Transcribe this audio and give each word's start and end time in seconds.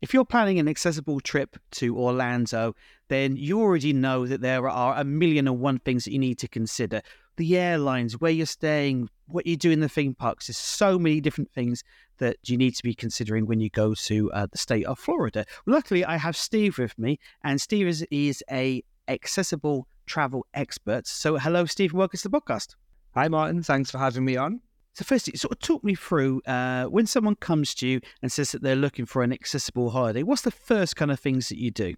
If 0.00 0.14
you're 0.14 0.24
planning 0.24 0.58
an 0.58 0.68
accessible 0.68 1.20
trip 1.20 1.56
to 1.72 1.98
Orlando, 1.98 2.74
then 3.08 3.36
you 3.36 3.60
already 3.60 3.92
know 3.92 4.26
that 4.26 4.40
there 4.40 4.68
are 4.68 4.96
a 4.96 5.04
million 5.04 5.46
and 5.46 5.60
one 5.60 5.78
things 5.78 6.04
that 6.04 6.12
you 6.12 6.18
need 6.18 6.38
to 6.38 6.48
consider. 6.48 7.02
The 7.36 7.58
airlines, 7.58 8.20
where 8.20 8.30
you're 8.30 8.46
staying, 8.46 9.08
what 9.26 9.46
you 9.46 9.56
do 9.56 9.70
in 9.70 9.80
the 9.80 9.88
theme 9.88 10.14
parks. 10.14 10.46
There's 10.46 10.58
so 10.58 10.98
many 10.98 11.20
different 11.20 11.50
things 11.52 11.82
that 12.18 12.36
you 12.44 12.56
need 12.56 12.76
to 12.76 12.82
be 12.82 12.94
considering 12.94 13.46
when 13.46 13.60
you 13.60 13.70
go 13.70 13.94
to 13.94 14.32
uh, 14.32 14.46
the 14.50 14.58
state 14.58 14.86
of 14.86 14.98
Florida. 14.98 15.44
Luckily, 15.66 16.04
I 16.04 16.16
have 16.16 16.36
Steve 16.36 16.78
with 16.78 16.96
me, 16.98 17.18
and 17.42 17.60
Steve 17.60 17.88
is, 17.88 18.06
is 18.10 18.42
a 18.50 18.82
accessible 19.08 19.88
travel 20.06 20.46
expert. 20.54 21.06
So, 21.06 21.36
hello, 21.38 21.66
Steve, 21.66 21.92
welcome 21.92 22.18
to 22.18 22.28
the 22.28 22.40
podcast. 22.40 22.76
Hi, 23.14 23.28
Martin. 23.28 23.62
Thanks 23.62 23.90
for 23.90 23.98
having 23.98 24.24
me 24.24 24.36
on. 24.36 24.60
So, 24.94 25.04
firstly, 25.04 25.36
sort 25.36 25.50
of 25.50 25.58
talk 25.58 25.82
me 25.82 25.96
through 25.96 26.40
uh, 26.46 26.84
when 26.84 27.06
someone 27.06 27.34
comes 27.34 27.74
to 27.76 27.88
you 27.88 28.00
and 28.22 28.30
says 28.30 28.52
that 28.52 28.62
they're 28.62 28.76
looking 28.76 29.06
for 29.06 29.24
an 29.24 29.32
accessible 29.32 29.90
holiday. 29.90 30.22
What's 30.22 30.42
the 30.42 30.52
first 30.52 30.94
kind 30.94 31.10
of 31.10 31.18
things 31.18 31.48
that 31.48 31.58
you 31.58 31.72
do? 31.72 31.94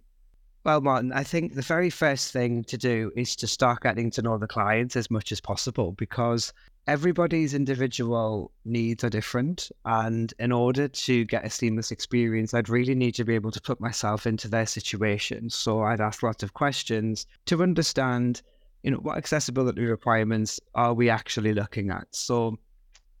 Well, 0.63 0.81
Martin, 0.81 1.13
I 1.13 1.23
think 1.23 1.53
the 1.53 1.61
very 1.61 1.91
first 1.91 2.33
thing 2.33 2.63
to 2.65 2.77
do 2.77 3.11
is 3.15 3.35
to 3.37 3.47
start 3.47 3.83
getting 3.83 4.09
to 4.11 4.23
know 4.23 4.39
the 4.39 4.47
clients 4.47 4.95
as 4.95 5.11
much 5.11 5.31
as 5.31 5.39
possible 5.39 5.91
because 5.91 6.51
everybody's 6.87 7.53
individual 7.53 8.51
needs 8.65 9.03
are 9.03 9.09
different. 9.11 9.71
And 9.85 10.33
in 10.39 10.51
order 10.51 10.87
to 10.87 11.23
get 11.25 11.45
a 11.45 11.51
seamless 11.51 11.91
experience, 11.91 12.55
I'd 12.55 12.67
really 12.67 12.95
need 12.95 13.13
to 13.13 13.23
be 13.23 13.35
able 13.35 13.51
to 13.51 13.61
put 13.61 13.79
myself 13.79 14.25
into 14.25 14.47
their 14.47 14.65
situation. 14.65 15.51
So 15.51 15.83
I'd 15.83 16.01
ask 16.01 16.23
lots 16.23 16.41
of 16.41 16.55
questions 16.55 17.27
to 17.45 17.61
understand, 17.61 18.41
you 18.81 18.89
know, 18.89 18.97
what 18.97 19.17
accessibility 19.17 19.85
requirements 19.85 20.59
are 20.73 20.95
we 20.95 21.11
actually 21.11 21.53
looking 21.53 21.91
at? 21.91 22.07
So 22.11 22.57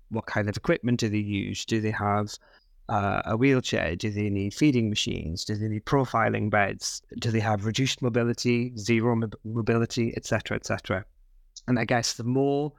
what 0.09 0.25
kind 0.25 0.49
of 0.49 0.57
equipment 0.57 0.99
do 0.99 1.09
they 1.09 1.17
use? 1.17 1.65
Do 1.65 1.81
they 1.81 1.91
have 1.91 2.33
uh, 2.89 3.21
a 3.25 3.37
wheelchair? 3.37 3.95
Do 3.95 4.09
they 4.09 4.29
need 4.29 4.53
feeding 4.53 4.89
machines? 4.89 5.45
Do 5.45 5.55
they 5.55 5.67
need 5.67 5.85
profiling 5.85 6.49
beds? 6.49 7.01
Do 7.19 7.31
they 7.31 7.39
have 7.39 7.65
reduced 7.65 8.01
mobility, 8.01 8.75
zero 8.77 9.19
mobility, 9.43 10.13
etc., 10.15 10.57
etc.? 10.57 11.05
And 11.67 11.79
I 11.79 11.85
guess 11.85 12.13
the 12.13 12.23
more 12.23 12.71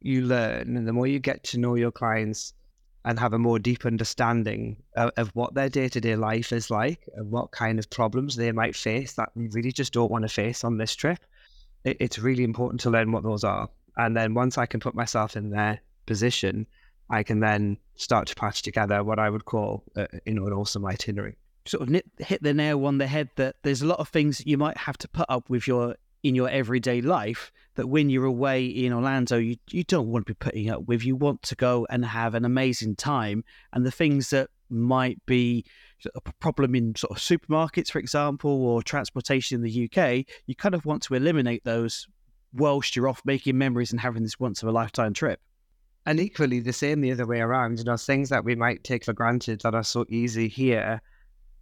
you 0.00 0.22
learn 0.22 0.76
and 0.76 0.86
the 0.86 0.92
more 0.92 1.06
you 1.06 1.18
get 1.18 1.44
to 1.44 1.58
know 1.58 1.74
your 1.74 1.90
clients 1.90 2.54
and 3.04 3.18
have 3.18 3.32
a 3.32 3.38
more 3.38 3.58
deep 3.58 3.86
understanding 3.86 4.76
of, 4.96 5.10
of 5.16 5.30
what 5.34 5.54
their 5.54 5.68
day 5.68 5.88
to 5.88 6.00
day 6.00 6.16
life 6.16 6.52
is 6.52 6.70
like 6.70 7.08
and 7.14 7.30
what 7.30 7.50
kind 7.50 7.78
of 7.78 7.88
problems 7.88 8.36
they 8.36 8.52
might 8.52 8.76
face 8.76 9.14
that 9.14 9.30
we 9.34 9.48
really 9.48 9.72
just 9.72 9.92
don't 9.92 10.10
want 10.10 10.22
to 10.22 10.28
face 10.28 10.64
on 10.64 10.76
this 10.76 10.94
trip, 10.94 11.18
it, 11.84 11.96
it's 12.00 12.18
really 12.18 12.44
important 12.44 12.80
to 12.80 12.90
learn 12.90 13.10
what 13.10 13.22
those 13.22 13.44
are. 13.44 13.68
And 13.96 14.16
then 14.16 14.34
once 14.34 14.58
I 14.58 14.66
can 14.66 14.80
put 14.80 14.94
myself 14.94 15.36
in 15.36 15.50
their 15.50 15.80
position, 16.10 16.66
I 17.08 17.22
can 17.22 17.38
then 17.38 17.78
start 17.94 18.26
to 18.28 18.34
patch 18.34 18.62
together 18.62 19.04
what 19.04 19.20
I 19.20 19.30
would 19.30 19.44
call, 19.44 19.84
uh, 19.94 20.06
you 20.26 20.34
know, 20.34 20.46
an 20.48 20.52
awesome 20.52 20.84
itinerary. 20.84 21.36
Sort 21.66 21.88
of 21.88 22.02
hit 22.18 22.42
the 22.42 22.52
nail 22.52 22.84
on 22.84 22.98
the 22.98 23.06
head 23.06 23.28
that 23.36 23.54
there's 23.62 23.82
a 23.82 23.86
lot 23.86 24.00
of 24.00 24.08
things 24.08 24.44
you 24.44 24.58
might 24.58 24.76
have 24.76 24.98
to 24.98 25.08
put 25.08 25.26
up 25.28 25.48
with 25.48 25.68
your 25.68 25.94
in 26.22 26.34
your 26.34 26.50
everyday 26.50 27.00
life 27.00 27.50
that 27.76 27.86
when 27.86 28.10
you're 28.10 28.26
away 28.26 28.66
in 28.66 28.92
Orlando, 28.92 29.38
you, 29.38 29.56
you 29.70 29.84
don't 29.84 30.08
want 30.08 30.26
to 30.26 30.34
be 30.34 30.44
putting 30.46 30.68
up 30.68 30.86
with. 30.86 31.04
You 31.04 31.16
want 31.16 31.42
to 31.44 31.54
go 31.54 31.86
and 31.88 32.04
have 32.04 32.34
an 32.34 32.44
amazing 32.44 32.96
time. 32.96 33.44
And 33.72 33.86
the 33.86 33.90
things 33.90 34.30
that 34.30 34.50
might 34.68 35.24
be 35.26 35.64
a 36.14 36.32
problem 36.40 36.74
in 36.74 36.94
sort 36.96 37.12
of 37.12 37.18
supermarkets, 37.18 37.90
for 37.90 38.00
example, 38.00 38.50
or 38.66 38.82
transportation 38.82 39.54
in 39.56 39.62
the 39.62 39.84
UK, 39.88 40.26
you 40.46 40.54
kind 40.54 40.74
of 40.74 40.84
want 40.84 41.02
to 41.04 41.14
eliminate 41.14 41.64
those 41.64 42.06
whilst 42.52 42.96
you're 42.96 43.08
off 43.08 43.22
making 43.24 43.56
memories 43.56 43.92
and 43.92 44.00
having 44.00 44.22
this 44.22 44.40
once 44.40 44.62
of 44.62 44.68
a 44.68 44.72
lifetime 44.72 45.14
trip. 45.14 45.40
And 46.06 46.18
equally 46.18 46.60
the 46.60 46.72
same 46.72 47.00
the 47.00 47.12
other 47.12 47.26
way 47.26 47.40
around, 47.40 47.78
you 47.78 47.84
know, 47.84 47.96
things 47.96 48.30
that 48.30 48.44
we 48.44 48.54
might 48.54 48.84
take 48.84 49.04
for 49.04 49.12
granted 49.12 49.60
that 49.62 49.74
are 49.74 49.84
so 49.84 50.06
easy 50.08 50.48
here 50.48 51.00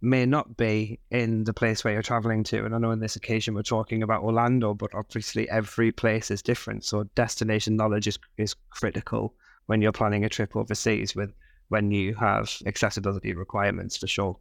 may 0.01 0.25
not 0.25 0.55
be 0.55 0.99
in 1.11 1.43
the 1.43 1.53
place 1.53 1.83
where 1.83 1.93
you're 1.93 2.01
traveling 2.01 2.43
to. 2.45 2.63
And 2.63 2.73
I 2.73 2.77
know 2.77 2.91
in 2.91 2.99
this 2.99 3.17
occasion 3.17 3.53
we're 3.53 3.63
talking 3.63 4.01
about 4.01 4.23
Orlando, 4.23 4.73
but 4.73 4.95
obviously 4.95 5.49
every 5.49 5.91
place 5.91 6.31
is 6.31 6.41
different. 6.41 6.85
So 6.85 7.03
destination 7.15 7.75
knowledge 7.75 8.07
is, 8.07 8.17
is 8.37 8.55
critical 8.69 9.33
when 9.65 9.81
you're 9.81 9.91
planning 9.91 10.23
a 10.23 10.29
trip 10.29 10.55
overseas 10.55 11.15
with 11.15 11.33
when 11.67 11.91
you 11.91 12.15
have 12.15 12.51
accessibility 12.65 13.33
requirements 13.33 13.97
for 13.97 14.07
sure. 14.07 14.37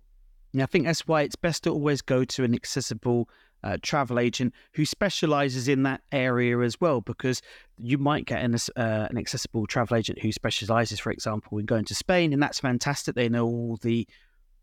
Yeah, 0.53 0.63
I 0.63 0.67
think 0.67 0.87
that's 0.87 1.07
why 1.07 1.23
it's 1.23 1.37
best 1.37 1.65
to 1.65 1.71
always 1.71 2.01
go 2.01 2.25
to 2.25 2.45
an 2.45 2.55
accessible 2.55 3.29
uh, 3.65 3.77
travel 3.83 4.19
agent 4.19 4.55
who 4.73 4.85
specializes 4.85 5.69
in 5.69 5.83
that 5.85 6.01
area 6.13 6.59
as 6.61 6.81
well, 6.81 7.01
because 7.01 7.43
you 7.79 7.99
might 7.99 8.27
get 8.27 8.43
an, 8.43 8.55
uh, 8.55 9.09
an 9.11 9.19
accessible 9.19 9.67
travel 9.67 9.97
agent 9.97 10.21
who 10.21 10.33
specializes, 10.33 11.01
for 11.01 11.11
example, 11.11 11.59
in 11.59 11.67
going 11.67 11.85
to 11.87 11.95
Spain, 11.95 12.33
and 12.33 12.43
that's 12.43 12.61
fantastic. 12.61 13.15
They 13.15 13.29
know 13.29 13.47
all 13.47 13.79
the 13.83 14.07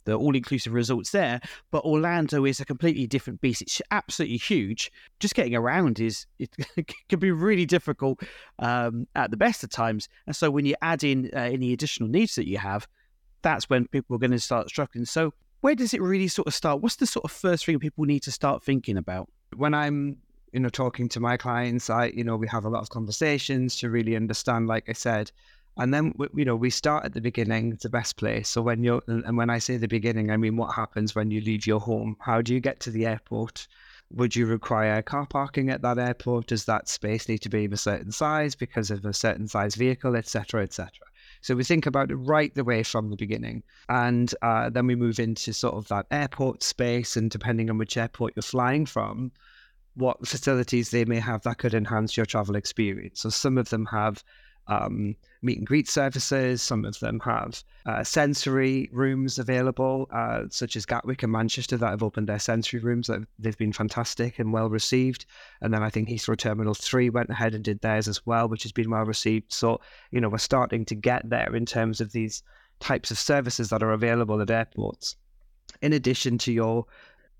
the 0.05 0.13
all-inclusive 0.13 0.73
resorts 0.73 1.11
there. 1.11 1.41
But 1.71 1.83
Orlando 1.83 2.45
is 2.45 2.59
a 2.59 2.65
completely 2.65 3.07
different 3.07 3.41
beast. 3.41 3.61
It's 3.61 3.81
absolutely 3.91 4.37
huge. 4.37 4.91
Just 5.19 5.35
getting 5.35 5.55
around 5.55 5.99
is 5.99 6.25
it 6.39 6.55
can 7.09 7.19
be 7.19 7.31
really 7.31 7.65
difficult 7.65 8.21
um, 8.59 9.07
at 9.15 9.31
the 9.31 9.37
best 9.37 9.63
of 9.63 9.69
times. 9.69 10.07
And 10.27 10.35
so 10.35 10.49
when 10.49 10.65
you 10.65 10.75
add 10.81 11.03
in 11.03 11.31
uh, 11.35 11.39
any 11.39 11.73
additional 11.73 12.07
needs 12.07 12.35
that 12.35 12.47
you 12.47 12.59
have, 12.59 12.87
that's 13.41 13.69
when 13.69 13.87
people 13.87 14.15
are 14.15 14.19
going 14.19 14.31
to 14.31 14.39
start 14.39 14.69
struggling. 14.69 15.05
So 15.05 15.33
where 15.61 15.75
does 15.75 15.93
it 15.93 16.01
really 16.01 16.27
sort 16.27 16.47
of 16.47 16.53
start? 16.53 16.81
What's 16.81 16.97
the 16.97 17.07
sort 17.07 17.25
of 17.25 17.31
first 17.31 17.65
thing 17.65 17.79
people 17.79 18.05
need 18.05 18.23
to 18.23 18.31
start 18.31 18.63
thinking 18.63 18.97
about? 18.97 19.29
When 19.55 19.73
I'm 19.73 20.17
you 20.51 20.59
know 20.61 20.69
talking 20.69 21.09
to 21.09 21.19
my 21.19 21.35
clients 21.35 21.89
i 21.89 22.05
you 22.05 22.23
know 22.23 22.37
we 22.37 22.47
have 22.47 22.63
a 22.63 22.69
lot 22.69 22.81
of 22.81 22.89
conversations 22.89 23.75
to 23.75 23.89
really 23.89 24.15
understand 24.15 24.67
like 24.67 24.87
i 24.87 24.93
said 24.93 25.29
and 25.77 25.93
then 25.93 26.13
you 26.33 26.45
know 26.45 26.55
we 26.55 26.69
start 26.69 27.05
at 27.05 27.13
the 27.13 27.21
beginning 27.21 27.77
the 27.81 27.89
best 27.89 28.15
place. 28.15 28.49
So 28.49 28.61
when 28.61 28.83
you're 28.83 29.01
and 29.07 29.37
when 29.37 29.49
i 29.49 29.59
say 29.59 29.77
the 29.77 29.87
beginning 29.87 30.31
i 30.31 30.37
mean 30.37 30.55
what 30.55 30.73
happens 30.73 31.15
when 31.15 31.31
you 31.31 31.41
leave 31.41 31.67
your 31.67 31.79
home? 31.79 32.15
How 32.19 32.41
do 32.41 32.53
you 32.53 32.59
get 32.59 32.79
to 32.81 32.91
the 32.91 33.05
airport? 33.05 33.67
Would 34.11 34.35
you 34.35 34.45
require 34.45 35.01
car 35.01 35.25
parking 35.25 35.69
at 35.69 35.81
that 35.81 35.97
airport? 35.97 36.47
Does 36.47 36.65
that 36.65 36.87
space 36.87 37.27
need 37.27 37.39
to 37.39 37.49
be 37.49 37.65
of 37.65 37.73
a 37.73 37.77
certain 37.77 38.11
size 38.11 38.55
because 38.55 38.91
of 38.91 39.03
a 39.05 39.13
certain 39.13 39.47
size 39.47 39.75
vehicle 39.75 40.15
etc 40.15 40.63
etc 40.63 40.91
so 41.45 41.53
we 41.53 41.63
think 41.63 41.85
about 41.85 42.09
it 42.09 42.15
right 42.15 42.55
the 42.55 42.63
way 42.63 42.81
from 42.81 43.11
the 43.11 43.15
beginning. 43.15 43.61
And 43.87 44.33
uh, 44.41 44.71
then 44.71 44.87
we 44.87 44.95
move 44.95 45.19
into 45.19 45.53
sort 45.53 45.75
of 45.75 45.87
that 45.89 46.07
airport 46.09 46.63
space 46.63 47.15
and 47.15 47.29
depending 47.29 47.69
on 47.69 47.77
which 47.77 47.97
airport 47.97 48.33
you're 48.35 48.41
flying 48.41 48.87
from 48.87 49.31
what 49.93 50.27
facilities 50.27 50.89
they 50.89 51.05
may 51.05 51.19
have 51.19 51.43
that 51.43 51.59
could 51.59 51.75
enhance 51.75 52.17
your 52.17 52.25
travel 52.25 52.55
experience. 52.55 53.21
So 53.21 53.29
some 53.29 53.59
of 53.59 53.69
them 53.69 53.85
have 53.91 54.23
um, 54.67 55.15
meet 55.41 55.57
and 55.57 55.67
greet 55.67 55.87
services. 55.87 56.61
Some 56.61 56.85
of 56.85 56.99
them 56.99 57.19
have 57.21 57.63
uh, 57.85 58.03
sensory 58.03 58.89
rooms 58.91 59.37
available, 59.37 60.07
uh, 60.11 60.43
such 60.49 60.75
as 60.75 60.85
Gatwick 60.85 61.23
and 61.23 61.31
Manchester, 61.31 61.77
that 61.77 61.89
have 61.89 62.03
opened 62.03 62.27
their 62.27 62.39
sensory 62.39 62.79
rooms. 62.79 63.07
That 63.07 63.21
they've 63.37 63.57
been 63.57 63.73
fantastic 63.73 64.39
and 64.39 64.51
well 64.51 64.69
received. 64.69 65.25
And 65.61 65.73
then 65.73 65.83
I 65.83 65.89
think 65.89 66.09
Heathrow 66.09 66.37
Terminal 66.37 66.73
Three 66.73 67.09
went 67.09 67.29
ahead 67.29 67.53
and 67.53 67.63
did 67.63 67.81
theirs 67.81 68.07
as 68.07 68.25
well, 68.25 68.47
which 68.47 68.63
has 68.63 68.71
been 68.71 68.89
well 68.89 69.05
received. 69.05 69.53
So 69.53 69.81
you 70.11 70.19
know 70.19 70.29
we're 70.29 70.37
starting 70.37 70.85
to 70.85 70.95
get 70.95 71.29
there 71.29 71.55
in 71.55 71.65
terms 71.65 72.01
of 72.01 72.11
these 72.11 72.43
types 72.79 73.11
of 73.11 73.17
services 73.17 73.69
that 73.69 73.83
are 73.83 73.91
available 73.91 74.41
at 74.41 74.49
airports. 74.49 75.15
In 75.81 75.93
addition 75.93 76.37
to 76.39 76.51
your 76.51 76.85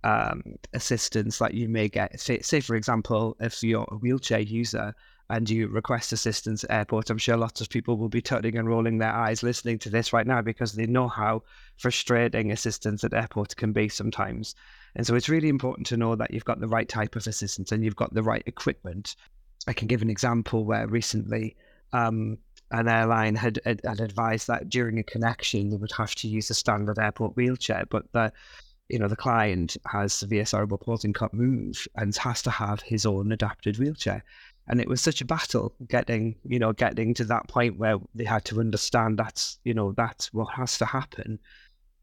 um, 0.03 0.43
assistance 0.73 1.39
that 1.39 1.55
you 1.55 1.67
may 1.67 1.89
get, 1.89 2.19
say, 2.19 2.39
say 2.39 2.59
for 2.59 2.75
example, 2.75 3.35
if 3.39 3.63
you're 3.63 3.87
a 3.91 3.95
wheelchair 3.95 4.39
user 4.39 4.93
and 5.29 5.49
you 5.49 5.67
request 5.67 6.11
assistance 6.11 6.63
at 6.63 6.71
airports, 6.71 7.09
I'm 7.09 7.17
sure 7.17 7.37
lots 7.37 7.61
of 7.61 7.69
people 7.69 7.97
will 7.97 8.09
be 8.09 8.21
turning 8.21 8.57
and 8.57 8.67
rolling 8.67 8.99
their 8.99 9.11
eyes 9.11 9.41
listening 9.41 9.79
to 9.79 9.89
this 9.89 10.13
right 10.13 10.27
now 10.27 10.41
because 10.41 10.73
they 10.73 10.85
know 10.85 11.07
how 11.07 11.43
frustrating 11.77 12.51
assistance 12.51 13.03
at 13.03 13.13
airports 13.13 13.55
can 13.55 13.71
be 13.71 13.89
sometimes. 13.89 14.55
And 14.95 15.05
so 15.05 15.15
it's 15.15 15.29
really 15.29 15.49
important 15.49 15.87
to 15.87 15.97
know 15.97 16.15
that 16.15 16.31
you've 16.31 16.45
got 16.45 16.59
the 16.59 16.67
right 16.67 16.87
type 16.87 17.15
of 17.15 17.25
assistance 17.25 17.71
and 17.71 17.83
you've 17.83 17.95
got 17.95 18.13
the 18.13 18.23
right 18.23 18.43
equipment. 18.45 19.15
I 19.67 19.73
can 19.73 19.87
give 19.87 20.03
an 20.03 20.11
example 20.11 20.63
where 20.63 20.87
recently 20.87 21.55
um, 21.91 22.37
an 22.71 22.87
airline 22.87 23.35
had, 23.35 23.59
had, 23.65 23.81
advised 23.83 24.47
that 24.47 24.69
during 24.69 24.99
a 24.99 25.03
connection 25.03 25.69
they 25.69 25.77
would 25.77 25.91
have 25.93 26.13
to 26.15 26.27
use 26.27 26.49
a 26.49 26.53
standard 26.53 26.99
airport 26.99 27.35
wheelchair, 27.35 27.85
but 27.89 28.11
the 28.11 28.31
you 28.89 28.99
know 28.99 29.07
the 29.07 29.15
client 29.15 29.77
has 29.87 30.13
severe 30.13 30.45
cerebral 30.45 30.77
palsy 30.77 31.07
and 31.07 31.15
can't 31.15 31.33
move 31.33 31.87
and 31.95 32.15
has 32.17 32.43
to 32.43 32.51
have 32.51 32.81
his 32.81 33.03
own 33.03 33.31
adapted 33.31 33.79
wheelchair 33.79 34.23
and 34.67 34.81
it 34.81 34.87
was 34.87 35.01
such 35.01 35.21
a 35.21 35.25
battle 35.25 35.73
getting 35.87 36.35
you 36.43 36.59
know 36.59 36.73
getting 36.73 37.13
to 37.13 37.25
that 37.25 37.47
point 37.47 37.77
where 37.77 37.97
they 38.13 38.23
had 38.23 38.45
to 38.45 38.59
understand 38.59 39.17
that's 39.17 39.59
you 39.63 39.73
know 39.73 39.91
that's 39.93 40.33
what 40.33 40.53
has 40.53 40.77
to 40.79 40.85
happen. 40.85 41.39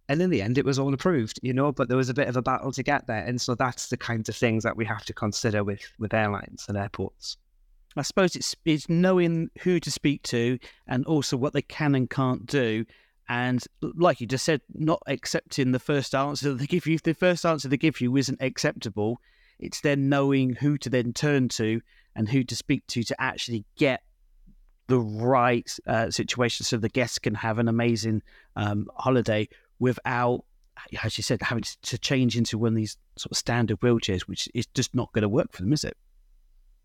And 0.09 0.21
in 0.21 0.31
the 0.31 0.43
end 0.43 0.59
it 0.59 0.65
was 0.65 0.79
all 0.79 0.93
approved 0.93 1.41
you 1.43 1.53
know 1.53 1.73
but 1.73 1.89
there 1.89 1.97
was 1.97 2.09
a 2.09 2.15
bit 2.15 2.29
of 2.29 2.37
a 2.37 2.43
battle 2.43 2.73
to 2.73 2.83
get 2.83 3.07
there. 3.07 3.25
And 3.25 3.41
so 3.41 3.55
that's 3.55 3.89
the 3.89 3.97
kinds 3.97 4.29
of 4.29 4.37
things 4.37 4.63
that 4.65 4.77
we 4.77 4.85
have 4.85 5.05
to 5.07 5.13
consider 5.13 5.65
with 5.65 5.83
with 5.99 6.15
airlines 6.15 6.67
and 6.69 6.77
airports. 6.77 7.37
I 7.97 8.03
suppose 8.03 8.37
it's 8.37 8.55
it's 8.65 8.89
knowing 8.89 9.51
who 9.61 9.81
to 9.81 9.91
speak 9.91 10.23
to 10.25 10.59
and 10.87 11.05
also 11.07 11.37
what 11.37 11.53
they 11.53 11.63
can 11.63 11.95
and 11.95 12.09
can't 12.09 12.47
do. 12.47 12.85
And 13.29 13.65
like 13.81 14.21
you 14.21 14.27
just 14.27 14.45
said 14.45 14.61
not 14.75 15.03
accepting 15.07 15.73
the 15.73 15.79
first 15.79 16.15
answer 16.15 16.55
they 16.55 16.67
give 16.67 16.87
you 16.87 16.95
if 16.95 17.03
the 17.03 17.15
first 17.15 17.47
answer 17.47 17.69
they 17.69 17.77
give 17.77 18.01
you 18.01 18.17
isn't 18.17 18.43
acceptable 18.43 19.21
it's 19.59 19.81
then 19.81 20.09
knowing 20.09 20.55
who 20.55 20.77
to 20.77 20.91
then 20.91 21.13
turn 21.13 21.49
to 21.49 21.81
and 22.15 22.29
who 22.29 22.45
to 22.45 22.57
speak 22.57 22.87
to 22.89 23.03
to 23.03 23.21
actually 23.21 23.65
get 23.77 24.03
the 24.89 24.99
right 24.99 25.77
uh, 25.87 26.11
situation 26.11 26.65
so 26.65 26.77
the 26.77 26.89
guests 26.89 27.19
can 27.19 27.35
have 27.35 27.59
an 27.59 27.69
amazing 27.69 28.23
um, 28.57 28.89
holiday 28.97 29.49
without 29.79 30.45
as 31.03 31.17
you 31.19 31.23
said, 31.23 31.43
having 31.43 31.65
to 31.83 31.99
change 31.99 32.37
into 32.37 32.59
one 32.59 32.73
of 32.73 32.77
these 32.77 32.97
sort 33.17 33.31
of 33.31 33.37
standard 33.37 33.81
wheelchairs, 33.81 34.23
which 34.23 34.49
is 34.55 34.67
just 34.75 34.95
not 34.95 35.13
going 35.13 35.23
to 35.23 35.29
work 35.29 35.53
for 35.53 35.63
them, 35.63 35.73
is 35.73 35.85
it? 35.85 35.97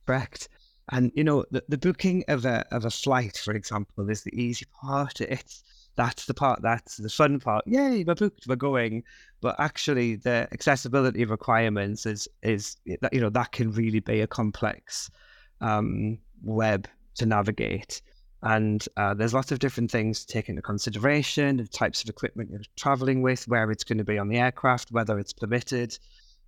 Correct. 0.06 0.50
And 0.90 1.12
you 1.16 1.24
know, 1.24 1.46
the, 1.52 1.64
the 1.68 1.78
booking 1.78 2.24
of 2.28 2.46
a 2.46 2.66
of 2.72 2.86
a 2.86 2.90
flight, 2.90 3.38
for 3.38 3.54
example, 3.54 4.10
is 4.10 4.24
the 4.24 4.42
easy 4.42 4.66
part. 4.82 5.20
It's 5.22 5.64
that's 5.98 6.26
the 6.26 6.34
part 6.34 6.62
that's 6.62 6.98
the 6.98 7.10
fun 7.10 7.40
part. 7.40 7.66
Yay, 7.68 8.04
we're 8.06 8.16
booked, 8.16 8.48
we're 8.48 8.56
going. 8.56 9.04
But 9.42 9.56
actually, 9.60 10.16
the 10.16 10.48
accessibility 10.54 11.26
requirements 11.26 12.06
is 12.06 12.28
is 12.44 12.78
that 13.02 13.14
you 13.14 13.20
know 13.20 13.30
that 13.32 13.52
can 13.52 13.72
really 13.72 14.00
be 14.00 14.22
a 14.22 14.28
complex 14.28 15.12
um, 15.60 16.20
web 16.44 16.88
to 17.16 17.26
navigate. 17.26 18.02
And 18.44 18.88
uh, 18.98 19.16
there's 19.16 19.34
lots 19.34 19.52
of 19.52 19.58
different 19.58 19.90
things 19.90 20.24
to 20.24 20.32
take 20.32 20.48
into 20.48 20.62
consideration: 20.62 21.58
the 21.58 21.68
types 21.68 22.04
of 22.04 22.10
equipment 22.10 22.52
you're 22.52 22.62
traveling 22.78 23.24
with, 23.24 23.48
where 23.48 23.70
it's 23.72 23.84
going 23.84 23.98
to 23.98 24.04
be 24.04 24.20
on 24.20 24.30
the 24.30 24.38
aircraft, 24.38 24.92
whether 24.92 25.18
it's 25.18 25.34
permitted, 25.34 25.98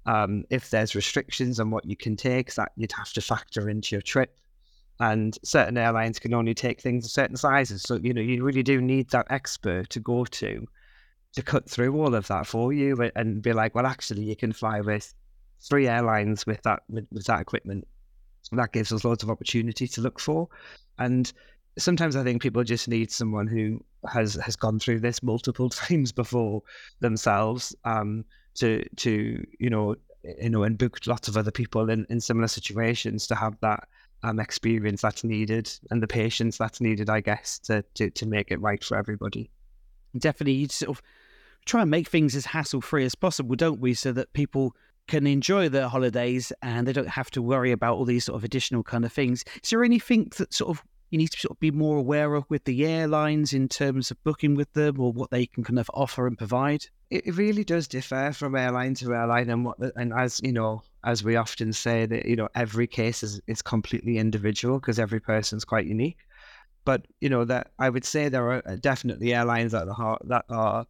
um, 0.06 0.44
if 0.52 0.70
there's 0.70 0.94
restrictions 0.96 1.60
on 1.60 1.72
what 1.72 1.86
you 1.86 1.98
can 1.98 2.16
take, 2.16 2.54
that 2.54 2.72
you'd 2.76 2.92
have 2.92 3.12
to 3.14 3.22
factor 3.22 3.68
into 3.68 3.96
your 3.96 4.02
trip. 4.02 4.38
And 5.00 5.38
certain 5.44 5.78
airlines 5.78 6.20
can 6.20 6.34
only 6.34 6.54
take 6.54 6.82
things 6.82 7.06
of 7.06 7.12
certain 7.12 7.38
sizes, 7.38 7.84
so 7.84 7.96
you 7.96 8.14
know 8.14 8.22
you 8.22 8.44
really 8.44 8.64
do 8.64 8.82
need 8.82 9.10
that 9.12 9.28
expert 9.30 9.90
to 9.92 10.00
go 10.00 10.26
to 10.26 10.68
to 11.34 11.42
cut 11.42 11.70
through 11.70 11.96
all 11.96 12.16
of 12.16 12.28
that 12.28 12.48
for 12.48 12.74
you 12.74 13.10
and 13.16 13.42
be 13.42 13.54
like, 13.54 13.76
well, 13.76 13.86
actually, 13.86 14.24
you 14.24 14.36
can 14.36 14.52
fly 14.52 14.82
with 14.82 15.14
three 15.62 15.88
airlines 15.88 16.46
with 16.46 16.62
that 16.64 16.84
with, 16.90 17.08
with 17.12 17.26
that 17.26 17.42
equipment. 17.42 17.88
That 18.52 18.74
gives 18.74 18.92
us 18.92 19.04
loads 19.04 19.24
of 19.24 19.30
opportunity 19.30 19.88
to 19.88 20.02
look 20.02 20.20
for, 20.20 20.48
and 20.98 21.32
sometimes 21.78 22.16
I 22.16 22.24
think 22.24 22.42
people 22.42 22.64
just 22.64 22.88
need 22.88 23.12
someone 23.12 23.48
who 23.48 23.84
has 24.12 24.36
has 24.36 24.56
gone 24.56 24.80
through 24.80 25.00
this 25.00 25.24
multiple 25.24 25.70
times 25.70 26.12
before 26.12 26.62
themselves 27.00 27.76
um, 27.86 28.26
to 28.56 28.84
to 28.98 29.46
you 29.60 29.70
know 29.70 29.96
you 30.24 30.50
know 30.50 30.64
and 30.64 30.78
booked 30.78 31.08
lots 31.08 31.28
of 31.28 31.38
other 31.38 31.52
people 31.52 31.90
in, 31.90 32.06
in 32.10 32.20
similar 32.20 32.48
situations 32.48 33.28
to 33.28 33.36
have 33.36 33.56
that 33.62 33.88
um, 34.24 34.40
experience 34.40 35.02
that's 35.02 35.24
needed 35.24 35.72
and 35.92 36.04
the 36.04 36.08
patience 36.08 36.58
that's 36.58 36.82
needed, 36.82 37.10
I 37.10 37.22
guess, 37.22 37.60
to, 37.60 37.84
to 37.96 38.10
to 38.10 38.26
make 38.26 38.52
it 38.52 38.62
right 38.62 38.84
for 38.84 38.98
everybody. 38.98 39.50
Definitely, 40.18 40.54
you 40.54 40.68
sort 40.68 40.98
of 40.98 41.02
try 41.66 41.82
and 41.82 41.92
make 41.92 42.08
things 42.08 42.36
as 42.36 42.46
hassle 42.46 42.82
free 42.82 43.06
as 43.06 43.16
possible, 43.16 43.56
don't 43.56 43.80
we? 43.80 43.94
So 43.94 44.12
that 44.14 44.34
people 44.34 44.76
can 45.08 45.26
enjoy 45.26 45.70
their 45.70 45.88
holidays 45.88 46.52
and 46.62 46.88
they 46.88 46.94
don't 46.94 47.10
have 47.10 47.32
to 47.32 47.42
worry 47.42 47.72
about 47.72 47.98
all 47.98 48.06
these 48.06 48.26
sort 48.26 48.36
of 48.36 48.44
additional 48.44 48.84
kind 48.84 49.06
of 49.06 49.12
things. 49.12 49.44
Is 49.64 49.72
there 49.72 49.84
anything 49.84 50.32
that 50.38 50.54
sort 50.54 50.70
of 50.70 50.84
you 51.10 51.18
need 51.18 51.32
to 51.32 51.40
sort 51.40 51.52
of 51.52 51.60
be 51.60 51.72
more 51.72 51.98
aware 51.98 52.36
of 52.36 52.46
with 52.50 52.64
the 52.66 52.86
airlines 52.86 53.54
in 53.54 53.68
terms 53.68 54.12
of 54.12 54.24
booking 54.24 54.54
with 54.54 54.72
them 54.74 55.00
or 55.00 55.12
what 55.12 55.32
they 55.32 55.48
can 55.48 55.64
kind 55.64 55.80
of 55.80 55.90
offer 55.94 56.28
and 56.28 56.38
provide? 56.38 56.86
It 57.10 57.36
really 57.36 57.64
does 57.64 57.88
differ 57.88 58.32
from 58.32 58.56
airline 58.56 58.94
to 58.96 59.14
airline, 59.16 59.50
and 59.50 59.66
what 59.66 59.80
the, 59.80 59.92
and 59.96 60.14
as 60.14 60.40
you 60.44 60.52
know, 60.52 60.84
as 61.04 61.24
we 61.24 61.36
often 61.36 61.74
say 61.74 62.06
that 62.06 62.26
you 62.26 62.36
know 62.36 62.50
every 62.56 62.88
case 62.88 63.24
is 63.24 63.42
is 63.48 63.62
completely 63.62 64.18
individual 64.18 64.80
because 64.80 65.00
every 65.00 65.20
person's 65.20 65.66
quite 65.66 65.86
unique. 65.86 66.20
But 66.86 67.06
you 67.22 67.30
know 67.30 67.46
that 67.46 67.72
I 67.80 67.90
would 67.90 68.06
say 68.06 68.30
there 68.30 68.52
are 68.52 68.64
uh, 68.66 68.78
definitely 68.78 69.34
airlines 69.34 69.74
at 69.74 69.86
the 69.86 69.94
heart 69.94 70.22
that 70.26 70.46
are 70.50 70.86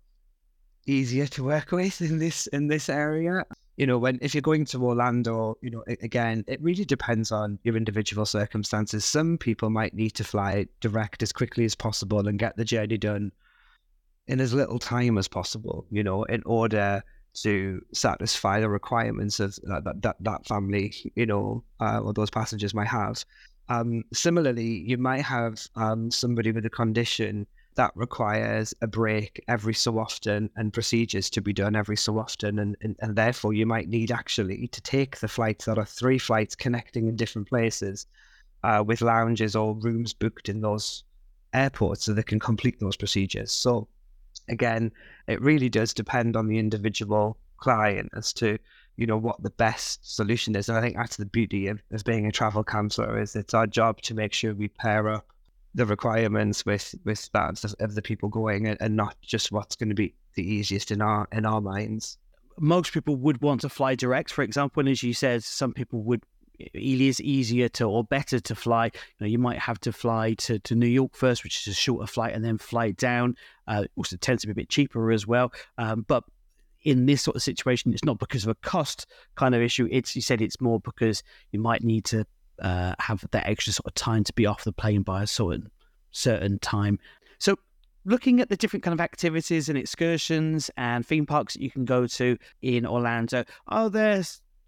easier 0.87 1.27
to 1.27 1.43
work 1.43 1.71
with 1.79 2.01
in 2.01 2.19
this 2.19 2.47
in 2.47 2.67
this 2.67 2.89
area 2.89 3.45
you 3.79 3.87
know, 3.87 3.97
when 3.97 4.19
if 4.21 4.35
you're 4.35 4.41
going 4.41 4.65
to 4.65 4.83
Orlando, 4.83 5.57
you 5.61 5.69
know, 5.69 5.85
again, 6.01 6.43
it 6.47 6.61
really 6.61 6.83
depends 6.83 7.31
on 7.31 7.57
your 7.63 7.77
individual 7.77 8.25
circumstances. 8.25 9.05
Some 9.05 9.37
people 9.37 9.69
might 9.69 9.93
need 9.93 10.09
to 10.15 10.25
fly 10.25 10.65
direct 10.81 11.23
as 11.23 11.31
quickly 11.31 11.63
as 11.63 11.75
possible 11.75 12.27
and 12.27 12.37
get 12.37 12.57
the 12.57 12.65
journey 12.65 12.97
done 12.97 13.31
in 14.27 14.41
as 14.41 14.53
little 14.53 14.79
time 14.79 15.17
as 15.17 15.29
possible, 15.29 15.85
you 15.91 16.03
know, 16.03 16.23
in 16.25 16.43
order 16.45 17.01
to 17.33 17.83
satisfy 17.93 18.59
the 18.59 18.69
requirements 18.69 19.39
of 19.39 19.55
that 19.63 20.01
that, 20.01 20.15
that 20.19 20.47
family, 20.47 20.93
you 21.15 21.25
know, 21.25 21.63
uh, 21.79 21.99
or 21.99 22.13
those 22.13 22.29
passengers 22.29 22.73
might 22.73 22.87
have. 22.87 23.23
Um, 23.69 24.03
similarly, 24.13 24.83
you 24.87 24.97
might 24.97 25.21
have 25.21 25.65
um, 25.75 26.09
somebody 26.09 26.51
with 26.51 26.65
a 26.65 26.69
condition 26.71 27.45
that 27.75 27.91
requires 27.95 28.73
a 28.81 28.87
break 28.87 29.41
every 29.47 29.73
so 29.73 29.99
often 29.99 30.49
and 30.55 30.73
procedures 30.73 31.29
to 31.29 31.41
be 31.41 31.53
done 31.53 31.75
every 31.75 31.95
so 31.95 32.17
often. 32.17 32.59
And, 32.59 32.75
and, 32.81 32.95
and 32.99 33.15
therefore, 33.15 33.53
you 33.53 33.65
might 33.65 33.87
need 33.87 34.11
actually 34.11 34.67
to 34.67 34.81
take 34.81 35.19
the 35.19 35.27
flights 35.27 35.65
that 35.65 35.77
are 35.77 35.85
three 35.85 36.17
flights 36.17 36.55
connecting 36.55 37.07
in 37.07 37.15
different 37.15 37.47
places 37.47 38.07
uh, 38.63 38.83
with 38.85 39.01
lounges 39.01 39.55
or 39.55 39.75
rooms 39.75 40.13
booked 40.13 40.49
in 40.49 40.61
those 40.61 41.03
airports 41.53 42.03
so 42.03 42.13
they 42.13 42.23
can 42.23 42.39
complete 42.39 42.79
those 42.79 42.97
procedures. 42.97 43.51
So, 43.51 43.87
again, 44.49 44.91
it 45.27 45.41
really 45.41 45.69
does 45.69 45.93
depend 45.93 46.35
on 46.35 46.47
the 46.47 46.57
individual 46.57 47.37
client 47.57 48.09
as 48.15 48.33
to 48.33 48.57
you 48.99 49.05
know 49.05 49.17
what 49.17 49.41
the 49.41 49.49
best 49.51 50.15
solution 50.15 50.55
is. 50.55 50.67
And 50.67 50.77
i 50.77 50.81
think 50.81 50.97
that's 50.97 51.15
the 51.17 51.25
beauty 51.25 51.67
of, 51.67 51.81
being 52.05 52.25
a 52.25 52.31
travel 52.31 52.63
counselor 52.63 53.19
is 53.19 53.35
it's 53.35 53.53
our 53.53 53.67
job 53.67 54.01
to 54.01 54.13
make 54.13 54.33
sure 54.33 54.53
we 54.53 54.67
pair 54.67 55.09
up 55.09 55.25
the 55.73 55.85
requirements 55.85 56.65
with 56.65 56.95
with 57.05 57.29
that 57.31 57.63
of 57.79 57.95
the 57.95 58.01
people 58.01 58.27
going 58.27 58.67
and, 58.67 58.77
and 58.81 58.95
not 58.95 59.15
just 59.21 59.51
what's 59.51 59.75
going 59.75 59.89
to 59.89 59.95
be 59.95 60.13
the 60.35 60.43
easiest 60.43 60.91
in 60.91 61.01
our 61.01 61.27
in 61.31 61.45
our 61.45 61.61
minds. 61.61 62.17
Most 62.59 62.91
people 62.91 63.15
would 63.15 63.41
want 63.41 63.61
to 63.61 63.69
fly 63.69 63.95
direct 63.95 64.31
for 64.31 64.43
example 64.43 64.81
and 64.81 64.89
as 64.89 65.01
you 65.01 65.13
said 65.13 65.43
some 65.43 65.73
people 65.73 66.01
would 66.03 66.23
it 66.59 67.01
is 67.01 67.21
easier 67.21 67.69
to 67.69 67.85
or 67.85 68.03
better 68.03 68.39
to 68.39 68.55
fly. 68.55 68.85
You 68.85 68.91
know, 69.21 69.27
you 69.27 69.39
might 69.39 69.59
have 69.59 69.79
to 69.81 69.93
fly 69.93 70.33
to, 70.35 70.59
to 70.59 70.75
New 70.75 70.87
York 70.87 71.15
first, 71.15 71.43
which 71.43 71.67
is 71.67 71.73
a 71.73 71.75
shorter 71.75 72.07
flight, 72.07 72.33
and 72.33 72.43
then 72.43 72.57
fly 72.57 72.91
down. 72.91 73.35
Uh, 73.67 73.85
also 73.95 74.17
tends 74.17 74.41
to 74.41 74.47
be 74.47 74.51
a 74.51 74.55
bit 74.55 74.69
cheaper 74.69 75.11
as 75.11 75.25
well. 75.25 75.51
Um, 75.77 76.05
but 76.07 76.23
in 76.83 77.05
this 77.05 77.21
sort 77.21 77.35
of 77.35 77.43
situation, 77.43 77.93
it's 77.93 78.05
not 78.05 78.19
because 78.19 78.43
of 78.43 78.49
a 78.49 78.55
cost 78.55 79.05
kind 79.35 79.55
of 79.55 79.61
issue. 79.61 79.87
It's 79.91 80.15
you 80.15 80.21
said 80.21 80.41
it's 80.41 80.61
more 80.61 80.79
because 80.79 81.23
you 81.51 81.59
might 81.59 81.83
need 81.83 82.05
to 82.05 82.25
uh, 82.61 82.93
have 82.99 83.25
that 83.31 83.47
extra 83.47 83.73
sort 83.73 83.87
of 83.87 83.93
time 83.95 84.23
to 84.25 84.33
be 84.33 84.45
off 84.45 84.63
the 84.63 84.73
plane 84.73 85.01
by 85.01 85.23
a 85.23 85.27
certain 85.27 85.71
certain 86.11 86.59
time. 86.59 86.99
So 87.37 87.57
looking 88.05 88.39
at 88.39 88.49
the 88.49 88.57
different 88.57 88.83
kind 88.83 88.93
of 88.93 89.01
activities 89.01 89.69
and 89.69 89.77
excursions 89.77 90.71
and 90.77 91.05
theme 91.05 91.25
parks 91.25 91.53
that 91.53 91.61
you 91.61 91.71
can 91.71 91.85
go 91.85 92.07
to 92.07 92.37
in 92.61 92.85
Orlando, 92.85 93.45
are 93.67 93.89
there 93.89 94.23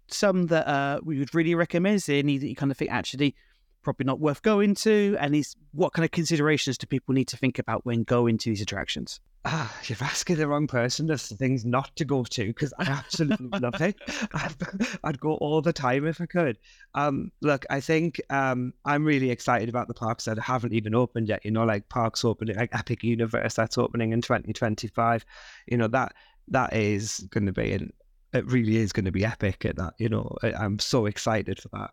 some 0.08 0.46
that 0.46 0.66
uh, 0.66 1.00
we 1.02 1.18
would 1.18 1.34
really 1.34 1.54
recommend? 1.54 1.96
Is 1.96 2.06
there 2.06 2.18
any 2.18 2.38
that 2.38 2.48
you 2.48 2.56
kind 2.56 2.70
of 2.70 2.78
think 2.78 2.90
actually 2.90 3.34
probably 3.82 4.04
not 4.04 4.20
worth 4.20 4.42
going 4.42 4.74
to? 4.76 5.16
And 5.18 5.34
is 5.34 5.56
what 5.72 5.92
kind 5.92 6.04
of 6.04 6.10
considerations 6.10 6.78
do 6.78 6.86
people 6.86 7.14
need 7.14 7.28
to 7.28 7.36
think 7.36 7.58
about 7.58 7.84
when 7.84 8.04
going 8.04 8.38
to 8.38 8.50
these 8.50 8.62
attractions? 8.62 9.20
Ah, 9.44 9.76
you're 9.86 9.98
asking 10.00 10.36
the 10.36 10.46
wrong 10.46 10.68
person 10.68 11.10
of 11.10 11.20
things 11.20 11.64
not 11.64 11.94
to 11.96 12.04
go 12.04 12.22
to 12.22 12.46
because 12.46 12.72
I 12.78 12.84
absolutely 12.84 13.48
love 13.58 13.80
it. 13.80 13.96
I'd, 15.04 15.18
go 15.18 15.34
all 15.34 15.60
the 15.60 15.72
time 15.72 16.06
if 16.06 16.20
I 16.20 16.26
could. 16.26 16.58
Um, 16.94 17.32
look, 17.40 17.66
I 17.68 17.80
think 17.80 18.20
um, 18.30 18.72
I'm 18.84 19.04
really 19.04 19.30
excited 19.30 19.68
about 19.68 19.88
the 19.88 19.94
parks 19.94 20.26
that 20.26 20.38
haven't 20.38 20.74
even 20.74 20.94
opened 20.94 21.28
yet. 21.28 21.44
You 21.44 21.50
know, 21.50 21.64
like 21.64 21.88
parks 21.88 22.24
opening, 22.24 22.54
like 22.54 22.72
Epic 22.72 23.02
Universe 23.02 23.54
that's 23.54 23.78
opening 23.78 24.12
in 24.12 24.22
2025. 24.22 25.24
You 25.66 25.76
know 25.76 25.88
that 25.88 26.14
that 26.48 26.72
is 26.72 27.26
going 27.30 27.46
to 27.46 27.52
be, 27.52 27.72
and 27.72 27.92
it 28.32 28.46
really 28.50 28.76
is 28.76 28.92
going 28.92 29.04
to 29.04 29.12
be 29.12 29.24
epic. 29.24 29.64
At 29.64 29.76
that, 29.76 29.94
you 29.98 30.08
know, 30.08 30.36
I'm 30.42 30.78
so 30.78 31.06
excited 31.06 31.60
for 31.60 31.68
that. 31.68 31.90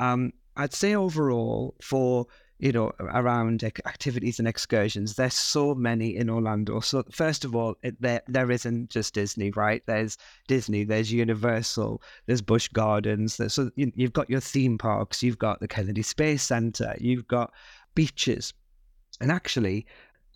Um, 0.00 0.32
I'd 0.56 0.74
say 0.74 0.94
overall 0.94 1.74
for 1.82 2.26
you 2.58 2.72
know, 2.72 2.90
around 3.00 3.62
activities 3.64 4.38
and 4.38 4.48
excursions. 4.48 5.14
There's 5.14 5.34
so 5.34 5.74
many 5.74 6.16
in 6.16 6.30
Orlando. 6.30 6.80
So 6.80 7.04
first 7.10 7.44
of 7.44 7.54
all, 7.54 7.76
it, 7.82 8.00
there 8.00 8.22
there 8.28 8.50
isn't 8.50 8.88
just 8.88 9.12
Disney, 9.14 9.50
right? 9.50 9.82
There's 9.86 10.16
Disney, 10.48 10.84
there's 10.84 11.12
Universal, 11.12 12.02
there's 12.24 12.40
Busch 12.40 12.68
Gardens. 12.68 13.36
There's, 13.36 13.54
so 13.54 13.70
you, 13.76 13.92
you've 13.94 14.14
got 14.14 14.30
your 14.30 14.40
theme 14.40 14.78
parks, 14.78 15.22
you've 15.22 15.38
got 15.38 15.60
the 15.60 15.68
Kennedy 15.68 16.02
Space 16.02 16.42
Center, 16.42 16.96
you've 16.98 17.28
got 17.28 17.52
beaches, 17.94 18.54
and 19.20 19.30
actually. 19.30 19.86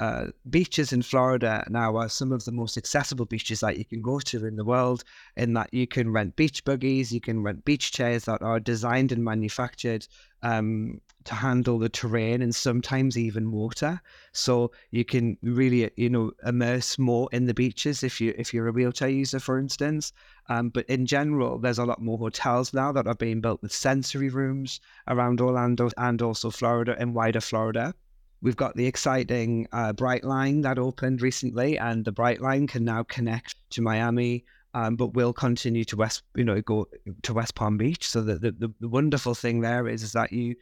Uh, 0.00 0.28
beaches 0.49 0.95
in 0.95 1.02
Florida 1.02 1.62
now 1.69 1.95
are 1.95 2.09
some 2.09 2.33
of 2.33 2.42
the 2.47 2.52
most 2.52 2.78
accessible 2.78 3.26
beaches 3.26 3.61
that 3.61 3.76
you 3.76 3.85
can 3.85 4.00
go 4.00 4.19
to 4.19 4.47
in 4.47 4.57
the 4.57 4.64
world. 4.64 5.04
In 5.37 5.52
that 5.52 5.75
you 5.75 5.87
can 5.87 6.11
rent 6.11 6.37
beach 6.37 6.64
buggies, 6.64 7.12
you 7.12 7.21
can 7.21 7.42
rent 7.42 7.66
beach 7.66 7.92
chairs 7.92 8.25
that 8.25 8.40
are 8.40 8.59
designed 8.59 9.12
and 9.12 9.23
manufactured 9.23 10.09
um, 10.42 11.02
to 11.25 11.35
handle 11.35 11.78
the 11.78 11.90
terrain 11.90 12.40
and 12.40 12.54
sometimes 12.54 13.19
even 13.19 13.52
water. 13.52 14.00
So 14.33 14.73
you 14.90 15.04
can 15.04 15.37
really, 15.42 15.90
you 15.97 16.09
know, 16.09 16.33
immerse 16.47 16.99
more 16.99 17.28
in 17.30 17.45
the 17.45 17.52
beaches 17.52 18.02
if 18.02 18.23
you 18.23 18.35
if 18.38 18.54
you're 18.54 18.69
a 18.69 18.73
wheelchair 18.73 19.11
user, 19.11 19.38
for 19.38 19.59
instance. 19.59 20.14
Um, 20.49 20.71
but 20.71 20.87
in 20.87 21.04
general, 21.04 21.59
there's 21.59 21.78
a 21.78 21.85
lot 21.85 22.00
more 22.00 22.16
hotels 22.16 22.73
now 22.73 22.90
that 22.92 23.07
are 23.07 23.14
being 23.14 23.42
built 23.42 23.61
with 23.61 23.75
sensory 23.75 24.30
rooms 24.30 24.80
around 25.09 25.42
Orlando 25.42 25.90
and 25.99 26.23
also 26.23 26.49
Florida 26.49 26.97
and 26.99 27.14
wider 27.14 27.42
Florida. 27.42 27.95
We've 28.42 28.56
got 28.56 28.75
the 28.75 28.87
exciting 28.87 29.66
uh, 29.73 29.92
Brightline 29.92 30.62
that 30.62 30.78
opened 30.78 31.20
recently, 31.20 31.78
and 31.78 32.04
the 32.04 32.12
Brightline 32.12 32.68
can 32.68 32.85
now 32.85 33.02
connect 33.02 33.54
to 33.70 33.82
Miami, 33.82 34.44
um, 34.73 34.97
but 34.97 35.14
will 35.14 35.32
continue 35.32 35.85
to 35.85 35.97
West, 35.97 36.23
you 36.35 36.44
know, 36.44 36.61
go 36.62 36.88
to 37.23 37.35
West 37.35 37.54
Palm 37.54 37.76
Beach. 37.76 38.09
So 38.09 38.23
the, 38.23 38.38
the, 38.38 38.73
the 38.80 38.88
wonderful 38.88 39.35
thing 39.35 39.61
there 39.61 39.87
is, 39.87 40.02
is 40.02 40.12
that 40.12 40.32
you 40.32 40.56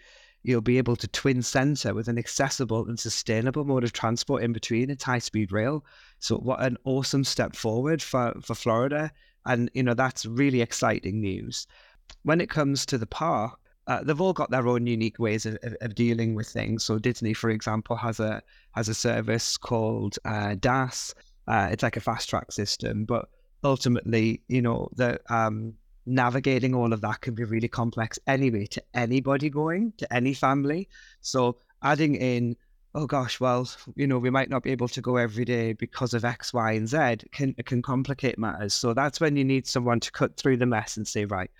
you'll 0.44 0.60
be 0.60 0.78
able 0.78 0.96
to 0.96 1.08
twin 1.08 1.42
center 1.42 1.92
with 1.94 2.08
an 2.08 2.16
accessible 2.16 2.86
and 2.86 2.98
sustainable 2.98 3.64
mode 3.64 3.84
of 3.84 3.92
transport 3.92 4.42
in 4.42 4.52
between. 4.52 4.88
It's 4.88 5.02
high 5.02 5.18
speed 5.18 5.52
rail. 5.52 5.84
So 6.20 6.36
what 6.36 6.62
an 6.62 6.76
awesome 6.84 7.24
step 7.24 7.56
forward 7.56 8.00
for, 8.00 8.32
for 8.40 8.54
Florida. 8.54 9.10
And, 9.46 9.68
you 9.74 9.82
know, 9.82 9.94
that's 9.94 10.24
really 10.26 10.62
exciting 10.62 11.20
news. 11.20 11.66
When 12.22 12.40
it 12.40 12.48
comes 12.48 12.86
to 12.86 12.98
the 12.98 13.06
park, 13.06 13.58
uh, 13.88 14.04
they've 14.04 14.20
all 14.20 14.34
got 14.34 14.50
their 14.50 14.68
own 14.68 14.86
unique 14.86 15.18
ways 15.18 15.46
of, 15.46 15.56
of, 15.62 15.74
of, 15.80 15.94
dealing 15.94 16.34
with 16.34 16.46
things. 16.46 16.84
So 16.84 16.98
Disney, 16.98 17.32
for 17.32 17.48
example, 17.48 17.96
has 17.96 18.20
a 18.20 18.42
has 18.72 18.88
a 18.88 18.94
service 18.94 19.56
called 19.56 20.18
uh, 20.26 20.56
DAS. 20.60 21.14
Uh, 21.48 21.70
it's 21.72 21.82
like 21.82 21.96
a 21.96 22.00
fast 22.00 22.28
track 22.28 22.52
system, 22.52 23.06
but 23.06 23.30
ultimately, 23.64 24.42
you 24.48 24.60
know, 24.60 24.90
the 24.94 25.18
um, 25.32 25.72
navigating 26.04 26.74
all 26.74 26.92
of 26.92 27.00
that 27.00 27.22
can 27.22 27.34
be 27.34 27.44
really 27.44 27.68
complex 27.68 28.18
anyway 28.26 28.66
to 28.66 28.82
anybody 28.92 29.48
going 29.48 29.94
to 29.96 30.12
any 30.12 30.34
family. 30.34 30.86
So 31.22 31.56
adding 31.82 32.14
in, 32.14 32.56
oh 32.94 33.06
gosh, 33.06 33.40
well, 33.40 33.70
you 33.96 34.06
know, 34.06 34.18
we 34.18 34.28
might 34.28 34.50
not 34.50 34.62
be 34.62 34.70
able 34.70 34.88
to 34.88 35.00
go 35.00 35.16
every 35.16 35.46
day 35.46 35.72
because 35.72 36.12
of 36.12 36.26
X, 36.26 36.52
Y, 36.52 36.72
and 36.72 36.86
Z 36.86 37.28
can 37.32 37.54
can 37.64 37.80
complicate 37.80 38.38
matters. 38.38 38.74
So 38.74 38.92
that's 38.92 39.18
when 39.18 39.34
you 39.34 39.44
need 39.44 39.66
someone 39.66 40.00
to 40.00 40.12
cut 40.12 40.36
through 40.36 40.58
the 40.58 40.66
mess 40.66 40.98
and 40.98 41.08
say, 41.08 41.24
right, 41.24 41.50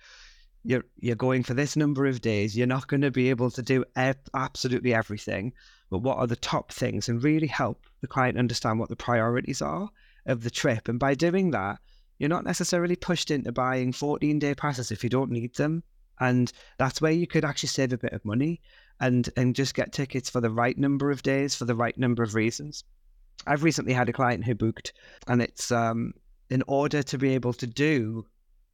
you're 0.63 0.85
you're 0.99 1.15
going 1.15 1.43
for 1.43 1.53
this 1.53 1.75
number 1.75 2.05
of 2.05 2.21
days. 2.21 2.55
You're 2.55 2.67
not 2.67 2.87
going 2.87 3.01
to 3.01 3.11
be 3.11 3.29
able 3.29 3.51
to 3.51 3.61
do 3.61 3.85
absolutely 4.33 4.93
everything, 4.93 5.53
but 5.89 5.99
what 5.99 6.17
are 6.17 6.27
the 6.27 6.35
top 6.35 6.71
things, 6.71 7.09
and 7.09 7.23
really 7.23 7.47
help 7.47 7.85
the 8.01 8.07
client 8.07 8.37
understand 8.37 8.79
what 8.79 8.89
the 8.89 8.95
priorities 8.95 9.61
are 9.61 9.89
of 10.25 10.43
the 10.43 10.49
trip. 10.49 10.87
And 10.87 10.99
by 10.99 11.15
doing 11.15 11.51
that, 11.51 11.79
you're 12.17 12.29
not 12.29 12.45
necessarily 12.45 12.95
pushed 12.95 13.31
into 13.31 13.51
buying 13.51 13.93
14 13.93 14.39
day 14.39 14.53
passes 14.53 14.91
if 14.91 15.03
you 15.03 15.09
don't 15.09 15.31
need 15.31 15.55
them. 15.55 15.83
And 16.19 16.51
that's 16.77 17.01
where 17.01 17.13
you 17.13 17.27
could 17.27 17.45
actually 17.45 17.69
save 17.69 17.93
a 17.93 17.97
bit 17.97 18.11
of 18.11 18.25
money 18.25 18.59
and, 18.99 19.29
and 19.37 19.55
just 19.55 19.73
get 19.73 19.93
tickets 19.93 20.29
for 20.29 20.41
the 20.41 20.49
right 20.49 20.77
number 20.77 21.11
of 21.11 21.23
days 21.23 21.55
for 21.55 21.63
the 21.63 21.75
right 21.75 21.97
number 21.97 22.21
of 22.21 22.35
reasons. 22.35 22.83
I've 23.47 23.63
recently 23.63 23.93
had 23.93 24.09
a 24.09 24.13
client 24.13 24.43
who 24.43 24.53
booked, 24.53 24.91
and 25.27 25.41
it's 25.41 25.71
um, 25.71 26.13
in 26.49 26.61
order 26.67 27.01
to 27.03 27.17
be 27.17 27.35
able 27.35 27.53
to 27.53 27.67
do 27.67 28.25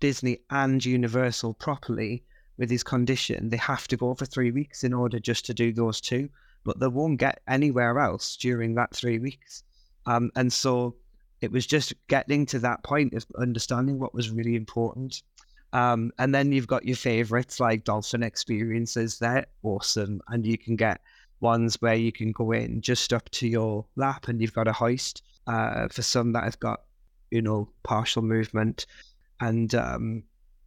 Disney 0.05 0.37
and 0.51 0.85
Universal 0.85 1.55
properly 1.55 2.23
with 2.57 2.69
his 2.69 2.83
condition, 2.83 3.49
they 3.49 3.57
have 3.57 3.87
to 3.87 3.97
go 3.97 4.13
for 4.13 4.27
three 4.27 4.51
weeks 4.51 4.83
in 4.83 4.93
order 4.93 5.17
just 5.17 5.47
to 5.47 5.53
do 5.55 5.73
those 5.73 5.99
two, 5.99 6.29
but 6.63 6.79
they 6.79 6.85
won't 6.85 7.17
get 7.17 7.41
anywhere 7.47 7.97
else 7.97 8.35
during 8.35 8.75
that 8.75 8.95
three 8.95 9.17
weeks. 9.17 9.63
Um, 10.05 10.29
and 10.35 10.53
so 10.53 10.93
it 11.41 11.51
was 11.51 11.65
just 11.65 11.95
getting 12.07 12.45
to 12.45 12.59
that 12.59 12.83
point 12.83 13.15
of 13.15 13.25
understanding 13.39 13.97
what 13.97 14.13
was 14.13 14.29
really 14.29 14.55
important. 14.55 15.23
Um, 15.73 16.11
and 16.19 16.35
then 16.35 16.51
you've 16.51 16.67
got 16.67 16.85
your 16.85 16.97
favorites 16.97 17.59
like 17.59 17.83
dolphin 17.83 18.21
experiences. 18.21 19.17
They're 19.17 19.47
awesome. 19.63 20.21
And 20.27 20.45
you 20.45 20.59
can 20.59 20.75
get 20.75 21.01
ones 21.39 21.81
where 21.81 21.95
you 21.95 22.11
can 22.11 22.31
go 22.31 22.51
in 22.51 22.81
just 22.81 23.11
up 23.11 23.27
to 23.31 23.47
your 23.47 23.83
lap 23.95 24.27
and 24.27 24.39
you've 24.39 24.53
got 24.53 24.67
a 24.67 24.71
hoist 24.71 25.23
uh, 25.47 25.87
for 25.87 26.03
some 26.03 26.31
that 26.33 26.43
have 26.43 26.59
got, 26.59 26.81
you 27.31 27.41
know, 27.41 27.69
partial 27.81 28.21
movement. 28.21 28.85
And 29.39 29.73
um, 29.75 30.23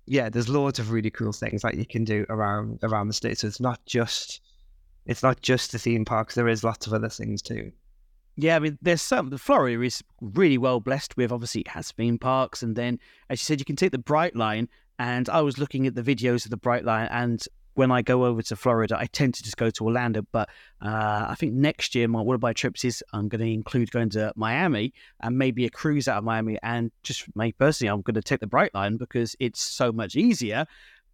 yeah, 0.07 0.29
there's 0.29 0.49
loads 0.49 0.79
of 0.79 0.91
really 0.91 1.11
cool 1.11 1.33
things 1.33 1.63
that 1.63 1.77
you 1.77 1.87
can 1.87 2.05
do 2.05 2.27
around 2.29 2.79
around 2.83 3.09
the 3.09 3.15
state. 3.15 3.39
So 3.39 3.47
it's 3.47 3.61
not 3.61 3.85
just 3.87 4.41
it's 5.07 5.23
not 5.23 5.41
just 5.41 5.73
the 5.73 5.79
theme 5.79 6.05
parks. 6.05 6.35
There 6.35 6.49
is 6.49 6.65
lots 6.65 6.87
of 6.87 6.93
other 6.93 7.09
things 7.09 7.43
too. 7.43 7.73
Yeah, 8.37 8.55
I 8.55 8.59
mean, 8.61 8.79
there's 8.81 9.03
some. 9.03 9.31
The 9.31 9.39
Florida 9.39 9.83
is 9.83 10.05
really 10.21 10.59
well 10.59 10.79
blessed 10.79 11.17
with. 11.17 11.33
Obviously, 11.33 11.63
it 11.63 11.69
has 11.69 11.91
theme 11.91 12.19
parks, 12.19 12.63
and 12.63 12.77
then, 12.77 13.01
as 13.29 13.41
you 13.41 13.45
said, 13.45 13.59
you 13.59 13.65
can 13.65 13.75
take 13.75 13.91
the 13.91 13.99
Brightline. 13.99 14.69
And 15.01 15.29
I 15.29 15.41
was 15.43 15.59
looking 15.59 15.87
at 15.87 15.95
the 15.95 16.03
videos 16.03 16.45
of 16.45 16.51
the 16.51 16.59
Brightline, 16.59 17.09
and 17.11 17.43
when 17.79 17.93
I 17.93 18.03
go 18.03 18.25
over 18.25 18.43
to 18.43 18.57
Florida, 18.57 18.97
I 18.99 19.07
tend 19.07 19.35
to 19.35 19.43
just 19.45 19.57
go 19.57 19.71
to 19.71 19.85
Orlando. 19.85 20.27
But 20.33 20.49
uh, 20.83 21.27
I 21.29 21.37
think 21.39 21.55
next 21.55 21.95
year, 21.95 22.09
my 22.09 22.21
one 22.21 22.35
of 22.35 22.43
my 22.43 22.53
trips 22.53 22.85
is 22.85 23.05
I'm 23.13 23.29
going 23.29 23.41
to 23.41 23.51
include 23.51 23.93
going 23.93 24.11
to 24.11 24.33
Miami 24.35 24.93
and 25.21 25.39
maybe 25.39 25.65
a 25.65 25.71
cruise 25.71 26.09
out 26.09 26.19
of 26.19 26.25
Miami. 26.25 26.59
And 26.65 26.91
just 27.05 27.25
me 27.37 27.53
personally, 27.53 27.91
I'm 27.91 28.03
going 28.03 28.17
to 28.17 28.23
take 28.23 28.41
the 28.41 28.49
Brightline 28.49 28.99
because 28.99 29.37
it's 29.39 29.63
so 29.63 29.93
much 29.93 30.17
easier 30.17 30.67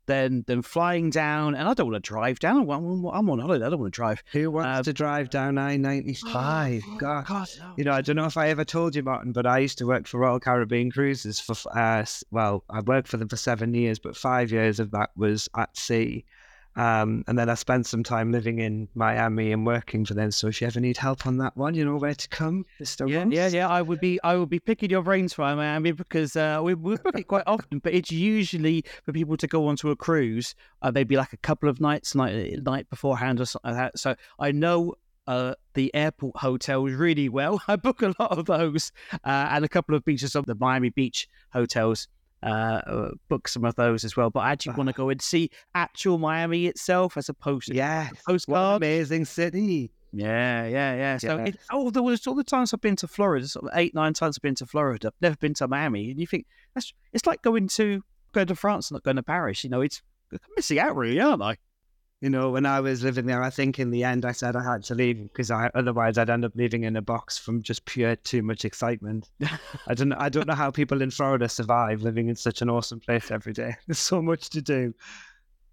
than 0.06 0.42
than 0.46 0.62
flying 0.62 1.10
down. 1.10 1.54
And 1.54 1.68
I 1.68 1.74
don't 1.74 1.90
want 1.90 2.02
to 2.02 2.08
drive 2.08 2.38
down. 2.38 2.62
I'm, 2.70 3.04
I'm 3.04 3.28
on 3.28 3.38
holiday. 3.40 3.66
I 3.66 3.68
don't 3.68 3.80
want 3.80 3.92
to 3.92 3.96
drive. 3.96 4.22
Who 4.32 4.50
wants 4.50 4.80
uh, 4.80 4.82
to 4.84 4.94
drive 4.94 5.28
down 5.28 5.58
I 5.58 5.76
ninety 5.76 6.14
five? 6.14 6.82
God, 6.98 7.26
God 7.26 7.48
no. 7.58 7.74
you 7.76 7.84
know, 7.84 7.92
I 7.92 8.00
don't 8.00 8.16
know 8.16 8.24
if 8.24 8.38
I 8.38 8.48
ever 8.48 8.64
told 8.64 8.96
you, 8.96 9.02
Martin, 9.02 9.32
but 9.32 9.46
I 9.46 9.58
used 9.58 9.76
to 9.78 9.86
work 9.86 10.06
for 10.06 10.20
Royal 10.20 10.40
Caribbean 10.40 10.90
Cruises 10.90 11.38
for 11.40 11.56
uh, 11.76 12.06
well, 12.30 12.64
I 12.70 12.80
worked 12.80 13.08
for 13.08 13.18
them 13.18 13.28
for 13.28 13.36
seven 13.36 13.74
years, 13.74 13.98
but 13.98 14.16
five 14.16 14.50
years 14.50 14.80
of 14.80 14.92
that 14.92 15.10
was 15.14 15.46
at 15.54 15.76
sea. 15.76 16.24
Um, 16.76 17.24
and 17.26 17.38
then 17.38 17.48
I 17.48 17.54
spent 17.54 17.86
some 17.86 18.02
time 18.02 18.32
living 18.32 18.58
in 18.58 18.88
Miami 18.94 19.52
and 19.52 19.64
working 19.64 20.04
for 20.04 20.14
them. 20.14 20.30
So 20.30 20.48
if 20.48 20.60
you 20.60 20.66
ever 20.66 20.80
need 20.80 20.96
help 20.96 21.26
on 21.26 21.38
that 21.38 21.56
one, 21.56 21.74
you 21.74 21.84
know 21.84 21.96
where 21.96 22.14
to 22.14 22.28
come. 22.28 22.64
Yeah, 23.06 23.24
yeah, 23.30 23.46
yeah. 23.48 23.68
I 23.68 23.82
would 23.82 24.00
be, 24.00 24.20
I 24.24 24.36
would 24.36 24.50
be 24.50 24.58
picking 24.58 24.90
your 24.90 25.02
brains 25.02 25.32
for 25.32 25.42
Miami 25.42 25.92
because 25.92 26.36
uh, 26.36 26.60
we 26.62 26.74
we 26.74 26.96
book 26.96 27.18
it 27.18 27.28
quite 27.28 27.44
often, 27.46 27.78
but 27.78 27.94
it's 27.94 28.10
usually 28.10 28.84
for 29.04 29.12
people 29.12 29.36
to 29.36 29.46
go 29.46 29.66
onto 29.68 29.90
a 29.90 29.96
cruise. 29.96 30.54
Uh, 30.82 30.90
maybe 30.92 31.16
like 31.16 31.32
a 31.32 31.38
couple 31.38 31.68
of 31.68 31.80
nights, 31.80 32.14
night 32.14 32.62
night 32.62 32.90
beforehand 32.90 33.40
or 33.40 33.46
something 33.46 33.72
like 33.72 33.92
that. 33.92 33.98
So 33.98 34.16
I 34.38 34.50
know 34.52 34.94
uh, 35.26 35.54
the 35.74 35.94
airport 35.94 36.36
hotels 36.36 36.92
really 36.92 37.28
well. 37.28 37.60
I 37.68 37.76
book 37.76 38.02
a 38.02 38.14
lot 38.18 38.36
of 38.38 38.46
those 38.46 38.92
uh, 39.12 39.48
and 39.50 39.64
a 39.64 39.68
couple 39.68 39.94
of 39.94 40.04
beaches 40.04 40.34
of 40.34 40.46
the 40.46 40.54
Miami 40.54 40.90
Beach 40.90 41.28
hotels 41.52 42.08
uh, 42.44 42.82
uh, 42.86 43.10
book 43.28 43.48
some 43.48 43.64
of 43.64 43.74
those 43.76 44.04
as 44.04 44.16
well. 44.16 44.30
But 44.30 44.40
I 44.40 44.52
actually 44.52 44.74
want 44.74 44.88
to 44.88 44.92
go 44.92 45.08
and 45.08 45.20
see 45.20 45.50
actual 45.74 46.18
Miami 46.18 46.66
itself 46.66 47.16
as 47.16 47.28
opposed 47.28 47.68
to 47.68 47.74
yeah, 47.74 48.10
postcard. 48.26 48.82
amazing 48.82 49.24
city. 49.24 49.90
Yeah, 50.12 50.66
yeah, 50.66 50.94
yeah. 50.94 51.16
So, 51.16 51.36
yeah. 51.36 51.44
It, 51.46 51.56
oh, 51.72 51.90
there 51.90 52.02
was 52.02 52.26
all 52.26 52.34
the 52.34 52.44
times 52.44 52.72
I've 52.72 52.80
been 52.80 52.96
to 52.96 53.08
Florida, 53.08 53.48
sort 53.48 53.64
of 53.64 53.70
eight, 53.74 53.94
nine 53.94 54.12
times 54.12 54.38
I've 54.38 54.42
been 54.42 54.54
to 54.56 54.66
Florida. 54.66 55.08
I've 55.08 55.22
never 55.22 55.36
been 55.36 55.54
to 55.54 55.66
Miami, 55.66 56.10
and 56.10 56.20
you 56.20 56.26
think 56.26 56.46
that's 56.74 56.92
it's 57.12 57.26
like 57.26 57.42
going 57.42 57.66
to 57.68 58.02
going 58.32 58.46
to 58.46 58.54
France, 58.54 58.92
not 58.92 59.02
going 59.02 59.16
to 59.16 59.22
Paris. 59.22 59.64
You 59.64 59.70
know, 59.70 59.80
it's 59.80 60.02
missing 60.54 60.78
out, 60.78 60.96
really, 60.96 61.20
aren't 61.20 61.42
I? 61.42 61.56
You 62.24 62.30
know, 62.30 62.48
when 62.48 62.64
I 62.64 62.80
was 62.80 63.04
living 63.04 63.26
there, 63.26 63.42
I 63.42 63.50
think 63.50 63.78
in 63.78 63.90
the 63.90 64.02
end 64.02 64.24
I 64.24 64.32
said 64.32 64.56
I 64.56 64.64
had 64.64 64.82
to 64.84 64.94
leave 64.94 65.22
because 65.24 65.50
I 65.50 65.70
otherwise 65.74 66.16
I'd 66.16 66.30
end 66.30 66.46
up 66.46 66.52
living 66.54 66.84
in 66.84 66.96
a 66.96 67.02
box 67.02 67.36
from 67.36 67.62
just 67.62 67.84
pure 67.84 68.16
too 68.16 68.42
much 68.42 68.64
excitement. 68.64 69.28
I 69.86 69.92
don't 69.92 70.10
I 70.14 70.30
don't 70.30 70.46
know 70.46 70.54
how 70.54 70.70
people 70.70 71.02
in 71.02 71.10
Florida 71.10 71.50
survive 71.50 72.00
living 72.00 72.30
in 72.30 72.34
such 72.34 72.62
an 72.62 72.70
awesome 72.70 72.98
place 72.98 73.30
every 73.30 73.52
day. 73.52 73.76
There's 73.86 73.98
so 73.98 74.22
much 74.22 74.48
to 74.50 74.62
do. 74.62 74.94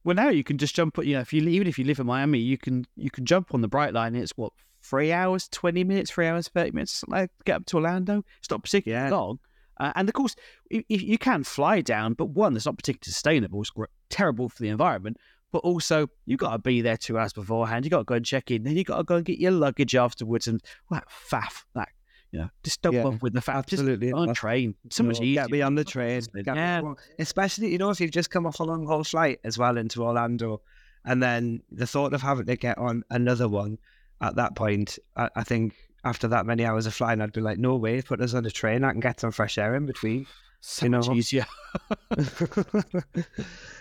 Well, 0.03 0.17
now 0.17 0.27
you 0.27 0.43
can 0.43 0.57
just 0.57 0.75
jump. 0.75 0.97
You 0.97 1.13
know, 1.13 1.21
if 1.21 1.31
you 1.31 1.41
even 1.47 1.67
if 1.67 1.79
you 1.79 1.85
live 1.85 2.01
in 2.01 2.05
Miami, 2.05 2.39
you 2.39 2.57
can 2.57 2.85
you 2.97 3.09
can 3.09 3.25
jump 3.25 3.53
on 3.53 3.61
the 3.61 3.69
Brightline. 3.69 4.17
It's 4.17 4.35
what 4.35 4.51
three 4.81 5.13
hours, 5.13 5.47
twenty 5.47 5.85
minutes, 5.85 6.11
three 6.11 6.27
hours, 6.27 6.49
thirty 6.49 6.71
minutes, 6.71 7.01
like 7.07 7.31
get 7.45 7.55
up 7.55 7.65
to 7.67 7.77
Orlando. 7.77 8.25
It's 8.39 8.51
not 8.51 8.61
particularly 8.61 9.05
yeah. 9.05 9.15
long. 9.15 9.39
Uh, 9.79 9.93
and 9.95 10.09
of 10.09 10.13
course, 10.13 10.35
you, 10.69 10.83
you 10.89 11.17
can 11.17 11.45
fly 11.45 11.79
down, 11.79 12.13
but 12.13 12.25
one, 12.25 12.57
it's 12.57 12.65
not 12.65 12.75
particularly 12.75 13.09
sustainable. 13.09 13.61
It's 13.61 13.71
terrible 14.09 14.49
for 14.49 14.61
the 14.61 14.69
environment 14.69 15.15
but 15.51 15.59
also 15.59 16.07
you 16.25 16.37
got 16.37 16.51
to 16.51 16.59
be 16.59 16.81
there 16.81 16.97
two 16.97 17.17
hours 17.17 17.33
beforehand. 17.33 17.85
You 17.85 17.91
got 17.91 17.99
to 17.99 18.03
go 18.03 18.15
and 18.15 18.25
check 18.25 18.51
in, 18.51 18.63
then 18.63 18.75
you 18.75 18.83
got 18.83 18.97
to 18.97 19.03
go 19.03 19.15
and 19.17 19.25
get 19.25 19.39
your 19.39 19.51
luggage 19.51 19.95
afterwards, 19.95 20.47
and 20.47 20.61
well, 20.89 21.01
faff 21.29 21.63
that. 21.75 21.89
You 22.31 22.39
know, 22.39 22.49
just 22.63 22.81
don't 22.81 22.93
yeah, 22.93 23.03
bother 23.03 23.17
with 23.21 23.33
the 23.33 23.41
faff. 23.41 23.55
Absolutely, 23.55 24.11
just 24.11 24.17
on 24.17 24.33
train. 24.33 24.75
So 24.89 25.03
much 25.03 25.19
easier. 25.19 25.43
Get 25.43 25.51
me 25.51 25.61
on 25.61 25.75
the 25.75 25.83
train. 25.83 26.21
Yeah. 26.33 26.93
Especially, 27.19 27.71
you 27.71 27.77
know, 27.77 27.89
if 27.89 27.99
you've 27.99 28.11
just 28.11 28.29
come 28.29 28.45
off 28.45 28.61
a 28.61 28.63
long 28.63 28.85
haul 28.87 29.03
flight 29.03 29.39
as 29.43 29.57
well 29.57 29.77
into 29.77 30.03
Orlando, 30.03 30.61
and 31.03 31.21
then 31.21 31.61
the 31.71 31.85
thought 31.85 32.13
of 32.13 32.21
having 32.21 32.45
to 32.45 32.55
get 32.55 32.77
on 32.77 33.03
another 33.09 33.49
one 33.49 33.77
at 34.21 34.35
that 34.35 34.55
point, 34.55 34.97
I, 35.17 35.29
I 35.35 35.43
think 35.43 35.75
after 36.05 36.27
that 36.29 36.45
many 36.45 36.65
hours 36.65 36.85
of 36.85 36.93
flying, 36.93 37.21
I'd 37.21 37.33
be 37.33 37.41
like, 37.41 37.57
no 37.57 37.75
way, 37.75 38.01
put 38.01 38.21
us 38.21 38.33
on 38.33 38.45
a 38.45 38.51
train. 38.51 38.83
I 38.83 38.91
can 38.91 39.01
get 39.01 39.19
some 39.19 39.31
fresh 39.31 39.57
air 39.57 39.75
in 39.75 39.85
between. 39.85 40.25
So 40.63 40.85
you 40.85 40.89
know? 40.91 40.99
much 40.99 41.09
easier. 41.09 41.47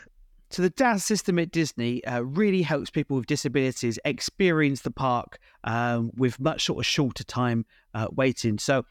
So 0.51 0.63
the 0.63 0.71
DAS 0.71 1.05
system 1.05 1.39
at 1.39 1.53
Disney 1.53 2.05
uh, 2.05 2.21
really 2.23 2.63
helps 2.63 2.91
people 2.91 3.17
with 3.17 3.27
disabilities 3.27 3.99
experience 4.05 4.81
the 4.81 4.91
park 4.91 5.39
um, 5.65 6.11
with 6.17 6.41
much 6.41 6.65
sort 6.65 6.81
of 6.81 6.87
shorter 6.87 7.25
time 7.25 7.65
uh, 7.95 8.09
waiting. 8.11 8.59
So 8.59 8.85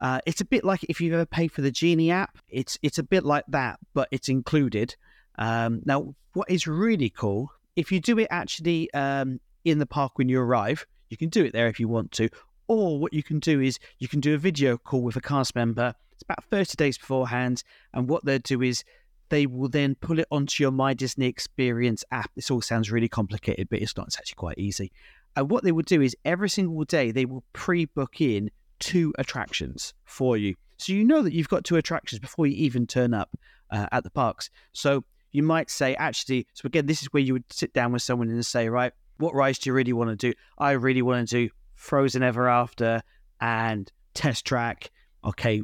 uh, 0.00 0.20
it's 0.26 0.40
a 0.40 0.44
bit 0.44 0.64
like 0.64 0.84
if 0.84 1.00
you've 1.00 1.14
ever 1.14 1.26
paid 1.26 1.52
for 1.52 1.60
the 1.60 1.70
Genie 1.70 2.10
app. 2.10 2.38
It's 2.48 2.78
it's 2.82 2.98
a 2.98 3.02
bit 3.02 3.24
like 3.24 3.44
that, 3.48 3.78
but 3.92 4.08
it's 4.10 4.28
included. 4.28 4.96
Um, 5.36 5.82
now, 5.84 6.14
what 6.32 6.50
is 6.50 6.66
really 6.66 7.10
cool 7.10 7.50
if 7.76 7.90
you 7.90 8.00
do 8.00 8.18
it 8.18 8.28
actually 8.30 8.92
um, 8.94 9.40
in 9.64 9.78
the 9.78 9.86
park 9.86 10.18
when 10.18 10.28
you 10.28 10.40
arrive, 10.40 10.86
you 11.10 11.16
can 11.16 11.28
do 11.28 11.44
it 11.44 11.52
there 11.52 11.68
if 11.68 11.80
you 11.80 11.88
want 11.88 12.12
to. 12.12 12.28
Or 12.66 12.98
what 12.98 13.12
you 13.12 13.22
can 13.22 13.40
do 13.40 13.60
is 13.60 13.78
you 13.98 14.08
can 14.08 14.20
do 14.20 14.34
a 14.34 14.38
video 14.38 14.78
call 14.78 15.02
with 15.02 15.16
a 15.16 15.20
cast 15.20 15.54
member. 15.54 15.94
It's 16.12 16.22
about 16.22 16.44
30 16.44 16.76
days 16.76 16.96
beforehand, 16.96 17.62
and 17.92 18.08
what 18.08 18.24
they'll 18.24 18.38
do 18.38 18.62
is 18.62 18.84
they 19.28 19.46
will 19.46 19.68
then 19.68 19.94
pull 19.96 20.18
it 20.18 20.26
onto 20.30 20.62
your 20.62 20.70
My 20.70 20.94
Disney 20.94 21.26
Experience 21.26 22.04
app. 22.10 22.30
This 22.34 22.50
all 22.50 22.60
sounds 22.60 22.90
really 22.90 23.08
complicated, 23.08 23.68
but 23.68 23.80
it's 23.80 23.96
not. 23.96 24.06
It's 24.08 24.18
actually 24.18 24.36
quite 24.36 24.58
easy. 24.58 24.92
And 25.36 25.50
what 25.50 25.64
they 25.64 25.72
will 25.72 25.82
do 25.82 26.00
is 26.00 26.16
every 26.24 26.48
single 26.48 26.84
day 26.84 27.10
they 27.10 27.24
will 27.24 27.42
pre-book 27.52 28.20
in 28.20 28.50
two 28.78 29.12
attractions 29.18 29.94
for 30.04 30.36
you, 30.36 30.54
so 30.76 30.92
you 30.92 31.04
know 31.04 31.22
that 31.22 31.32
you've 31.32 31.48
got 31.48 31.64
two 31.64 31.76
attractions 31.76 32.18
before 32.18 32.46
you 32.46 32.54
even 32.56 32.86
turn 32.86 33.14
up 33.14 33.30
uh, 33.70 33.86
at 33.92 34.04
the 34.04 34.10
parks. 34.10 34.50
So 34.72 35.04
you 35.32 35.42
might 35.42 35.70
say, 35.70 35.94
actually, 35.96 36.46
so 36.54 36.66
again, 36.66 36.86
this 36.86 37.02
is 37.02 37.08
where 37.12 37.22
you 37.22 37.32
would 37.32 37.44
sit 37.50 37.72
down 37.72 37.92
with 37.92 38.02
someone 38.02 38.28
and 38.28 38.44
say, 38.44 38.68
right, 38.68 38.92
what 39.18 39.34
rides 39.34 39.58
do 39.58 39.70
you 39.70 39.74
really 39.74 39.92
want 39.92 40.10
to 40.10 40.16
do? 40.16 40.32
I 40.58 40.72
really 40.72 41.02
want 41.02 41.28
to 41.28 41.34
do 41.34 41.50
Frozen 41.74 42.22
Ever 42.22 42.48
After 42.48 43.02
and 43.40 43.90
Test 44.14 44.44
Track. 44.44 44.90
Okay, 45.24 45.62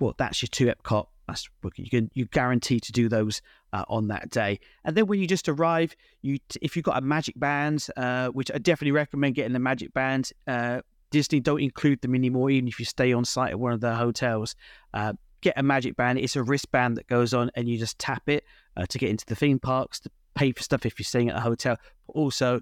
well, 0.00 0.14
that's 0.16 0.42
your 0.42 0.48
two 0.48 0.66
Epcot. 0.66 1.06
That's 1.28 1.48
you 1.76 1.88
can 1.88 2.10
you 2.14 2.26
guarantee 2.26 2.80
to 2.80 2.92
do 2.92 3.08
those 3.08 3.42
uh, 3.72 3.84
on 3.88 4.08
that 4.08 4.30
day. 4.30 4.60
And 4.84 4.96
then 4.96 5.06
when 5.06 5.20
you 5.20 5.26
just 5.26 5.48
arrive, 5.48 5.94
you 6.20 6.38
if 6.60 6.76
you've 6.76 6.84
got 6.84 6.98
a 6.98 7.00
Magic 7.00 7.38
Band, 7.38 7.86
uh, 7.96 8.28
which 8.28 8.50
I 8.52 8.58
definitely 8.58 8.92
recommend 8.92 9.34
getting 9.34 9.52
the 9.52 9.58
Magic 9.58 9.92
Band. 9.92 10.32
Uh, 10.46 10.80
Disney 11.10 11.40
don't 11.40 11.60
include 11.60 12.00
them 12.00 12.14
anymore, 12.14 12.50
even 12.50 12.66
if 12.66 12.78
you 12.78 12.86
stay 12.86 13.12
on 13.12 13.24
site 13.24 13.50
at 13.50 13.60
one 13.60 13.72
of 13.72 13.80
their 13.80 13.94
hotels. 13.94 14.56
Uh, 14.94 15.12
get 15.42 15.54
a 15.58 15.62
Magic 15.62 15.94
Band. 15.94 16.18
It's 16.18 16.36
a 16.36 16.42
wristband 16.42 16.96
that 16.96 17.06
goes 17.06 17.34
on, 17.34 17.50
and 17.54 17.68
you 17.68 17.78
just 17.78 17.98
tap 17.98 18.28
it 18.28 18.44
uh, 18.76 18.86
to 18.86 18.98
get 18.98 19.10
into 19.10 19.26
the 19.26 19.36
theme 19.36 19.58
parks, 19.58 20.00
to 20.00 20.10
pay 20.34 20.52
for 20.52 20.62
stuff 20.62 20.86
if 20.86 20.98
you're 20.98 21.04
staying 21.04 21.28
at 21.28 21.36
a 21.36 21.40
hotel, 21.40 21.76
but 22.06 22.12
also 22.14 22.60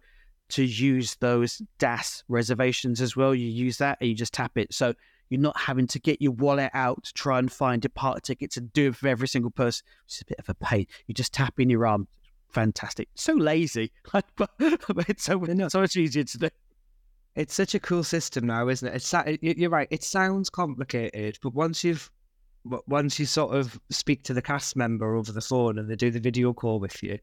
to 0.48 0.64
use 0.64 1.14
those 1.20 1.62
DAS 1.78 2.24
reservations 2.28 3.00
as 3.00 3.16
well. 3.16 3.34
You 3.34 3.46
use 3.46 3.78
that 3.78 3.98
and 4.00 4.10
you 4.10 4.16
just 4.16 4.34
tap 4.34 4.52
it. 4.56 4.74
So 4.74 4.94
you're 5.30 5.40
not 5.40 5.58
having 5.58 5.86
to 5.86 5.98
get 5.98 6.20
your 6.20 6.32
wallet 6.32 6.70
out 6.74 7.04
to 7.04 7.14
try 7.14 7.38
and 7.38 7.50
find 7.50 7.84
a 7.84 7.88
park 7.88 8.22
tickets 8.22 8.56
and 8.56 8.72
do 8.72 8.88
it 8.88 8.96
for 8.96 9.08
every 9.08 9.28
single 9.28 9.50
person. 9.50 9.86
It's 10.04 10.20
a 10.20 10.24
bit 10.26 10.38
of 10.40 10.48
a 10.48 10.54
pain. 10.54 10.86
You 11.06 11.14
just 11.14 11.32
tap 11.32 11.58
in 11.58 11.70
your 11.70 11.86
arm. 11.86 12.08
Fantastic. 12.50 13.08
So 13.14 13.32
lazy, 13.34 13.92
but 14.12 14.50
it's 15.08 15.24
so, 15.24 15.42
so 15.68 15.80
much 15.80 15.96
easier 15.96 16.24
to 16.24 16.38
do. 16.38 16.48
It's 17.36 17.54
such 17.54 17.76
a 17.76 17.80
cool 17.80 18.02
system 18.02 18.46
now, 18.46 18.68
isn't 18.68 18.86
it? 18.86 18.94
It's 18.96 19.14
you're 19.40 19.70
right. 19.70 19.86
It 19.90 20.02
sounds 20.02 20.50
complicated, 20.50 21.38
but 21.42 21.54
once 21.54 21.84
you've 21.84 22.10
once 22.64 23.18
you 23.18 23.24
sort 23.24 23.54
of 23.54 23.80
speak 23.88 24.22
to 24.24 24.34
the 24.34 24.42
cast 24.42 24.76
member 24.76 25.14
over 25.14 25.32
the 25.32 25.40
phone 25.40 25.78
and 25.78 25.88
they 25.88 25.96
do 25.96 26.10
the 26.10 26.20
video 26.20 26.52
call 26.52 26.80
with 26.80 27.02
you, 27.02 27.18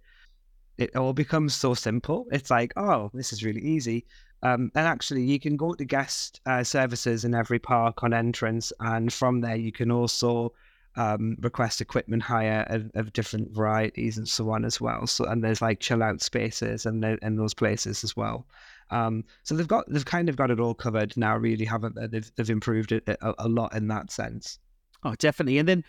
it 0.77 0.95
all 0.95 1.13
becomes 1.13 1.53
so 1.53 1.73
simple. 1.73 2.25
It's 2.31 2.49
like, 2.49 2.71
oh, 2.77 3.11
this 3.13 3.33
is 3.33 3.43
really 3.43 3.61
easy. 3.61 4.05
Um, 4.43 4.71
and 4.75 4.85
actually, 4.85 5.23
you 5.23 5.39
can 5.39 5.57
go 5.57 5.73
to 5.73 5.85
guest 5.85 6.41
uh, 6.45 6.63
services 6.63 7.25
in 7.25 7.33
every 7.33 7.59
park 7.59 8.03
on 8.03 8.13
entrance, 8.13 8.71
and 8.79 9.11
from 9.11 9.41
there, 9.41 9.55
you 9.55 9.71
can 9.71 9.91
also 9.91 10.53
um, 10.97 11.37
request 11.41 11.79
equipment 11.79 12.23
hire 12.23 12.65
of, 12.69 12.89
of, 12.95 13.13
different 13.13 13.51
varieties 13.51 14.17
and 14.17 14.27
so 14.27 14.49
on 14.49 14.65
as 14.65 14.81
well. 14.81 15.05
So, 15.05 15.25
and 15.25 15.43
there's 15.43 15.61
like 15.61 15.79
chill 15.79 16.01
out 16.01 16.21
spaces 16.21 16.87
and 16.87 17.03
in 17.21 17.35
those 17.35 17.53
places 17.53 18.03
as 18.03 18.17
well. 18.17 18.47
Um, 18.89 19.23
so 19.43 19.55
they've 19.55 19.67
got 19.67 19.85
they've 19.87 20.05
kind 20.05 20.27
of 20.27 20.35
got 20.35 20.49
it 20.49 20.59
all 20.59 20.73
covered 20.73 21.15
now, 21.15 21.37
really, 21.37 21.65
haven't 21.65 21.95
they? 21.95 22.07
They've, 22.07 22.31
they've 22.35 22.49
improved 22.49 22.91
it 22.91 23.07
a, 23.07 23.33
a 23.37 23.47
lot 23.47 23.75
in 23.75 23.87
that 23.89 24.11
sense. 24.11 24.59
Oh, 25.03 25.13
definitely. 25.15 25.59
And 25.59 25.69
then 25.69 25.83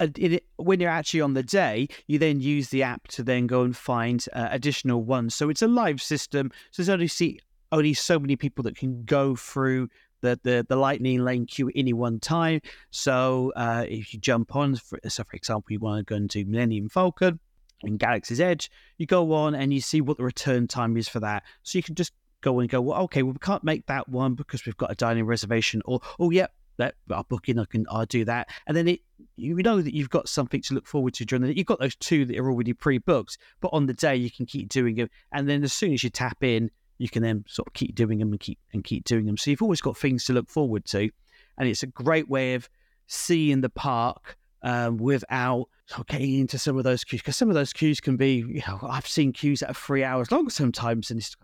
it, 0.00 0.44
when 0.56 0.78
you're 0.78 0.90
actually 0.90 1.20
on 1.20 1.34
the 1.34 1.42
day, 1.42 1.88
you 2.06 2.18
then 2.18 2.40
use 2.40 2.68
the 2.68 2.82
app 2.82 3.08
to 3.08 3.22
then 3.22 3.46
go 3.46 3.62
and 3.62 3.76
find 3.76 4.24
uh, 4.32 4.48
additional 4.50 5.02
ones. 5.02 5.34
So 5.34 5.50
it's 5.50 5.62
a 5.62 5.68
live 5.68 6.00
system. 6.00 6.52
So 6.70 6.82
there's 6.82 6.88
only 6.88 7.08
see 7.08 7.40
only 7.72 7.94
so 7.94 8.18
many 8.18 8.36
people 8.36 8.62
that 8.64 8.76
can 8.76 9.04
go 9.04 9.36
through 9.36 9.88
the 10.20 10.38
the, 10.42 10.66
the 10.68 10.76
lightning 10.76 11.24
lane 11.24 11.46
queue 11.46 11.70
any 11.74 11.92
one 11.92 12.18
time. 12.20 12.60
So 12.90 13.52
uh, 13.56 13.84
if 13.88 14.12
you 14.12 14.20
jump 14.20 14.56
on, 14.56 14.76
for, 14.76 14.98
so 15.08 15.24
for 15.24 15.36
example, 15.36 15.72
you 15.72 15.78
want 15.78 16.06
to 16.06 16.10
go 16.12 16.16
into 16.16 16.44
Millennium 16.44 16.88
Falcon 16.88 17.38
in 17.82 17.96
Galaxy's 17.96 18.40
Edge, 18.40 18.70
you 18.96 19.06
go 19.06 19.32
on 19.32 19.54
and 19.54 19.72
you 19.72 19.80
see 19.80 20.00
what 20.00 20.16
the 20.16 20.24
return 20.24 20.66
time 20.66 20.96
is 20.96 21.08
for 21.08 21.20
that. 21.20 21.44
So 21.62 21.78
you 21.78 21.82
can 21.82 21.94
just 21.94 22.12
go 22.40 22.58
and 22.60 22.68
go, 22.68 22.80
well, 22.80 23.02
okay, 23.02 23.22
well, 23.22 23.32
we 23.32 23.38
can't 23.38 23.64
make 23.64 23.86
that 23.86 24.08
one 24.08 24.34
because 24.34 24.64
we've 24.66 24.76
got 24.76 24.90
a 24.90 24.94
dining 24.94 25.24
reservation, 25.24 25.82
or 25.84 26.00
oh, 26.18 26.30
yeah, 26.30 26.46
that 26.78 26.94
I'll 27.10 27.24
book 27.24 27.48
in, 27.48 27.58
I 27.58 27.64
can 27.64 27.86
I'll 27.90 28.06
do 28.06 28.24
that. 28.24 28.48
And 28.66 28.76
then 28.76 28.88
it 28.88 29.00
you 29.36 29.54
know 29.56 29.82
that 29.82 29.94
you've 29.94 30.10
got 30.10 30.28
something 30.28 30.62
to 30.62 30.74
look 30.74 30.86
forward 30.86 31.14
to 31.14 31.24
during 31.24 31.42
the 31.42 31.56
You've 31.56 31.66
got 31.66 31.80
those 31.80 31.96
two 31.96 32.24
that 32.24 32.38
are 32.38 32.50
already 32.50 32.72
pre-booked, 32.72 33.38
but 33.60 33.70
on 33.72 33.86
the 33.86 33.94
day 33.94 34.16
you 34.16 34.30
can 34.30 34.46
keep 34.46 34.68
doing 34.68 34.96
them. 34.96 35.10
And 35.32 35.48
then 35.48 35.62
as 35.62 35.72
soon 35.72 35.92
as 35.92 36.02
you 36.02 36.10
tap 36.10 36.42
in, 36.42 36.70
you 36.98 37.08
can 37.08 37.22
then 37.22 37.44
sort 37.48 37.68
of 37.68 37.74
keep 37.74 37.94
doing 37.94 38.18
them 38.18 38.30
and 38.32 38.40
keep 38.40 38.58
and 38.72 38.84
keep 38.84 39.04
doing 39.04 39.26
them. 39.26 39.36
So 39.36 39.50
you've 39.50 39.62
always 39.62 39.80
got 39.80 39.96
things 39.96 40.24
to 40.26 40.32
look 40.32 40.48
forward 40.48 40.84
to, 40.86 41.10
and 41.56 41.68
it's 41.68 41.82
a 41.82 41.86
great 41.86 42.28
way 42.28 42.54
of 42.54 42.68
seeing 43.06 43.60
the 43.60 43.70
park 43.70 44.36
um, 44.62 44.98
without 44.98 45.66
getting 46.08 46.40
into 46.40 46.58
some 46.58 46.76
of 46.76 46.84
those 46.84 47.04
queues 47.04 47.22
because 47.22 47.36
some 47.36 47.48
of 47.48 47.54
those 47.54 47.72
queues 47.72 48.00
can 48.00 48.16
be. 48.16 48.44
You 48.48 48.62
know, 48.66 48.80
I've 48.82 49.06
seen 49.06 49.32
queues 49.32 49.60
that 49.60 49.70
are 49.70 49.74
three 49.74 50.04
hours 50.04 50.30
long 50.30 50.50
sometimes, 50.50 51.10
and 51.10 51.20
it's 51.20 51.36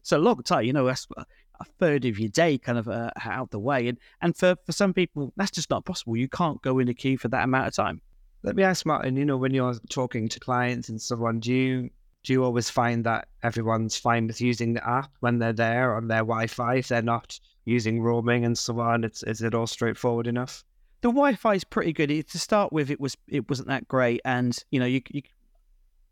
it's 0.00 0.12
a 0.12 0.18
long 0.18 0.42
time. 0.42 0.64
You 0.64 0.72
know, 0.72 0.86
that's 0.86 1.06
a 1.16 1.64
third 1.78 2.04
of 2.04 2.18
your 2.18 2.28
day 2.28 2.58
kind 2.58 2.78
of 2.78 2.88
uh, 2.88 3.10
out 3.24 3.50
the 3.50 3.58
way. 3.58 3.88
And 3.88 3.98
and 4.20 4.36
for, 4.36 4.56
for 4.64 4.72
some 4.72 4.92
people, 4.92 5.32
that's 5.36 5.50
just 5.50 5.70
not 5.70 5.84
possible. 5.84 6.16
You 6.16 6.28
can't 6.28 6.60
go 6.62 6.78
in 6.78 6.88
a 6.88 6.94
queue 6.94 7.18
for 7.18 7.28
that 7.28 7.44
amount 7.44 7.68
of 7.68 7.74
time. 7.74 8.00
Let 8.42 8.54
me 8.54 8.62
ask 8.62 8.86
Martin, 8.86 9.16
you 9.16 9.24
know, 9.24 9.36
when 9.36 9.52
you're 9.52 9.74
talking 9.90 10.28
to 10.28 10.38
clients 10.38 10.88
and 10.88 11.00
so 11.00 11.24
on, 11.26 11.40
do 11.40 11.52
you 11.52 11.90
do 12.26 12.32
you 12.32 12.42
always 12.42 12.68
find 12.68 13.04
that 13.04 13.28
everyone's 13.44 13.96
fine 13.96 14.26
with 14.26 14.40
using 14.40 14.74
the 14.74 14.86
app 14.86 15.12
when 15.20 15.38
they're 15.38 15.52
there 15.52 15.94
on 15.94 16.08
their 16.08 16.18
Wi-Fi 16.18 16.74
if 16.74 16.88
they're 16.88 17.00
not 17.00 17.38
using 17.66 18.02
roaming 18.02 18.44
and 18.44 18.58
so 18.58 18.80
on? 18.80 19.04
It's 19.04 19.22
is 19.22 19.42
it 19.42 19.54
all 19.54 19.68
straightforward 19.68 20.26
enough? 20.26 20.64
The 21.02 21.08
Wi-Fi 21.08 21.54
is 21.54 21.62
pretty 21.62 21.92
good. 21.92 22.10
It, 22.10 22.28
to 22.30 22.38
start 22.40 22.72
with, 22.72 22.90
it 22.90 23.00
was 23.00 23.16
it 23.28 23.48
wasn't 23.48 23.68
that 23.68 23.86
great, 23.86 24.20
and 24.24 24.58
you 24.72 24.80
know 24.80 24.86
you, 24.86 25.02
you 25.08 25.22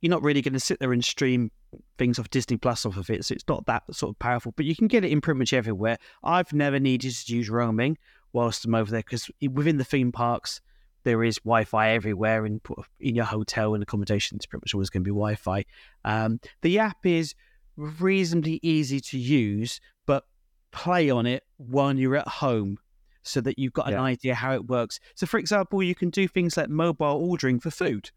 you're 0.00 0.10
not 0.10 0.22
really 0.22 0.40
going 0.40 0.52
to 0.52 0.60
sit 0.60 0.78
there 0.78 0.92
and 0.92 1.04
stream 1.04 1.50
things 1.98 2.20
off 2.20 2.30
Disney 2.30 2.58
Plus 2.58 2.86
off 2.86 2.96
of 2.96 3.10
it, 3.10 3.24
so 3.24 3.32
it's 3.34 3.48
not 3.48 3.66
that 3.66 3.82
sort 3.90 4.14
of 4.14 4.18
powerful. 4.20 4.54
But 4.54 4.66
you 4.66 4.76
can 4.76 4.86
get 4.86 5.04
it 5.04 5.10
in 5.10 5.20
pretty 5.20 5.38
much 5.38 5.52
everywhere. 5.52 5.98
I've 6.22 6.52
never 6.52 6.78
needed 6.78 7.12
to 7.12 7.34
use 7.34 7.50
roaming 7.50 7.98
whilst 8.32 8.64
I'm 8.64 8.76
over 8.76 8.92
there 8.92 9.00
because 9.00 9.28
within 9.50 9.78
the 9.78 9.84
theme 9.84 10.12
parks 10.12 10.60
there 11.04 11.22
is 11.22 11.38
Wi-Fi 11.38 11.90
everywhere 11.90 12.44
in 12.46 12.60
in 13.00 13.14
your 13.14 13.24
hotel 13.24 13.74
and 13.74 13.82
accommodation. 13.82 14.36
It's 14.36 14.46
pretty 14.46 14.62
much 14.64 14.74
always 14.74 14.90
going 14.90 15.02
to 15.02 15.08
be 15.08 15.10
Wi-Fi. 15.10 15.64
Um, 16.04 16.40
the 16.62 16.78
app 16.78 17.04
is 17.04 17.34
reasonably 17.76 18.60
easy 18.62 19.00
to 19.00 19.18
use, 19.18 19.80
but 20.06 20.24
play 20.72 21.10
on 21.10 21.26
it 21.26 21.44
while 21.56 21.94
you're 21.96 22.16
at 22.16 22.28
home 22.28 22.78
so 23.22 23.40
that 23.40 23.58
you've 23.58 23.72
got 23.72 23.88
an 23.88 23.98
idea 23.98 24.34
how 24.34 24.52
it 24.52 24.66
works. 24.66 25.00
So, 25.14 25.26
for 25.26 25.38
example, 25.38 25.82
you 25.82 25.94
can 25.94 26.10
do 26.10 26.28
things 26.28 26.56
like 26.56 26.68
mobile 26.68 27.06
ordering 27.06 27.58
for 27.58 27.70
food. 27.70 28.10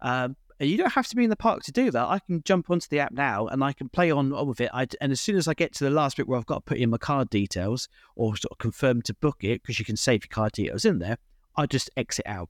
Um, 0.00 0.36
and 0.60 0.70
you 0.70 0.76
don't 0.76 0.92
have 0.92 1.08
to 1.08 1.16
be 1.16 1.24
in 1.24 1.30
the 1.30 1.36
park 1.36 1.62
to 1.64 1.72
do 1.72 1.90
that. 1.90 2.04
I 2.04 2.20
can 2.20 2.42
jump 2.44 2.70
onto 2.70 2.86
the 2.88 3.00
app 3.00 3.12
now 3.12 3.48
and 3.48 3.64
I 3.64 3.72
can 3.72 3.88
play 3.88 4.10
on, 4.10 4.30
with 4.46 4.60
it. 4.60 4.70
I, 4.72 4.86
and 5.00 5.10
as 5.10 5.20
soon 5.20 5.36
as 5.36 5.48
I 5.48 5.54
get 5.54 5.72
to 5.74 5.84
the 5.84 5.90
last 5.90 6.18
bit 6.18 6.28
where 6.28 6.38
I've 6.38 6.46
got 6.46 6.56
to 6.56 6.60
put 6.60 6.78
in 6.78 6.90
my 6.90 6.98
card 6.98 7.30
details 7.30 7.88
or 8.14 8.36
sort 8.36 8.52
of 8.52 8.58
confirm 8.58 9.02
to 9.02 9.14
book 9.14 9.38
it, 9.42 9.62
because 9.62 9.78
you 9.78 9.84
can 9.84 9.96
save 9.96 10.22
your 10.22 10.28
card 10.30 10.52
details 10.52 10.84
in 10.84 10.98
there, 10.98 11.16
I 11.56 11.66
just 11.66 11.90
exit 11.96 12.26
out. 12.26 12.48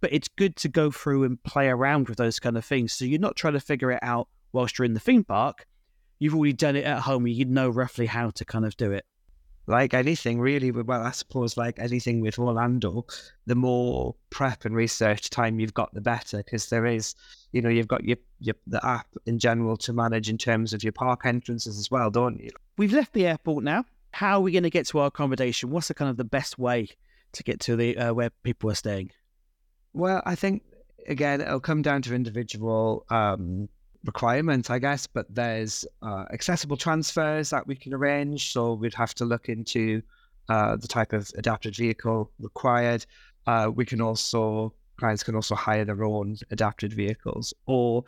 But 0.00 0.12
it's 0.12 0.28
good 0.28 0.56
to 0.56 0.68
go 0.68 0.90
through 0.90 1.24
and 1.24 1.42
play 1.42 1.68
around 1.68 2.08
with 2.08 2.18
those 2.18 2.40
kind 2.40 2.56
of 2.56 2.64
things. 2.64 2.92
So 2.92 3.04
you're 3.04 3.20
not 3.20 3.36
trying 3.36 3.54
to 3.54 3.60
figure 3.60 3.92
it 3.92 4.00
out 4.02 4.28
whilst 4.52 4.78
you're 4.78 4.86
in 4.86 4.94
the 4.94 5.00
theme 5.00 5.24
park. 5.24 5.66
You've 6.18 6.34
already 6.34 6.52
done 6.52 6.76
it 6.76 6.84
at 6.84 7.00
home. 7.00 7.26
You 7.26 7.44
know 7.44 7.68
roughly 7.68 8.06
how 8.06 8.30
to 8.30 8.44
kind 8.44 8.64
of 8.64 8.76
do 8.76 8.92
it 8.92 9.04
like 9.68 9.92
anything 9.92 10.40
really 10.40 10.70
well 10.70 11.02
i 11.02 11.10
suppose 11.10 11.56
like 11.56 11.78
anything 11.78 12.20
with 12.20 12.38
orlando 12.38 13.04
the 13.46 13.54
more 13.54 14.14
prep 14.30 14.64
and 14.64 14.74
research 14.74 15.30
time 15.30 15.60
you've 15.60 15.74
got 15.74 15.92
the 15.92 16.00
better 16.00 16.38
because 16.38 16.70
there 16.70 16.86
is 16.86 17.14
you 17.52 17.60
know 17.60 17.68
you've 17.68 17.86
got 17.86 18.02
your, 18.02 18.16
your 18.40 18.54
the 18.66 18.84
app 18.84 19.06
in 19.26 19.38
general 19.38 19.76
to 19.76 19.92
manage 19.92 20.30
in 20.30 20.38
terms 20.38 20.72
of 20.72 20.82
your 20.82 20.92
park 20.92 21.20
entrances 21.24 21.78
as 21.78 21.90
well 21.90 22.10
don't 22.10 22.40
you 22.40 22.50
we've 22.78 22.94
left 22.94 23.12
the 23.12 23.26
airport 23.26 23.62
now 23.62 23.84
how 24.12 24.38
are 24.38 24.40
we 24.40 24.50
going 24.50 24.62
to 24.62 24.70
get 24.70 24.86
to 24.86 24.98
our 24.98 25.06
accommodation 25.06 25.70
what's 25.70 25.88
the 25.88 25.94
kind 25.94 26.10
of 26.10 26.16
the 26.16 26.24
best 26.24 26.58
way 26.58 26.88
to 27.32 27.42
get 27.42 27.60
to 27.60 27.76
the 27.76 27.96
uh, 27.96 28.12
where 28.12 28.30
people 28.42 28.70
are 28.70 28.74
staying 28.74 29.10
well 29.92 30.22
i 30.26 30.34
think 30.34 30.62
again 31.06 31.40
it'll 31.40 31.60
come 31.60 31.82
down 31.82 32.02
to 32.02 32.14
individual 32.14 33.04
um 33.10 33.68
requirement, 34.04 34.70
I 34.70 34.78
guess. 34.78 35.06
But 35.06 35.32
there's 35.32 35.86
uh, 36.02 36.24
accessible 36.32 36.76
transfers 36.76 37.50
that 37.50 37.66
we 37.66 37.76
can 37.76 37.94
arrange. 37.94 38.52
So 38.52 38.74
we'd 38.74 38.94
have 38.94 39.14
to 39.14 39.24
look 39.24 39.48
into 39.48 40.02
uh, 40.48 40.76
the 40.76 40.88
type 40.88 41.12
of 41.12 41.30
adapted 41.36 41.76
vehicle 41.76 42.30
required. 42.38 43.04
Uh, 43.46 43.70
we 43.74 43.84
can 43.84 44.00
also 44.00 44.74
clients 44.98 45.22
can 45.22 45.36
also 45.36 45.54
hire 45.54 45.84
their 45.84 46.02
own 46.02 46.36
adapted 46.50 46.92
vehicles, 46.92 47.54
or 47.66 48.04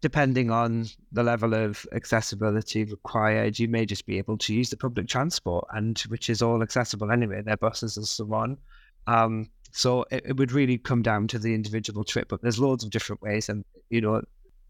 depending 0.00 0.50
on 0.50 0.86
the 1.12 1.22
level 1.22 1.54
of 1.54 1.86
accessibility 1.92 2.84
required, 2.84 3.58
you 3.58 3.68
may 3.68 3.84
just 3.84 4.06
be 4.06 4.18
able 4.18 4.38
to 4.38 4.54
use 4.54 4.70
the 4.70 4.76
public 4.76 5.08
transport, 5.08 5.66
and 5.72 5.98
which 6.08 6.30
is 6.30 6.42
all 6.42 6.62
accessible 6.62 7.10
anyway. 7.10 7.42
Their 7.42 7.56
buses 7.56 7.96
and 7.96 8.06
so 8.06 8.32
on. 8.32 8.58
Um, 9.06 9.50
so 9.72 10.04
it, 10.10 10.22
it 10.26 10.36
would 10.36 10.52
really 10.52 10.78
come 10.78 11.02
down 11.02 11.28
to 11.28 11.38
the 11.38 11.54
individual 11.54 12.04
trip, 12.04 12.28
but 12.28 12.42
there's 12.42 12.58
loads 12.58 12.84
of 12.84 12.90
different 12.90 13.22
ways, 13.22 13.48
and 13.48 13.64
you 13.90 14.00
know 14.00 14.22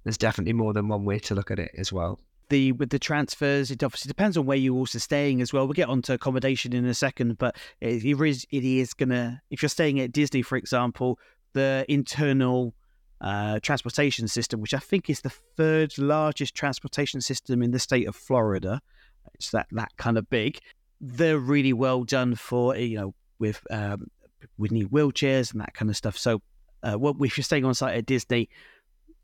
there's 0.05 0.19
definitely 0.19 0.53
more 0.53 0.73
than 0.73 0.89
one 0.89 1.05
way 1.05 1.19
to 1.21 1.35
look 1.35 1.51
at 1.51 1.59
it 1.59 1.71
as 1.77 1.93
well. 1.93 2.19
The 2.49 2.73
with 2.73 2.91
the 2.91 2.99
transfers, 2.99 3.71
it 3.71 3.83
obviously 3.85 4.09
depends 4.09 4.37
on 4.37 4.47
where 4.47 4.57
you're 4.57 4.77
also 4.77 4.99
staying 4.99 5.41
as 5.41 5.53
well. 5.53 5.67
We'll 5.67 5.75
get 5.75 5.89
onto 5.89 6.13
accommodation 6.13 6.73
in 6.73 6.85
a 6.85 6.95
second, 6.95 7.39
but 7.39 7.57
it, 7.81 8.05
it 8.05 8.21
is 8.21 8.47
it 8.51 8.65
is 8.65 8.95
gonna 8.95 9.43
if 9.51 9.63
you're 9.63 9.69
staying 9.69 10.01
at 10.01 10.13
Disney, 10.13 10.43
for 10.43 10.57
example, 10.57 11.19
the 11.53 11.85
internal 11.89 12.75
uh, 13.21 13.61
transportation 13.61 14.29
system, 14.29 14.61
which 14.61 14.75
I 14.75 14.79
think 14.79 15.11
is 15.11 15.21
the 15.21 15.31
third 15.31 15.97
largest 15.99 16.55
transportation 16.55 17.21
system 17.21 17.63
in 17.63 17.71
the 17.71 17.79
state 17.79 18.09
of 18.09 18.17
Florida. 18.17 18.81
It's 19.35 19.51
that 19.51 19.67
that 19.73 19.97
kind 19.97 20.19
of 20.19 20.29
big. 20.31 20.59
They're 21.01 21.39
really 21.39 21.73
well 21.73 22.05
done 22.05 22.35
for 22.35 22.77
you 22.77 22.99
know 22.99 23.15
with 23.39 23.67
um, 23.71 24.07
with 24.59 24.71
new 24.73 24.89
wheelchairs 24.89 25.53
and 25.53 25.61
that 25.61 25.75
kind 25.75 25.91
of 25.91 25.97
stuff. 25.97 26.17
So, 26.17 26.43
uh, 26.83 26.99
well, 26.99 27.15
if 27.23 27.37
you're 27.37 27.45
staying 27.45 27.65
on 27.65 27.75
site 27.75 27.97
at 27.97 28.07
Disney, 28.07 28.49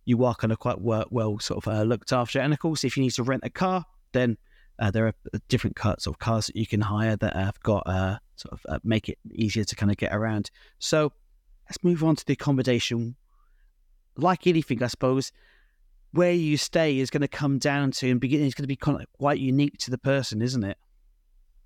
you 0.04 0.24
are 0.24 0.34
kind 0.34 0.52
of 0.52 0.58
quite 0.58 0.80
well, 0.80 1.06
well 1.10 1.38
sort 1.38 1.66
of 1.66 1.72
uh, 1.72 1.82
looked 1.82 2.12
after. 2.12 2.40
And 2.40 2.52
of 2.52 2.58
course, 2.58 2.84
if 2.84 2.96
you 2.96 3.02
need 3.02 3.12
to 3.12 3.22
rent 3.22 3.42
a 3.44 3.50
car, 3.50 3.84
then 4.12 4.36
uh, 4.78 4.90
there 4.90 5.06
are 5.06 5.14
uh, 5.34 5.38
different 5.48 5.76
cuts 5.76 6.06
of 6.06 6.18
cars 6.18 6.46
that 6.46 6.56
you 6.56 6.66
can 6.66 6.80
hire 6.80 7.16
that 7.16 7.34
have 7.34 7.60
got 7.60 7.82
uh, 7.86 8.18
sort 8.36 8.52
of 8.52 8.60
uh, 8.68 8.78
make 8.84 9.08
it 9.08 9.18
easier 9.32 9.64
to 9.64 9.76
kind 9.76 9.90
of 9.90 9.96
get 9.96 10.14
around. 10.14 10.50
So 10.78 11.12
let's 11.68 11.82
move 11.82 12.04
on 12.04 12.16
to 12.16 12.24
the 12.24 12.34
accommodation. 12.34 13.16
Like 14.16 14.46
anything, 14.46 14.82
I 14.82 14.86
suppose, 14.86 15.32
where 16.12 16.32
you 16.32 16.56
stay 16.56 16.98
is 16.98 17.10
going 17.10 17.20
to 17.22 17.28
come 17.28 17.58
down 17.58 17.90
to 17.92 18.10
and 18.10 18.20
begin. 18.20 18.42
It's 18.42 18.54
going 18.54 18.64
to 18.64 18.68
be 18.68 18.76
kind 18.76 19.00
of 19.00 19.06
quite 19.18 19.38
unique 19.38 19.78
to 19.78 19.90
the 19.90 19.98
person, 19.98 20.42
isn't 20.42 20.64
it? 20.64 20.78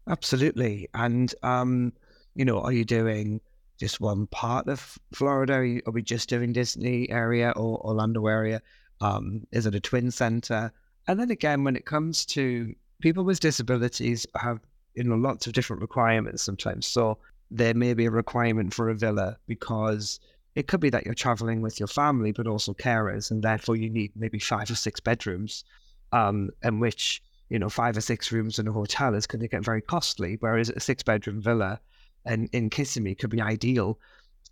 Absolutely. 0.08 0.88
And 0.94 1.34
um, 1.42 1.92
you 2.34 2.44
know, 2.44 2.60
are 2.60 2.72
you 2.72 2.84
doing 2.84 3.40
just 3.78 4.00
one 4.00 4.26
part 4.26 4.68
of 4.68 4.98
Florida? 5.12 5.54
Are, 5.54 5.64
you, 5.64 5.82
are 5.86 5.92
we 5.92 6.02
just 6.02 6.28
doing 6.28 6.52
Disney 6.52 7.08
area 7.10 7.52
or 7.56 7.78
Orlando 7.84 8.26
area? 8.26 8.60
Um, 9.00 9.46
is 9.52 9.66
it 9.66 9.74
a 9.74 9.80
twin 9.80 10.10
center? 10.10 10.72
And 11.06 11.18
then 11.18 11.30
again, 11.30 11.64
when 11.64 11.76
it 11.76 11.86
comes 11.86 12.26
to 12.26 12.74
people 13.00 13.24
with 13.24 13.40
disabilities, 13.40 14.26
have 14.36 14.60
you 14.94 15.04
know 15.04 15.16
lots 15.16 15.46
of 15.46 15.52
different 15.52 15.82
requirements 15.82 16.42
sometimes. 16.42 16.86
So 16.86 17.18
there 17.50 17.74
may 17.74 17.94
be 17.94 18.06
a 18.06 18.10
requirement 18.10 18.74
for 18.74 18.90
a 18.90 18.94
villa 18.94 19.36
because 19.46 20.20
it 20.54 20.66
could 20.66 20.80
be 20.80 20.90
that 20.90 21.04
you're 21.04 21.14
traveling 21.14 21.62
with 21.62 21.78
your 21.78 21.86
family, 21.86 22.32
but 22.32 22.46
also 22.46 22.74
carers, 22.74 23.30
and 23.30 23.42
therefore 23.42 23.76
you 23.76 23.88
need 23.88 24.12
maybe 24.16 24.38
five 24.38 24.70
or 24.70 24.74
six 24.74 25.00
bedrooms, 25.00 25.64
um, 26.12 26.50
in 26.62 26.80
which 26.80 27.22
you 27.48 27.58
know 27.58 27.68
five 27.68 27.96
or 27.96 28.00
six 28.00 28.32
rooms 28.32 28.58
in 28.58 28.68
a 28.68 28.72
hotel 28.72 29.14
is 29.14 29.26
going 29.26 29.40
to 29.40 29.48
get 29.48 29.64
very 29.64 29.80
costly. 29.80 30.36
Whereas 30.40 30.70
a 30.70 30.80
six 30.80 31.02
bedroom 31.02 31.40
villa 31.40 31.80
in, 32.26 32.48
in 32.52 32.70
Kissimmee 32.70 33.14
could 33.14 33.30
be 33.30 33.40
ideal. 33.40 33.98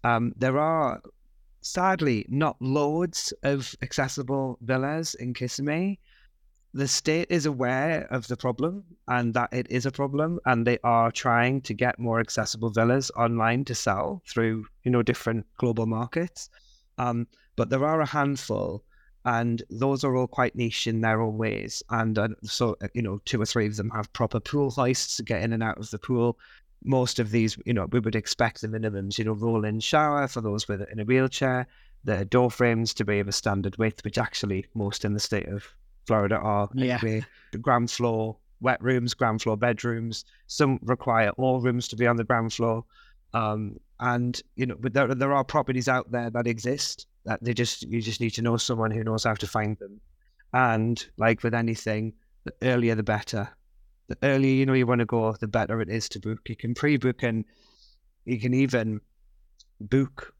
Um, 0.05 0.33
there 0.37 0.59
are 0.59 1.01
sadly 1.61 2.25
not 2.29 2.57
loads 2.61 3.33
of 3.43 3.75
accessible 3.83 4.59
villas 4.63 5.15
in 5.17 5.35
Kissimmee. 5.35 5.99
The 6.75 6.87
state 6.87 7.29
is 7.31 7.47
aware 7.47 8.07
of 8.11 8.27
the 8.29 8.37
problem 8.37 8.85
and 9.07 9.33
that 9.35 9.53
it 9.53 9.67
is 9.71 9.87
a 9.87 9.91
problem, 9.91 10.39
and 10.45 10.67
they 10.67 10.79
are 10.85 11.11
trying 11.11 11.63
to 11.63 11.75
get 11.75 11.99
more 11.99 12.21
accessible 12.21 12.71
villas 12.71 13.11
online 13.17 13.65
to 13.65 13.75
sell 13.75 14.23
through 14.27 14.67
you 14.85 14.91
know 14.91 15.03
different 15.03 15.47
global 15.57 15.87
markets. 15.87 16.51
Um, 16.99 17.27
but 17.57 17.71
there 17.71 17.85
are 17.85 18.01
a 18.03 18.07
handful, 18.07 18.85
and 19.25 19.63
those 19.71 20.05
are 20.05 20.15
all 20.15 20.27
quite 20.27 20.57
niche 20.57 20.87
in 20.87 21.01
their 21.01 21.23
own 21.23 21.39
ways. 21.39 21.83
And 21.89 22.19
uh, 22.19 22.29
so 22.43 22.77
uh, 22.83 22.89
you 22.93 23.03
know, 23.03 23.21
two 23.25 23.41
or 23.41 23.47
three 23.47 23.67
of 23.67 23.77
them 23.77 23.91
have 23.91 24.13
proper 24.13 24.39
pool 24.39 24.71
hoists 24.71 25.17
to 25.17 25.23
get 25.23 25.43
in 25.43 25.53
and 25.55 25.63
out 25.63 25.79
of 25.79 25.91
the 25.91 25.99
pool 25.99 26.39
most 26.85 27.19
of 27.19 27.31
these, 27.31 27.59
you 27.67 27.75
know, 27.75 27.87
we 27.91 27.99
would 27.99 28.15
expect 28.15 28.61
the 28.61 28.69
minimums, 28.69 29.19
you 29.19 29.25
know, 29.25 29.33
roll 29.33 29.65
in 29.65 29.81
shower 29.81 30.29
for 30.29 30.41
those 30.41 30.69
with 30.69 30.83
in 30.91 31.01
a 31.01 31.05
wheelchair, 31.05 31.67
the 32.05 32.25
door 32.25 32.51
frames 32.51 32.95
to 32.95 33.05
be 33.05 33.19
of 33.19 33.29
a 33.29 33.33
standard 33.33 33.77
width, 33.79 34.05
which 34.05 34.19
actually 34.19 34.65
most 34.75 35.05
in 35.05 35.15
the 35.15 35.21
state 35.21 35.49
of 35.49 35.67
Florida 36.09 36.37
are. 36.37 36.68
Yeah. 36.75 36.99
Anyway. 37.01 37.25
Ground 37.62 37.90
floor, 37.90 38.37
wet 38.61 38.83
rooms, 38.83 39.14
ground 39.14 39.42
floor 39.42 39.57
bedrooms. 39.57 40.25
Some 40.49 40.81
require 40.83 41.31
all 41.37 41.61
rooms 41.61 41.87
to 41.88 41.97
be 41.97 42.07
on 42.09 42.16
the 42.16 42.25
ground 42.25 42.53
floor. 42.53 42.85
Um, 43.33 43.79
and 44.01 44.40
you 44.57 44.66
know, 44.66 44.77
but 44.81 44.92
there 44.94 45.14
there 45.14 45.33
are 45.33 45.44
properties 45.44 45.87
out 45.87 46.11
there 46.11 46.31
that 46.31 46.49
exist 46.49 47.07
that 47.25 47.42
they 47.44 47.55
just 47.55 47.83
you 47.83 48.03
just 48.03 48.21
need 48.21 48.31
to 48.31 48.42
know 48.42 48.57
someone 48.57 48.90
who 48.90 49.05
knows 49.05 49.23
how 49.23 49.35
to 49.35 49.47
find 49.47 49.79
them. 49.79 50.01
And 50.53 51.07
like 51.18 51.44
with 51.44 51.55
anything, 51.55 52.14
the 52.44 52.55
earlier 52.62 52.97
the 52.97 53.03
better 53.05 53.49
the 54.09 54.18
earlier 54.23 54.55
you 54.55 54.66
know 54.66 54.73
you 54.73 54.87
want 54.87 55.01
to 55.01 55.05
go, 55.05 55.33
the 55.33 55.47
better 55.47 55.81
it 55.81 55.88
is 55.88 56.09
to 56.11 56.21
book. 56.21 56.49
You 56.49 56.57
can 56.57 56.75
pre-book 56.75 57.23
and 57.23 57.44
you 58.25 58.40
can 58.40 58.55
even 58.55 59.01
book 59.81 60.35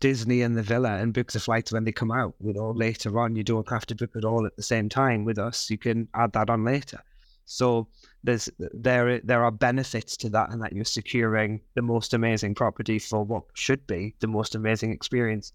Disney 0.00 0.42
and 0.42 0.56
the 0.56 0.62
Villa 0.62 0.96
and 0.96 1.12
book 1.12 1.32
the 1.32 1.40
flights 1.40 1.72
when 1.72 1.84
they 1.84 1.92
come 1.92 2.10
out. 2.10 2.34
You 2.40 2.52
know, 2.52 2.70
later 2.70 3.18
on, 3.18 3.36
you 3.36 3.42
don't 3.42 3.68
have 3.68 3.86
to 3.86 3.94
book 3.94 4.10
it 4.14 4.24
all 4.24 4.46
at 4.46 4.56
the 4.56 4.62
same 4.62 4.88
time 4.88 5.24
with 5.24 5.38
us. 5.38 5.70
You 5.70 5.78
can 5.78 6.08
add 6.14 6.32
that 6.32 6.50
on 6.50 6.64
later. 6.64 7.02
So 7.44 7.88
there's 8.24 8.48
there 8.58 9.20
there 9.20 9.44
are 9.44 9.50
benefits 9.50 10.16
to 10.18 10.28
that, 10.30 10.50
and 10.50 10.62
that 10.62 10.72
you're 10.72 10.84
securing 10.84 11.60
the 11.74 11.82
most 11.82 12.14
amazing 12.14 12.54
property 12.54 12.98
for 12.98 13.24
what 13.24 13.44
should 13.54 13.86
be 13.86 14.14
the 14.20 14.28
most 14.28 14.54
amazing 14.54 14.92
experience. 14.92 15.52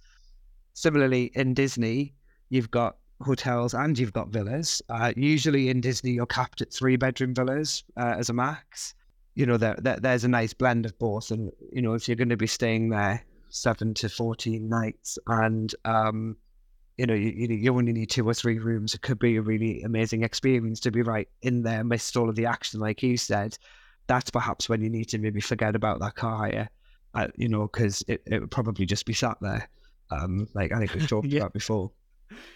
Similarly, 0.74 1.32
in 1.34 1.54
Disney, 1.54 2.14
you've 2.50 2.72
got 2.72 2.98
hotels 3.22 3.74
and 3.74 3.98
you've 3.98 4.14
got 4.14 4.30
villas. 4.30 4.82
Uh, 4.90 5.14
usually 5.16 5.70
in 5.70 5.82
Disney, 5.82 6.12
you're 6.12 6.26
capped 6.28 6.62
at 6.62 6.72
three 6.72 6.98
bedroom 6.98 7.34
villas 7.34 7.84
uh, 7.96 8.16
as 8.18 8.30
a 8.30 8.34
max. 8.34 8.94
You 9.34 9.46
know, 9.46 9.58
there, 9.58 9.76
there, 9.80 9.98
there's 10.00 10.24
a 10.24 10.28
nice 10.28 10.54
blend 10.54 10.86
of 10.86 10.98
both. 11.00 11.32
And, 11.32 11.52
you 11.72 11.82
know, 11.82 11.94
if 11.94 12.08
you're 12.08 12.16
going 12.16 12.30
to 12.30 12.38
be 12.38 12.48
staying 12.48 12.90
there 12.90 13.24
seven 13.50 13.94
to 13.96 14.10
14 14.10 14.68
nights 14.68 15.18
and, 15.28 15.74
um, 15.86 16.38
you 16.98 17.06
know, 17.06 17.14
you, 17.14 17.48
you 17.48 17.76
only 17.76 17.94
need 17.94 18.10
two 18.10 18.28
or 18.28 18.34
three 18.34 18.58
rooms, 18.58 18.94
it 18.94 19.02
could 19.02 19.20
be 19.20 19.38
a 19.38 19.42
really 19.42 19.84
amazing 19.84 20.24
experience 20.24 20.80
to 20.82 20.92
be 20.92 21.04
right 21.04 21.30
in 21.44 21.62
there 21.62 21.82
amidst 21.82 22.18
all 22.18 22.30
of 22.30 22.36
the 22.36 22.46
action, 22.46 22.80
like 22.80 23.04
you 23.04 23.18
said. 23.18 23.58
That's 24.08 24.30
perhaps 24.30 24.68
when 24.68 24.82
you 24.82 24.90
need 24.90 25.10
to 25.10 25.18
maybe 25.18 25.42
forget 25.42 25.76
about 25.76 26.00
that 26.00 26.16
car 26.16 26.38
hire, 26.38 26.70
uh, 27.14 27.28
you 27.36 27.50
know, 27.50 27.68
because 27.68 28.04
it, 28.08 28.24
it 28.26 28.40
would 28.40 28.52
probably 28.52 28.86
just 28.86 29.06
be 29.06 29.14
sat 29.14 29.38
there. 29.42 29.70
Um, 30.10 30.48
like 30.54 30.72
I 30.72 30.80
think 30.80 30.94
we've 30.94 31.08
talked 31.10 31.28
yeah. 31.28 31.42
about 31.42 31.54
before. 31.54 31.92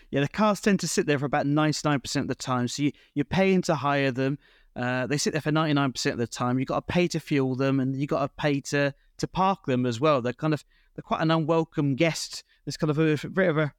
Yeah, 0.10 0.22
the 0.22 0.28
cars 0.28 0.60
tend 0.60 0.80
to 0.82 0.88
sit 0.88 1.06
there 1.06 1.20
for 1.20 1.26
about 1.26 1.46
99% 1.46 2.16
of 2.16 2.28
the 2.28 2.36
time. 2.36 2.68
So 2.68 2.84
you, 2.84 2.92
you're 3.14 3.26
paying 3.26 3.62
to 3.64 3.76
hire 3.76 4.12
them. 4.12 4.38
Uh, 4.76 5.08
they 5.08 5.18
sit 5.18 5.34
there 5.34 5.42
for 5.42 5.52
99% 5.52 6.12
of 6.12 6.18
the 6.18 6.28
time. 6.28 6.60
You've 6.60 6.68
got 6.68 6.88
to 6.88 6.94
pay 6.94 7.08
to 7.10 7.20
fuel 7.20 7.56
them 7.56 7.80
and 7.80 7.96
you've 7.96 8.10
got 8.10 8.22
to 8.22 8.30
pay 8.30 8.62
to, 8.62 8.94
to 9.18 9.28
park 9.28 9.66
them 9.66 9.86
as 9.86 10.00
well. 10.00 10.22
They're 10.22 10.34
kind 10.34 10.54
of, 10.54 10.64
quite 11.02 11.22
an 11.22 11.32
unwelcome 11.32 11.96
guest. 11.96 12.44
It's 12.66 12.78
kind 12.78 12.92
of 12.92 13.00
a 13.00 13.16
bit 13.30 13.50
of 13.50 13.58
a, 13.58 13.74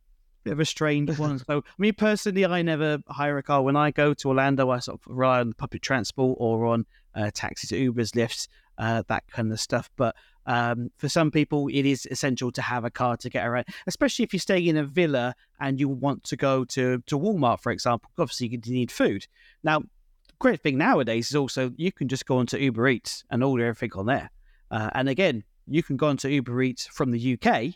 bit 0.44 0.52
of 0.52 0.60
a 0.60 0.64
strange 0.64 1.18
one. 1.18 1.38
So, 1.38 1.64
me 1.78 1.92
personally, 1.92 2.44
I 2.44 2.62
never 2.62 2.98
hire 3.08 3.38
a 3.38 3.42
car. 3.42 3.62
When 3.62 3.76
I 3.76 3.90
go 3.90 4.14
to 4.14 4.28
Orlando, 4.28 4.70
I 4.70 4.78
sort 4.78 5.00
of 5.00 5.16
rely 5.16 5.40
on 5.40 5.50
the 5.50 5.54
public 5.54 5.82
transport 5.82 6.36
or 6.40 6.66
on 6.66 6.86
uh, 7.14 7.30
taxis, 7.32 7.70
Ubers, 7.70 8.12
Lyfts, 8.12 8.48
uh, 8.78 9.02
that 9.08 9.24
kind 9.30 9.52
of 9.52 9.60
stuff. 9.60 9.90
But 9.96 10.16
um, 10.46 10.90
for 10.96 11.08
some 11.08 11.30
people, 11.30 11.68
it 11.68 11.86
is 11.86 12.06
essential 12.10 12.50
to 12.52 12.62
have 12.62 12.84
a 12.84 12.90
car 12.90 13.16
to 13.18 13.30
get 13.30 13.46
around, 13.46 13.66
especially 13.86 14.24
if 14.24 14.32
you're 14.32 14.40
staying 14.40 14.66
in 14.66 14.76
a 14.76 14.84
villa 14.84 15.34
and 15.60 15.78
you 15.78 15.88
want 15.88 16.24
to 16.24 16.36
go 16.36 16.64
to, 16.66 17.02
to 17.06 17.18
Walmart, 17.18 17.60
for 17.60 17.72
example. 17.72 18.10
Obviously, 18.18 18.48
you 18.48 18.58
need 18.72 18.90
food. 18.90 19.26
Now, 19.62 19.80
the 19.80 20.34
great 20.38 20.60
thing 20.60 20.78
nowadays 20.78 21.28
is 21.28 21.36
also 21.36 21.72
you 21.76 21.92
can 21.92 22.08
just 22.08 22.26
go 22.26 22.38
onto 22.38 22.58
Uber 22.58 22.88
Eats 22.88 23.24
and 23.30 23.44
order 23.44 23.66
everything 23.66 23.98
on 23.98 24.06
there. 24.06 24.30
Uh, 24.70 24.90
and 24.94 25.08
again, 25.08 25.44
you 25.66 25.82
can 25.82 25.96
go 25.96 26.08
onto 26.08 26.28
Uber 26.28 26.62
Eats 26.62 26.86
from 26.86 27.10
the 27.10 27.38
UK 27.38 27.74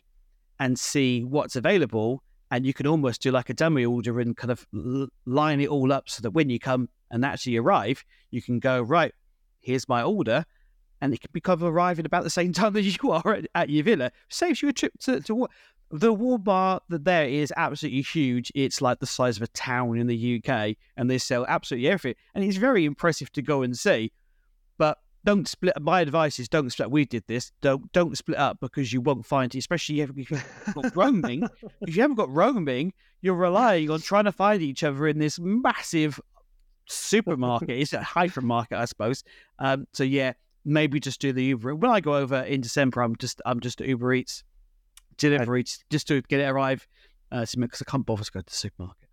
and 0.58 0.78
see 0.78 1.24
what's 1.24 1.56
available. 1.56 2.22
And 2.50 2.64
you 2.64 2.72
can 2.72 2.86
almost 2.86 3.22
do 3.22 3.32
like 3.32 3.50
a 3.50 3.54
dummy 3.54 3.84
order 3.84 4.20
and 4.20 4.36
kind 4.36 4.52
of 4.52 4.66
line 5.26 5.60
it 5.60 5.68
all 5.68 5.92
up 5.92 6.08
so 6.08 6.22
that 6.22 6.30
when 6.30 6.48
you 6.48 6.60
come 6.60 6.88
and 7.10 7.24
actually 7.24 7.56
arrive, 7.56 8.04
you 8.30 8.40
can 8.40 8.60
go, 8.60 8.82
right, 8.82 9.12
here's 9.60 9.88
my 9.88 10.02
order 10.02 10.44
and 11.00 11.12
it 11.12 11.20
can 11.20 11.30
become 11.32 11.62
arriving 11.62 12.06
about 12.06 12.24
the 12.24 12.30
same 12.30 12.52
time 12.52 12.72
that 12.74 12.82
you 12.82 13.10
are 13.10 13.34
at, 13.34 13.46
at 13.54 13.70
your 13.70 13.84
villa. 13.84 14.10
Saves 14.28 14.62
you 14.62 14.68
a 14.68 14.72
trip 14.72 14.92
to, 15.00 15.20
to 15.20 15.48
the 15.90 16.14
Walmart 16.14 16.80
that 16.88 17.04
there 17.04 17.28
is 17.28 17.52
absolutely 17.56 18.02
huge. 18.02 18.50
It's 18.54 18.82
like 18.82 18.98
the 18.98 19.06
size 19.06 19.36
of 19.36 19.42
a 19.42 19.48
town 19.48 19.98
in 19.98 20.06
the 20.06 20.42
UK, 20.42 20.76
and 20.96 21.08
they 21.08 21.18
sell 21.18 21.46
absolutely 21.48 21.88
everything. 21.88 22.20
And 22.34 22.44
it's 22.44 22.56
very 22.56 22.84
impressive 22.84 23.30
to 23.32 23.42
go 23.42 23.62
and 23.62 23.76
see. 23.76 24.12
Don't 25.26 25.48
split. 25.48 25.74
My 25.80 26.02
advice 26.02 26.38
is 26.38 26.48
don't 26.48 26.70
split. 26.70 26.88
We 26.88 27.04
did 27.04 27.24
this. 27.26 27.50
Don't 27.60 27.90
don't 27.92 28.16
split 28.16 28.38
up 28.38 28.58
because 28.60 28.92
you 28.92 29.00
won't 29.00 29.26
find 29.26 29.52
it, 29.52 29.58
especially 29.58 30.00
if 30.00 30.10
you've 30.14 30.28
got 30.72 30.94
roaming. 30.96 31.42
if 31.80 31.96
you 31.96 32.02
haven't 32.02 32.14
got 32.14 32.32
roaming, 32.32 32.92
you're 33.22 33.34
relying 33.34 33.90
on 33.90 34.00
trying 34.00 34.26
to 34.26 34.32
find 34.32 34.62
each 34.62 34.84
other 34.84 35.08
in 35.08 35.18
this 35.18 35.40
massive 35.40 36.20
supermarket. 36.86 37.70
it's 37.70 37.92
a 37.92 37.98
hypermarket, 37.98 38.78
I 38.78 38.84
suppose. 38.84 39.24
Um, 39.58 39.88
so 39.92 40.04
yeah, 40.04 40.34
maybe 40.64 41.00
just 41.00 41.20
do 41.20 41.32
the 41.32 41.42
Uber. 41.42 41.74
When 41.74 41.90
I 41.90 41.98
go 41.98 42.14
over 42.14 42.42
in 42.42 42.60
December, 42.60 43.02
I'm 43.02 43.16
just 43.16 43.42
I'm 43.44 43.58
just 43.58 43.80
Uber 43.80 44.14
Eats, 44.14 44.44
deliver 45.16 45.56
Eats, 45.56 45.82
just 45.90 46.06
to 46.06 46.22
get 46.22 46.38
it 46.38 46.44
arrive. 46.44 46.86
Uh, 47.32 47.44
because 47.58 47.82
I 47.82 47.90
can't 47.90 48.06
bother 48.06 48.22
to 48.22 48.30
go 48.30 48.40
to 48.40 48.46
the 48.46 48.52
supermarket. 48.52 49.05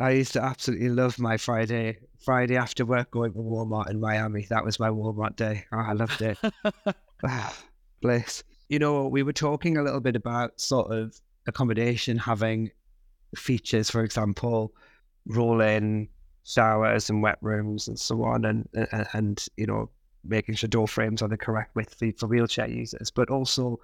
I 0.00 0.12
used 0.12 0.32
to 0.32 0.42
absolutely 0.42 0.88
love 0.88 1.18
my 1.18 1.36
Friday 1.36 1.98
Friday 2.18 2.56
after 2.56 2.86
work 2.86 3.10
going 3.10 3.32
to 3.32 3.38
Walmart 3.38 3.90
in 3.90 4.00
Miami. 4.00 4.46
That 4.48 4.64
was 4.64 4.80
my 4.80 4.88
Walmart 4.88 5.36
day. 5.36 5.64
Oh, 5.72 5.78
I 5.78 5.92
loved 5.92 6.22
it. 6.22 6.38
ah, 7.24 7.56
bliss. 8.00 8.42
You 8.68 8.78
know, 8.78 9.08
we 9.08 9.22
were 9.22 9.32
talking 9.32 9.76
a 9.76 9.82
little 9.82 10.00
bit 10.00 10.16
about 10.16 10.58
sort 10.60 10.90
of 10.90 11.18
accommodation 11.46 12.16
having 12.16 12.70
features, 13.36 13.90
for 13.90 14.02
example, 14.02 14.72
roll 15.26 15.60
in 15.60 16.08
showers 16.44 17.10
and 17.10 17.22
wet 17.22 17.38
rooms 17.42 17.86
and 17.88 17.98
so 17.98 18.24
on, 18.24 18.46
and 18.46 18.68
and, 18.72 19.06
and 19.12 19.46
you 19.56 19.66
know 19.66 19.90
making 20.24 20.54
sure 20.54 20.68
door 20.68 20.88
frames 20.88 21.22
are 21.22 21.28
the 21.28 21.36
correct 21.36 21.74
width 21.74 21.94
for, 21.98 22.10
for 22.18 22.26
wheelchair 22.26 22.68
users, 22.68 23.10
but 23.10 23.30
also, 23.30 23.80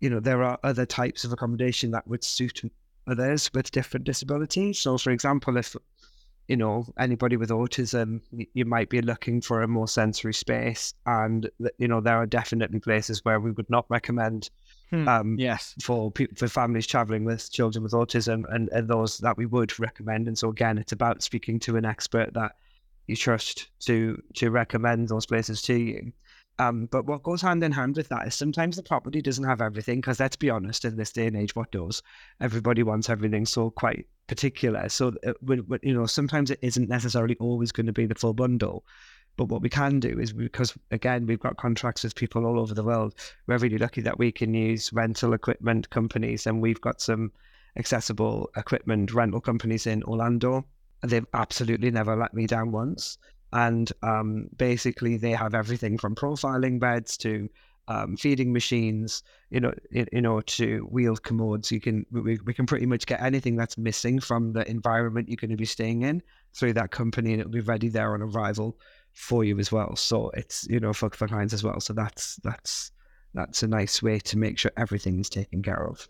you 0.00 0.08
know, 0.08 0.20
there 0.20 0.42
are 0.42 0.58
other 0.62 0.86
types 0.86 1.24
of 1.24 1.32
accommodation 1.32 1.90
that 1.90 2.06
would 2.06 2.22
suit 2.22 2.62
others 3.06 3.50
with 3.54 3.70
different 3.70 4.04
disabilities. 4.04 4.78
So, 4.78 4.98
for 4.98 5.10
example, 5.10 5.56
if 5.56 5.76
you 6.48 6.56
know 6.56 6.84
anybody 6.98 7.36
with 7.36 7.50
autism, 7.50 8.20
you 8.52 8.64
might 8.64 8.90
be 8.90 9.00
looking 9.00 9.40
for 9.40 9.62
a 9.62 9.68
more 9.68 9.88
sensory 9.88 10.34
space, 10.34 10.94
and 11.06 11.48
you 11.78 11.88
know 11.88 12.00
there 12.00 12.16
are 12.16 12.26
definitely 12.26 12.80
places 12.80 13.24
where 13.24 13.40
we 13.40 13.52
would 13.52 13.70
not 13.70 13.86
recommend 13.88 14.50
Hmm. 14.90 15.08
Um, 15.08 15.36
Yes. 15.38 15.74
for 15.82 16.10
people 16.10 16.36
for 16.36 16.48
families 16.48 16.86
traveling 16.86 17.24
with 17.24 17.50
children 17.50 17.82
with 17.82 17.92
autism 17.92 18.44
and, 18.54 18.68
and 18.72 18.86
those 18.88 19.16
that 19.18 19.38
we 19.38 19.46
would 19.46 19.78
recommend. 19.80 20.28
And 20.28 20.36
so 20.36 20.50
again, 20.50 20.76
it's 20.76 20.92
about 20.92 21.22
speaking 21.22 21.58
to 21.60 21.76
an 21.78 21.86
expert 21.86 22.34
that 22.34 22.56
you 23.06 23.16
trust 23.16 23.70
to 23.86 24.22
to 24.34 24.50
recommend 24.50 25.08
those 25.08 25.24
places 25.24 25.62
to 25.62 25.74
you. 25.74 26.12
Um, 26.62 26.86
but 26.86 27.06
what 27.06 27.22
goes 27.24 27.42
hand 27.42 27.64
in 27.64 27.72
hand 27.72 27.96
with 27.96 28.08
that 28.08 28.26
is 28.28 28.34
sometimes 28.34 28.76
the 28.76 28.82
property 28.82 29.20
doesn't 29.20 29.44
have 29.44 29.60
everything 29.60 30.00
because 30.00 30.20
let's 30.20 30.36
be 30.36 30.50
honest, 30.50 30.84
in 30.84 30.96
this 30.96 31.12
day 31.12 31.26
and 31.26 31.36
age, 31.36 31.56
what 31.56 31.72
does 31.72 32.02
everybody 32.40 32.82
wants 32.82 33.10
everything 33.10 33.46
so 33.46 33.70
quite 33.70 34.06
particular. 34.28 34.88
So 34.88 35.12
uh, 35.26 35.32
when, 35.40 35.60
when, 35.60 35.80
you 35.82 35.94
know 35.94 36.06
sometimes 36.06 36.50
it 36.50 36.58
isn't 36.62 36.88
necessarily 36.88 37.36
always 37.40 37.72
going 37.72 37.86
to 37.86 37.92
be 37.92 38.06
the 38.06 38.14
full 38.14 38.32
bundle. 38.32 38.84
But 39.36 39.48
what 39.48 39.62
we 39.62 39.70
can 39.70 39.98
do 39.98 40.20
is 40.20 40.32
because 40.32 40.72
again 40.90 41.26
we've 41.26 41.40
got 41.40 41.56
contracts 41.56 42.04
with 42.04 42.14
people 42.14 42.46
all 42.46 42.60
over 42.60 42.74
the 42.74 42.84
world. 42.84 43.14
We're 43.46 43.58
really 43.58 43.78
lucky 43.78 44.02
that 44.02 44.18
we 44.18 44.30
can 44.30 44.54
use 44.54 44.92
rental 44.92 45.32
equipment 45.32 45.90
companies, 45.90 46.46
and 46.46 46.62
we've 46.62 46.80
got 46.80 47.00
some 47.00 47.32
accessible 47.76 48.50
equipment 48.56 49.12
rental 49.12 49.40
companies 49.40 49.86
in 49.86 50.02
Orlando. 50.04 50.64
And 51.02 51.10
they've 51.10 51.26
absolutely 51.34 51.90
never 51.90 52.14
let 52.14 52.32
me 52.32 52.46
down 52.46 52.70
once. 52.70 53.18
And 53.52 53.92
um, 54.02 54.48
basically, 54.56 55.16
they 55.16 55.32
have 55.32 55.54
everything 55.54 55.98
from 55.98 56.14
profiling 56.14 56.80
beds 56.80 57.16
to 57.18 57.48
um, 57.88 58.16
feeding 58.16 58.52
machines, 58.52 59.22
you 59.50 59.60
know, 59.60 59.72
you, 59.90 60.20
know, 60.20 60.40
to 60.40 60.88
wheeled 60.90 61.22
commodes. 61.22 61.70
You 61.70 61.80
can 61.80 62.06
we, 62.10 62.38
we 62.44 62.54
can 62.54 62.66
pretty 62.66 62.86
much 62.86 63.06
get 63.06 63.20
anything 63.20 63.56
that's 63.56 63.76
missing 63.76 64.20
from 64.20 64.52
the 64.52 64.68
environment 64.70 65.28
you're 65.28 65.36
going 65.36 65.50
to 65.50 65.56
be 65.56 65.64
staying 65.64 66.02
in 66.02 66.22
through 66.54 66.74
that 66.74 66.90
company, 66.90 67.32
and 67.32 67.40
it'll 67.40 67.52
be 67.52 67.60
ready 67.60 67.88
there 67.88 68.14
on 68.14 68.22
arrival 68.22 68.78
for 69.12 69.44
you 69.44 69.58
as 69.58 69.72
well. 69.72 69.96
So 69.96 70.30
it's 70.30 70.66
you 70.68 70.80
know 70.80 70.92
for, 70.92 71.10
for 71.10 71.28
clients 71.28 71.52
as 71.52 71.64
well. 71.64 71.80
So 71.80 71.92
that's 71.92 72.36
that's 72.36 72.92
that's 73.34 73.62
a 73.62 73.68
nice 73.68 74.02
way 74.02 74.18
to 74.20 74.38
make 74.38 74.58
sure 74.58 74.72
everything 74.76 75.18
is 75.18 75.28
taken 75.28 75.62
care 75.62 75.86
of. 75.86 76.08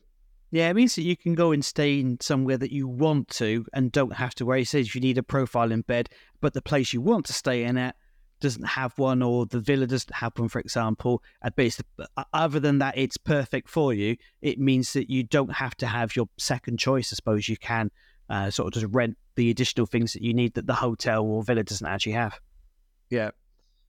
Yeah, 0.52 0.68
it 0.68 0.74
means 0.74 0.94
that 0.96 1.02
you 1.02 1.16
can 1.16 1.34
go 1.34 1.52
and 1.52 1.64
stay 1.64 1.98
in 1.98 2.18
somewhere 2.20 2.58
that 2.58 2.70
you 2.70 2.86
want 2.86 3.28
to 3.30 3.64
and 3.72 3.90
don't 3.90 4.12
have 4.12 4.34
to 4.34 4.44
worry. 4.44 4.62
It 4.62 4.68
says 4.68 4.94
you 4.94 5.00
need 5.00 5.16
a 5.16 5.22
profile 5.22 5.72
in 5.72 5.80
bed, 5.80 6.10
but 6.42 6.52
the 6.52 6.60
place 6.60 6.92
you 6.92 7.00
want 7.00 7.24
to 7.26 7.32
stay 7.32 7.64
in 7.64 7.78
at 7.78 7.96
doesn't 8.38 8.66
have 8.66 8.98
one 8.98 9.22
or 9.22 9.46
the 9.46 9.60
villa 9.60 9.86
doesn't 9.86 10.14
have 10.14 10.38
one, 10.38 10.50
for 10.50 10.60
example. 10.60 11.22
Basically, 11.56 12.04
other 12.34 12.60
than 12.60 12.80
that, 12.80 12.98
it's 12.98 13.16
perfect 13.16 13.70
for 13.70 13.94
you. 13.94 14.18
It 14.42 14.58
means 14.58 14.92
that 14.92 15.08
you 15.08 15.22
don't 15.22 15.54
have 15.54 15.74
to 15.76 15.86
have 15.86 16.14
your 16.14 16.28
second 16.36 16.78
choice. 16.78 17.14
I 17.14 17.16
suppose 17.16 17.48
you 17.48 17.56
can 17.56 17.90
uh, 18.28 18.50
sort 18.50 18.66
of 18.66 18.82
just 18.82 18.92
rent 18.92 19.16
the 19.36 19.48
additional 19.48 19.86
things 19.86 20.12
that 20.12 20.20
you 20.20 20.34
need 20.34 20.52
that 20.54 20.66
the 20.66 20.74
hotel 20.74 21.24
or 21.24 21.42
villa 21.42 21.62
doesn't 21.62 21.86
actually 21.86 22.12
have. 22.12 22.38
Yeah. 23.08 23.30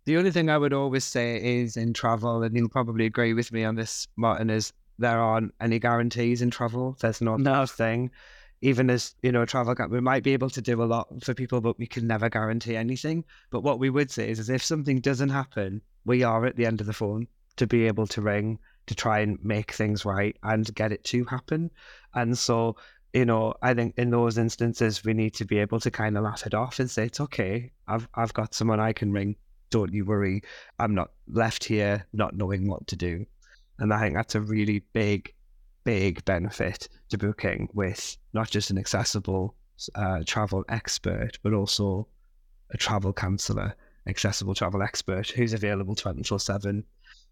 The 0.06 0.16
only 0.16 0.32
thing 0.32 0.50
I 0.50 0.58
would 0.58 0.72
always 0.72 1.04
say 1.04 1.62
is 1.62 1.76
in 1.76 1.94
travel, 1.94 2.42
and 2.42 2.56
you'll 2.56 2.70
probably 2.70 3.06
agree 3.06 3.34
with 3.34 3.52
me 3.52 3.66
on 3.66 3.76
this, 3.76 4.08
Martin, 4.16 4.50
is 4.50 4.72
there 5.04 5.20
aren't 5.20 5.54
any 5.62 5.80
guarantees 5.80 6.42
in 6.42 6.50
travel. 6.50 6.98
There's 7.00 7.22
no, 7.22 7.38
No. 7.38 7.66
thing. 7.66 8.12
Even 8.62 8.90
as 8.90 9.16
you 9.22 9.32
know, 9.32 9.42
a 9.42 9.46
travel 9.46 9.76
guide, 9.76 9.92
we 9.92 10.00
might 10.00 10.24
be 10.24 10.32
able 10.34 10.50
to 10.50 10.62
do 10.62 10.82
a 10.82 10.86
lot 10.86 11.08
for 11.22 11.34
people, 11.34 11.60
but 11.60 11.78
we 11.78 11.86
can 11.86 12.08
never 12.08 12.30
guarantee 12.30 12.78
anything. 12.78 13.26
But 13.52 13.62
what 13.62 13.78
we 13.78 13.90
would 13.90 14.10
say 14.10 14.30
is, 14.30 14.40
is 14.40 14.50
if 14.50 14.64
something 14.64 15.02
doesn't 15.02 15.30
happen, 15.30 15.82
we 16.06 16.24
are 16.24 16.46
at 16.46 16.56
the 16.56 16.66
end 16.66 16.80
of 16.80 16.88
the 16.88 16.94
phone 16.94 17.28
to 17.58 17.68
be 17.68 17.88
able 17.88 18.08
to 18.08 18.22
ring 18.22 18.58
to 18.88 18.96
try 18.96 19.20
and 19.20 19.38
make 19.44 19.72
things 19.74 20.06
right 20.06 20.36
and 20.44 20.74
get 20.76 20.92
it 20.92 21.04
to 21.06 21.26
happen. 21.26 21.72
And 22.14 22.38
so, 22.38 22.76
you 23.14 23.26
know, 23.26 23.54
I 23.62 23.74
think 23.74 23.96
in 23.98 24.10
those 24.10 24.38
instances, 24.38 25.04
we 25.04 25.14
need 25.14 25.34
to 25.36 25.46
be 25.46 25.60
able 25.60 25.80
to 25.82 25.92
kind 25.92 26.18
of 26.18 26.24
laugh 26.24 26.46
it 26.46 26.54
off 26.54 26.80
and 26.80 26.90
say, 26.90 27.06
it's 27.06 27.20
okay. 27.22 27.72
I've 27.88 28.08
I've 28.16 28.34
got 28.34 28.54
someone 28.54 28.80
I 28.80 28.94
can 28.94 29.12
ring. 29.12 29.36
Don't 29.70 29.94
you 29.94 30.06
worry. 30.06 30.42
I'm 30.80 30.96
not 30.96 31.12
left 31.28 31.64
here 31.64 32.06
not 32.14 32.36
knowing 32.36 32.68
what 32.68 32.88
to 32.88 32.96
do. 32.96 33.26
And 33.84 33.94
I 33.94 34.00
think 34.00 34.16
that's 34.16 34.36
a 34.36 34.40
really 34.40 34.82
big, 34.94 35.34
big 35.84 36.24
benefit 36.24 36.88
to 37.10 37.18
booking 37.18 37.68
with 37.74 38.16
not 38.32 38.50
just 38.50 38.70
an 38.70 38.78
accessible 38.78 39.56
uh, 39.94 40.24
travel 40.26 40.64
expert, 40.70 41.38
but 41.44 41.52
also 41.52 42.08
a 42.72 42.78
travel 42.78 43.12
counselor, 43.12 43.76
accessible 44.08 44.56
travel 44.56 44.82
expert 44.82 45.30
who's 45.32 45.52
available 45.52 45.96
24 45.96 46.40
7. 46.40 46.86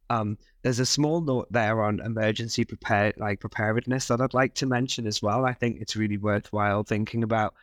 Um, 0.10 0.38
there's 0.62 0.80
a 0.80 0.86
small 0.86 1.22
note 1.22 1.48
there 1.52 1.82
on 1.84 2.02
emergency 2.02 2.66
prepare 2.66 3.14
like 3.16 3.40
preparedness 3.40 4.10
that 4.10 4.20
I'd 4.20 4.34
like 4.34 4.54
to 4.56 4.66
mention 4.66 5.08
as 5.08 5.22
well. 5.22 5.46
I 5.46 5.54
think 5.54 5.80
it's 5.80 5.96
really 5.96 6.18
worthwhile 6.18 6.84
thinking 6.84 7.24
about, 7.24 7.54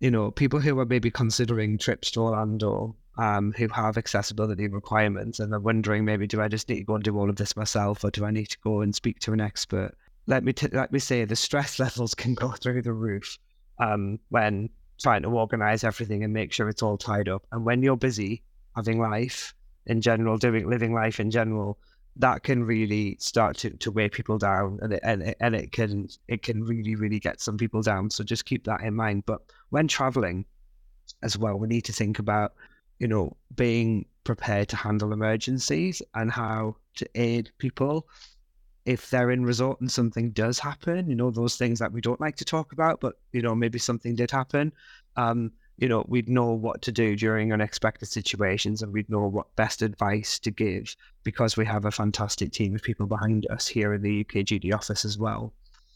you 0.00 0.10
know, 0.10 0.32
people 0.32 0.58
who 0.58 0.76
are 0.80 0.86
maybe 0.86 1.12
considering 1.12 1.78
trips 1.78 2.10
to 2.10 2.22
Orlando 2.22 2.96
um, 3.16 3.52
who 3.56 3.68
have 3.68 3.96
accessibility 3.96 4.68
requirements 4.68 5.38
and 5.38 5.52
are 5.52 5.60
wondering 5.60 6.04
maybe 6.04 6.26
do 6.26 6.40
I 6.40 6.48
just 6.48 6.68
need 6.68 6.78
to 6.78 6.84
go 6.84 6.96
and 6.96 7.04
do 7.04 7.16
all 7.16 7.30
of 7.30 7.36
this 7.36 7.56
myself 7.56 8.04
or 8.04 8.10
do 8.10 8.24
I 8.24 8.30
need 8.30 8.48
to 8.50 8.58
go 8.62 8.80
and 8.80 8.94
speak 8.94 9.20
to 9.20 9.32
an 9.32 9.40
expert? 9.40 9.92
Let 10.26 10.42
me 10.42 10.52
t- 10.52 10.68
let 10.72 10.92
me 10.92 10.98
say 10.98 11.24
the 11.24 11.36
stress 11.36 11.78
levels 11.84 12.14
can 12.14 12.34
go 12.34 12.50
through 12.50 12.82
the 12.82 12.92
roof 12.92 13.38
um, 13.78 14.18
when 14.30 14.70
trying 15.00 15.22
to 15.22 15.28
organize 15.28 15.84
everything 15.84 16.24
and 16.24 16.32
make 16.32 16.52
sure 16.52 16.68
it's 16.68 16.82
all 16.82 16.96
tied 16.96 17.28
up. 17.28 17.46
And 17.52 17.64
when 17.64 17.82
you're 17.82 17.96
busy 17.96 18.42
having 18.74 19.00
life 19.00 19.54
in 19.86 20.00
general, 20.00 20.38
doing 20.38 20.68
living 20.68 20.94
life 20.94 21.20
in 21.20 21.30
general, 21.30 21.78
that 22.16 22.42
can 22.42 22.64
really 22.64 23.16
start 23.18 23.56
to, 23.58 23.70
to 23.70 23.90
weigh 23.90 24.08
people 24.08 24.38
down 24.38 24.78
and 24.82 24.92
it, 24.92 25.00
and 25.02 25.22
it, 25.22 25.36
and 25.40 25.54
it 25.54 25.72
can 25.72 26.08
it 26.28 26.42
can 26.42 26.62
really 26.64 26.94
really 26.94 27.20
get 27.20 27.40
some 27.40 27.56
people 27.56 27.82
down. 27.82 28.10
So 28.10 28.24
just 28.24 28.44
keep 28.44 28.64
that 28.64 28.80
in 28.82 28.94
mind. 28.94 29.24
But 29.26 29.40
when 29.70 29.88
traveling 29.88 30.44
as 31.22 31.36
well, 31.36 31.56
we 31.56 31.68
need 31.68 31.84
to 31.84 31.92
think 31.92 32.18
about 32.18 32.54
you 32.98 33.08
know, 33.08 33.36
being 33.54 34.06
prepared 34.24 34.68
to 34.68 34.76
handle 34.76 35.12
emergencies 35.12 36.02
and 36.14 36.30
how 36.30 36.76
to 36.96 37.06
aid 37.14 37.50
people 37.58 38.06
if 38.84 39.08
they're 39.10 39.30
in 39.30 39.44
resort 39.44 39.80
and 39.80 39.90
something 39.90 40.30
does 40.30 40.58
happen, 40.58 41.08
you 41.08 41.16
know, 41.16 41.30
those 41.30 41.56
things 41.56 41.78
that 41.78 41.92
we 41.92 42.00
don't 42.00 42.20
like 42.20 42.36
to 42.36 42.44
talk 42.44 42.72
about, 42.72 43.00
but, 43.00 43.14
you 43.32 43.40
know, 43.40 43.54
maybe 43.54 43.78
something 43.78 44.14
did 44.14 44.30
happen. 44.30 44.72
Um, 45.16 45.52
you 45.78 45.88
know, 45.88 46.04
we'd 46.06 46.28
know 46.28 46.52
what 46.52 46.82
to 46.82 46.92
do 46.92 47.16
during 47.16 47.52
unexpected 47.52 48.06
situations 48.06 48.82
and 48.82 48.92
we'd 48.92 49.08
know 49.08 49.26
what 49.26 49.56
best 49.56 49.82
advice 49.82 50.38
to 50.40 50.50
give 50.50 50.94
because 51.24 51.56
we 51.56 51.64
have 51.64 51.84
a 51.84 51.90
fantastic 51.90 52.52
team 52.52 52.74
of 52.74 52.82
people 52.82 53.06
behind 53.06 53.46
us 53.50 53.66
here 53.66 53.94
in 53.94 54.02
the 54.02 54.24
UKGD 54.24 54.72
office 54.72 55.04
as 55.04 55.18
well. 55.18 55.52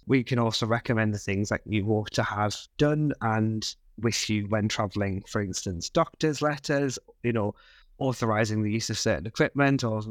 We 0.07 0.25
can 0.25 0.39
also 0.39 0.67
recommend 0.67 1.15
the 1.15 1.19
things 1.19 1.51
that 1.51 1.61
you 1.67 1.87
ought 1.91 2.11
to 2.13 2.23
have 2.23 2.57
done 2.79 3.13
and 3.21 3.75
with 4.01 4.29
you 4.31 4.47
when 4.49 4.69
traveling, 4.69 5.23
for 5.27 5.43
instance, 5.43 5.89
doctor's 5.91 6.41
letters, 6.43 6.99
you 7.23 7.33
know, 7.33 7.55
authorizing 7.99 8.63
the 8.63 8.71
use 8.73 8.91
of 8.91 8.99
certain 8.99 9.27
equipment 9.27 9.85
or, 9.85 10.03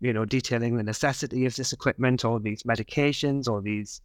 you 0.00 0.12
know, 0.12 0.24
detailing 0.24 0.76
the 0.76 0.82
necessity 0.82 1.46
of 1.46 1.54
this 1.56 1.72
equipment 1.72 2.24
or 2.24 2.38
these 2.40 2.62
medications 2.62 3.48
or 3.48 3.60
these 3.60 4.00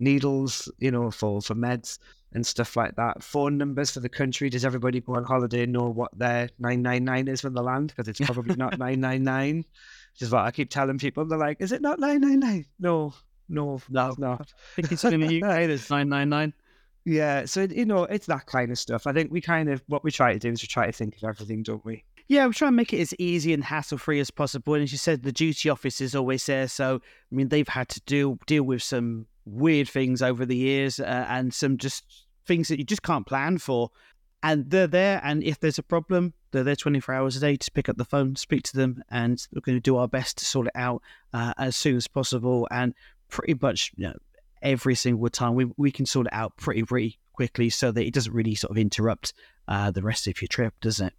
needles, 0.00 0.70
you 0.78 0.90
know, 0.90 1.10
for, 1.10 1.40
for 1.40 1.54
meds 1.54 1.98
and 2.32 2.46
stuff 2.46 2.76
like 2.76 2.96
that. 2.96 3.22
Phone 3.22 3.58
numbers 3.58 3.90
for 3.90 4.00
the 4.00 4.08
country. 4.08 4.48
Does 4.48 4.64
everybody 4.64 5.00
go 5.00 5.16
on 5.16 5.24
holiday 5.24 5.66
know 5.66 5.88
what 5.90 6.16
their 6.18 6.48
999 6.58 7.28
is 7.28 7.44
when 7.44 7.54
they 7.54 7.60
land? 7.60 7.88
Because 7.88 8.08
it's 8.08 8.20
probably 8.20 8.56
not 8.56 8.72
999, 8.78 9.58
which 9.58 10.22
is 10.22 10.30
what 10.30 10.44
I 10.44 10.50
keep 10.50 10.70
telling 10.70 10.98
people. 10.98 11.24
They're 11.24 11.38
like, 11.38 11.60
is 11.60 11.72
it 11.72 11.82
not 11.82 12.00
999? 12.00 12.64
No, 12.80 13.14
no, 13.48 13.80
No. 13.90 14.08
it's 14.08 14.18
not. 14.18 14.40
I 14.50 14.74
think 14.76 14.92
it's 14.92 15.04
in 15.04 15.20
the 15.20 15.42
UK, 15.42 15.66
there's 15.66 15.90
999. 15.90 16.54
Yeah, 17.04 17.46
so 17.46 17.62
you 17.62 17.84
know, 17.84 18.04
it's 18.04 18.26
that 18.26 18.46
kind 18.46 18.70
of 18.70 18.78
stuff. 18.78 19.06
I 19.06 19.12
think 19.12 19.32
we 19.32 19.40
kind 19.40 19.68
of 19.68 19.82
what 19.86 20.04
we 20.04 20.10
try 20.10 20.32
to 20.32 20.38
do 20.38 20.50
is 20.50 20.62
we 20.62 20.68
try 20.68 20.86
to 20.86 20.92
think 20.92 21.16
of 21.16 21.24
everything, 21.24 21.62
don't 21.62 21.84
we? 21.84 22.04
Yeah, 22.28 22.46
we 22.46 22.52
try 22.52 22.68
and 22.68 22.76
make 22.76 22.92
it 22.92 23.00
as 23.00 23.12
easy 23.18 23.52
and 23.52 23.64
hassle 23.64 23.98
free 23.98 24.20
as 24.20 24.30
possible. 24.30 24.74
And 24.74 24.84
as 24.84 24.92
you 24.92 24.98
said, 24.98 25.22
the 25.22 25.32
duty 25.32 25.68
office 25.68 26.00
is 26.00 26.14
always 26.14 26.46
there. 26.46 26.68
So, 26.68 27.00
I 27.02 27.34
mean, 27.34 27.48
they've 27.48 27.68
had 27.68 27.88
to 27.90 28.00
deal 28.02 28.38
deal 28.46 28.62
with 28.62 28.82
some 28.82 29.26
weird 29.44 29.88
things 29.88 30.22
over 30.22 30.46
the 30.46 30.56
years 30.56 31.00
uh, 31.00 31.26
and 31.28 31.52
some 31.52 31.76
just 31.76 32.04
things 32.46 32.68
that 32.68 32.78
you 32.78 32.84
just 32.84 33.02
can't 33.02 33.26
plan 33.26 33.58
for. 33.58 33.90
And 34.44 34.70
they're 34.70 34.86
there. 34.86 35.20
And 35.24 35.42
if 35.42 35.60
there's 35.60 35.78
a 35.78 35.82
problem, 35.82 36.34
they're 36.52 36.64
there 36.64 36.76
24 36.76 37.14
hours 37.14 37.36
a 37.36 37.40
day 37.40 37.56
to 37.56 37.70
pick 37.72 37.88
up 37.88 37.96
the 37.96 38.04
phone, 38.04 38.36
speak 38.36 38.62
to 38.64 38.76
them, 38.76 39.02
and 39.08 39.44
we're 39.52 39.60
going 39.60 39.76
to 39.76 39.80
do 39.80 39.96
our 39.96 40.08
best 40.08 40.38
to 40.38 40.44
sort 40.44 40.68
it 40.68 40.72
out 40.74 41.02
uh, 41.32 41.54
as 41.58 41.76
soon 41.76 41.96
as 41.96 42.08
possible. 42.08 42.68
And 42.70 42.94
pretty 43.28 43.54
much, 43.60 43.92
you 43.96 44.08
know, 44.08 44.16
every 44.62 44.94
single 44.94 45.28
time 45.28 45.54
we, 45.54 45.66
we 45.76 45.90
can 45.90 46.06
sort 46.06 46.26
it 46.26 46.32
out 46.32 46.56
pretty, 46.56 46.82
pretty 46.82 47.18
quickly 47.32 47.70
so 47.70 47.90
that 47.90 48.04
it 48.04 48.14
doesn't 48.14 48.32
really 48.32 48.54
sort 48.54 48.70
of 48.70 48.78
interrupt 48.78 49.32
uh, 49.68 49.90
the 49.90 50.02
rest 50.02 50.26
of 50.26 50.40
your 50.40 50.48
trip, 50.48 50.74
does 50.80 51.00
it? 51.00 51.12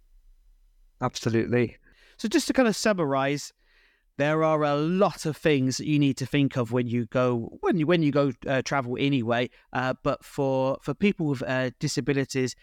Absolutely. 1.00 1.76
So 2.16 2.28
just 2.28 2.46
to 2.46 2.52
kind 2.52 2.68
of 2.68 2.76
summarize, 2.76 3.52
there 4.16 4.44
are 4.44 4.62
a 4.62 4.76
lot 4.76 5.26
of 5.26 5.36
things 5.36 5.76
that 5.78 5.86
you 5.86 5.98
need 5.98 6.16
to 6.18 6.26
think 6.26 6.56
of 6.56 6.70
when 6.70 6.86
you 6.86 7.06
go 7.06 7.58
when 7.60 7.78
you 7.78 7.86
when 7.86 8.02
you 8.02 8.12
go 8.12 8.32
uh, 8.46 8.62
travel 8.62 8.96
anyway. 8.98 9.50
Uh, 9.72 9.94
but 10.02 10.24
for 10.24 10.78
for 10.82 10.94
people 10.94 11.26
with 11.26 11.42
uh, 11.42 11.70
disabilities, 11.80 12.54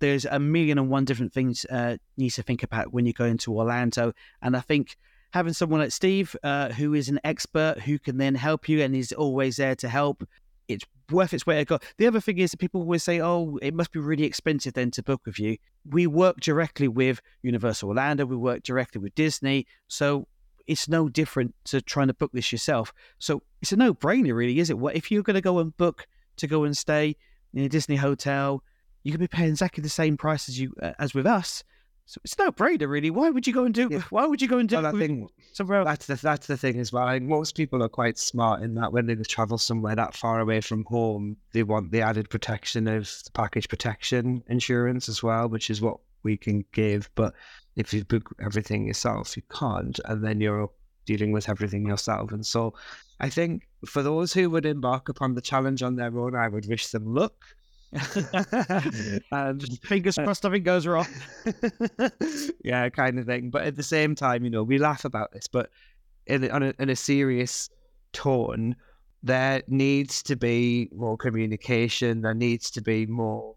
there's 0.00 0.26
a 0.26 0.38
million 0.38 0.78
and 0.78 0.90
one 0.90 1.06
different 1.06 1.32
things 1.32 1.64
uh, 1.70 1.96
you 2.16 2.24
need 2.24 2.30
to 2.30 2.42
think 2.42 2.62
about 2.62 2.92
when 2.92 3.06
you 3.06 3.14
go 3.14 3.24
into 3.24 3.56
Orlando. 3.56 4.12
And 4.42 4.56
I 4.56 4.60
think 4.60 4.96
having 5.34 5.52
someone 5.52 5.80
like 5.80 5.90
Steve, 5.90 6.36
uh, 6.44 6.68
who 6.68 6.94
is 6.94 7.08
an 7.08 7.18
expert, 7.24 7.80
who 7.80 7.98
can 7.98 8.18
then 8.18 8.36
help 8.36 8.68
you 8.68 8.80
and 8.80 8.94
is 8.94 9.12
always 9.12 9.56
there 9.56 9.74
to 9.74 9.88
help, 9.88 10.22
it's 10.68 10.84
worth 11.10 11.34
its 11.34 11.44
weight 11.44 11.60
of 11.60 11.66
gold. 11.66 11.82
The 11.98 12.06
other 12.06 12.20
thing 12.20 12.38
is 12.38 12.52
that 12.52 12.58
people 12.58 12.80
always 12.80 13.02
say, 13.02 13.20
"Oh, 13.20 13.58
it 13.60 13.74
must 13.74 13.90
be 13.90 13.98
really 13.98 14.22
expensive 14.22 14.74
then 14.74 14.92
to 14.92 15.02
book 15.02 15.22
with 15.26 15.40
you." 15.40 15.56
We 15.90 16.06
work 16.06 16.38
directly 16.38 16.86
with 16.86 17.20
Universal 17.42 17.88
Orlando. 17.88 18.24
We 18.24 18.36
work 18.36 18.62
directly 18.62 19.00
with 19.00 19.12
Disney, 19.16 19.66
so 19.88 20.28
it's 20.68 20.88
no 20.88 21.08
different 21.08 21.52
to 21.64 21.82
trying 21.82 22.06
to 22.06 22.14
book 22.14 22.30
this 22.32 22.52
yourself. 22.52 22.92
So 23.18 23.42
it's 23.60 23.72
a 23.72 23.76
no 23.76 23.92
brainer, 23.92 24.36
really, 24.36 24.60
is 24.60 24.70
it? 24.70 24.78
What 24.78 24.94
if 24.94 25.10
you're 25.10 25.24
going 25.24 25.34
to 25.34 25.40
go 25.40 25.58
and 25.58 25.76
book 25.76 26.06
to 26.36 26.46
go 26.46 26.62
and 26.62 26.76
stay 26.76 27.16
in 27.52 27.64
a 27.64 27.68
Disney 27.68 27.96
hotel? 27.96 28.62
You 29.02 29.10
could 29.10 29.20
be 29.20 29.26
paying 29.26 29.50
exactly 29.50 29.82
the 29.82 29.88
same 29.88 30.16
price 30.16 30.48
as 30.48 30.60
you 30.60 30.72
uh, 30.80 30.92
as 31.00 31.12
with 31.12 31.26
us. 31.26 31.64
So 32.06 32.20
it's 32.22 32.38
no 32.38 32.52
brainer, 32.52 32.88
really. 32.88 33.10
Why 33.10 33.30
would 33.30 33.46
you 33.46 33.52
go 33.52 33.64
and 33.64 33.74
do? 33.74 33.88
Yeah. 33.90 34.02
Why 34.10 34.26
would 34.26 34.42
you 34.42 34.48
go 34.48 34.58
and 34.58 34.68
do? 34.68 34.76
Well, 34.76 34.86
I 34.86 34.92
think 34.92 35.30
somewhere 35.52 35.78
else? 35.78 35.86
that's 35.86 36.06
the 36.06 36.14
that's 36.16 36.46
the 36.46 36.56
thing 36.56 36.78
as 36.78 36.92
well. 36.92 37.04
I 37.04 37.14
think 37.18 37.30
most 37.30 37.56
people 37.56 37.82
are 37.82 37.88
quite 37.88 38.18
smart 38.18 38.62
in 38.62 38.74
that 38.74 38.92
when 38.92 39.06
they 39.06 39.14
travel 39.16 39.56
somewhere 39.56 39.96
that 39.96 40.14
far 40.14 40.40
away 40.40 40.60
from 40.60 40.84
home, 40.84 41.36
they 41.52 41.62
want 41.62 41.92
the 41.92 42.02
added 42.02 42.28
protection 42.28 42.88
of 42.88 43.04
the 43.24 43.30
package 43.32 43.68
protection 43.68 44.42
insurance 44.48 45.08
as 45.08 45.22
well, 45.22 45.48
which 45.48 45.70
is 45.70 45.80
what 45.80 45.98
we 46.24 46.36
can 46.36 46.64
give. 46.72 47.08
But 47.14 47.34
if 47.76 47.94
you 47.94 48.04
book 48.04 48.34
everything 48.40 48.86
yourself, 48.86 49.34
you 49.36 49.42
can't, 49.50 49.98
and 50.04 50.22
then 50.22 50.40
you're 50.40 50.70
dealing 51.06 51.32
with 51.32 51.48
everything 51.48 51.86
yourself. 51.86 52.32
And 52.32 52.44
so, 52.44 52.74
I 53.20 53.30
think 53.30 53.66
for 53.86 54.02
those 54.02 54.32
who 54.32 54.50
would 54.50 54.66
embark 54.66 55.08
upon 55.08 55.34
the 55.34 55.40
challenge 55.40 55.82
on 55.82 55.96
their 55.96 56.18
own, 56.18 56.34
I 56.34 56.48
would 56.48 56.68
wish 56.68 56.88
them 56.88 57.14
luck. 57.14 57.44
and 59.32 59.78
fingers 59.82 60.18
uh, 60.18 60.24
crossed 60.24 60.44
nothing 60.44 60.62
goes 60.62 60.86
wrong. 60.86 61.06
yeah, 62.64 62.88
kind 62.88 63.18
of 63.18 63.26
thing. 63.26 63.50
But 63.50 63.64
at 63.64 63.76
the 63.76 63.82
same 63.82 64.14
time, 64.14 64.44
you 64.44 64.50
know, 64.50 64.62
we 64.62 64.78
laugh 64.78 65.04
about 65.04 65.32
this, 65.32 65.46
but 65.46 65.70
in 66.26 66.44
a, 66.44 66.72
in 66.78 66.90
a 66.90 66.96
serious 66.96 67.70
tone, 68.12 68.76
there 69.22 69.62
needs 69.68 70.22
to 70.24 70.36
be 70.36 70.88
more 70.94 71.16
communication. 71.16 72.22
There 72.22 72.34
needs 72.34 72.70
to 72.72 72.82
be 72.82 73.06
more 73.06 73.54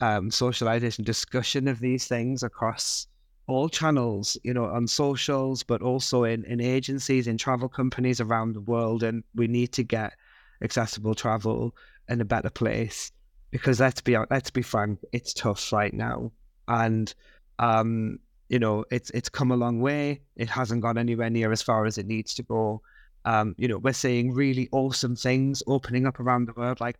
um, 0.00 0.30
socialization, 0.30 1.04
discussion 1.04 1.68
of 1.68 1.80
these 1.80 2.06
things 2.06 2.42
across 2.42 3.06
all 3.48 3.68
channels, 3.68 4.36
you 4.42 4.52
know, 4.52 4.64
on 4.64 4.88
socials, 4.88 5.62
but 5.62 5.80
also 5.80 6.24
in, 6.24 6.44
in 6.44 6.60
agencies, 6.60 7.28
in 7.28 7.38
travel 7.38 7.68
companies 7.68 8.20
around 8.20 8.54
the 8.54 8.60
world. 8.60 9.02
And 9.02 9.22
we 9.34 9.46
need 9.46 9.72
to 9.72 9.84
get 9.84 10.14
accessible 10.62 11.14
travel 11.14 11.74
in 12.08 12.20
a 12.20 12.24
better 12.24 12.50
place 12.50 13.12
because 13.56 13.80
let's 13.80 14.00
be 14.00 14.16
let's 14.30 14.50
be 14.50 14.62
frank, 14.62 15.00
it's 15.12 15.32
tough 15.32 15.72
right 15.72 15.94
now, 15.94 16.30
and 16.68 17.14
um, 17.58 18.18
you 18.48 18.58
know, 18.58 18.84
it's 18.90 19.10
it's 19.10 19.28
come 19.28 19.50
a 19.50 19.56
long 19.56 19.80
way. 19.80 20.20
It 20.36 20.48
hasn't 20.48 20.82
gone 20.82 20.98
anywhere 20.98 21.30
near 21.30 21.52
as 21.52 21.62
far 21.62 21.86
as 21.86 21.96
it 21.96 22.06
needs 22.06 22.34
to 22.34 22.42
go. 22.42 22.82
Um, 23.24 23.54
you 23.58 23.66
know, 23.66 23.78
we're 23.78 23.92
seeing 23.92 24.32
really 24.32 24.68
awesome 24.72 25.16
things 25.16 25.62
opening 25.66 26.06
up 26.06 26.20
around 26.20 26.46
the 26.46 26.52
world, 26.52 26.80
like 26.80 26.96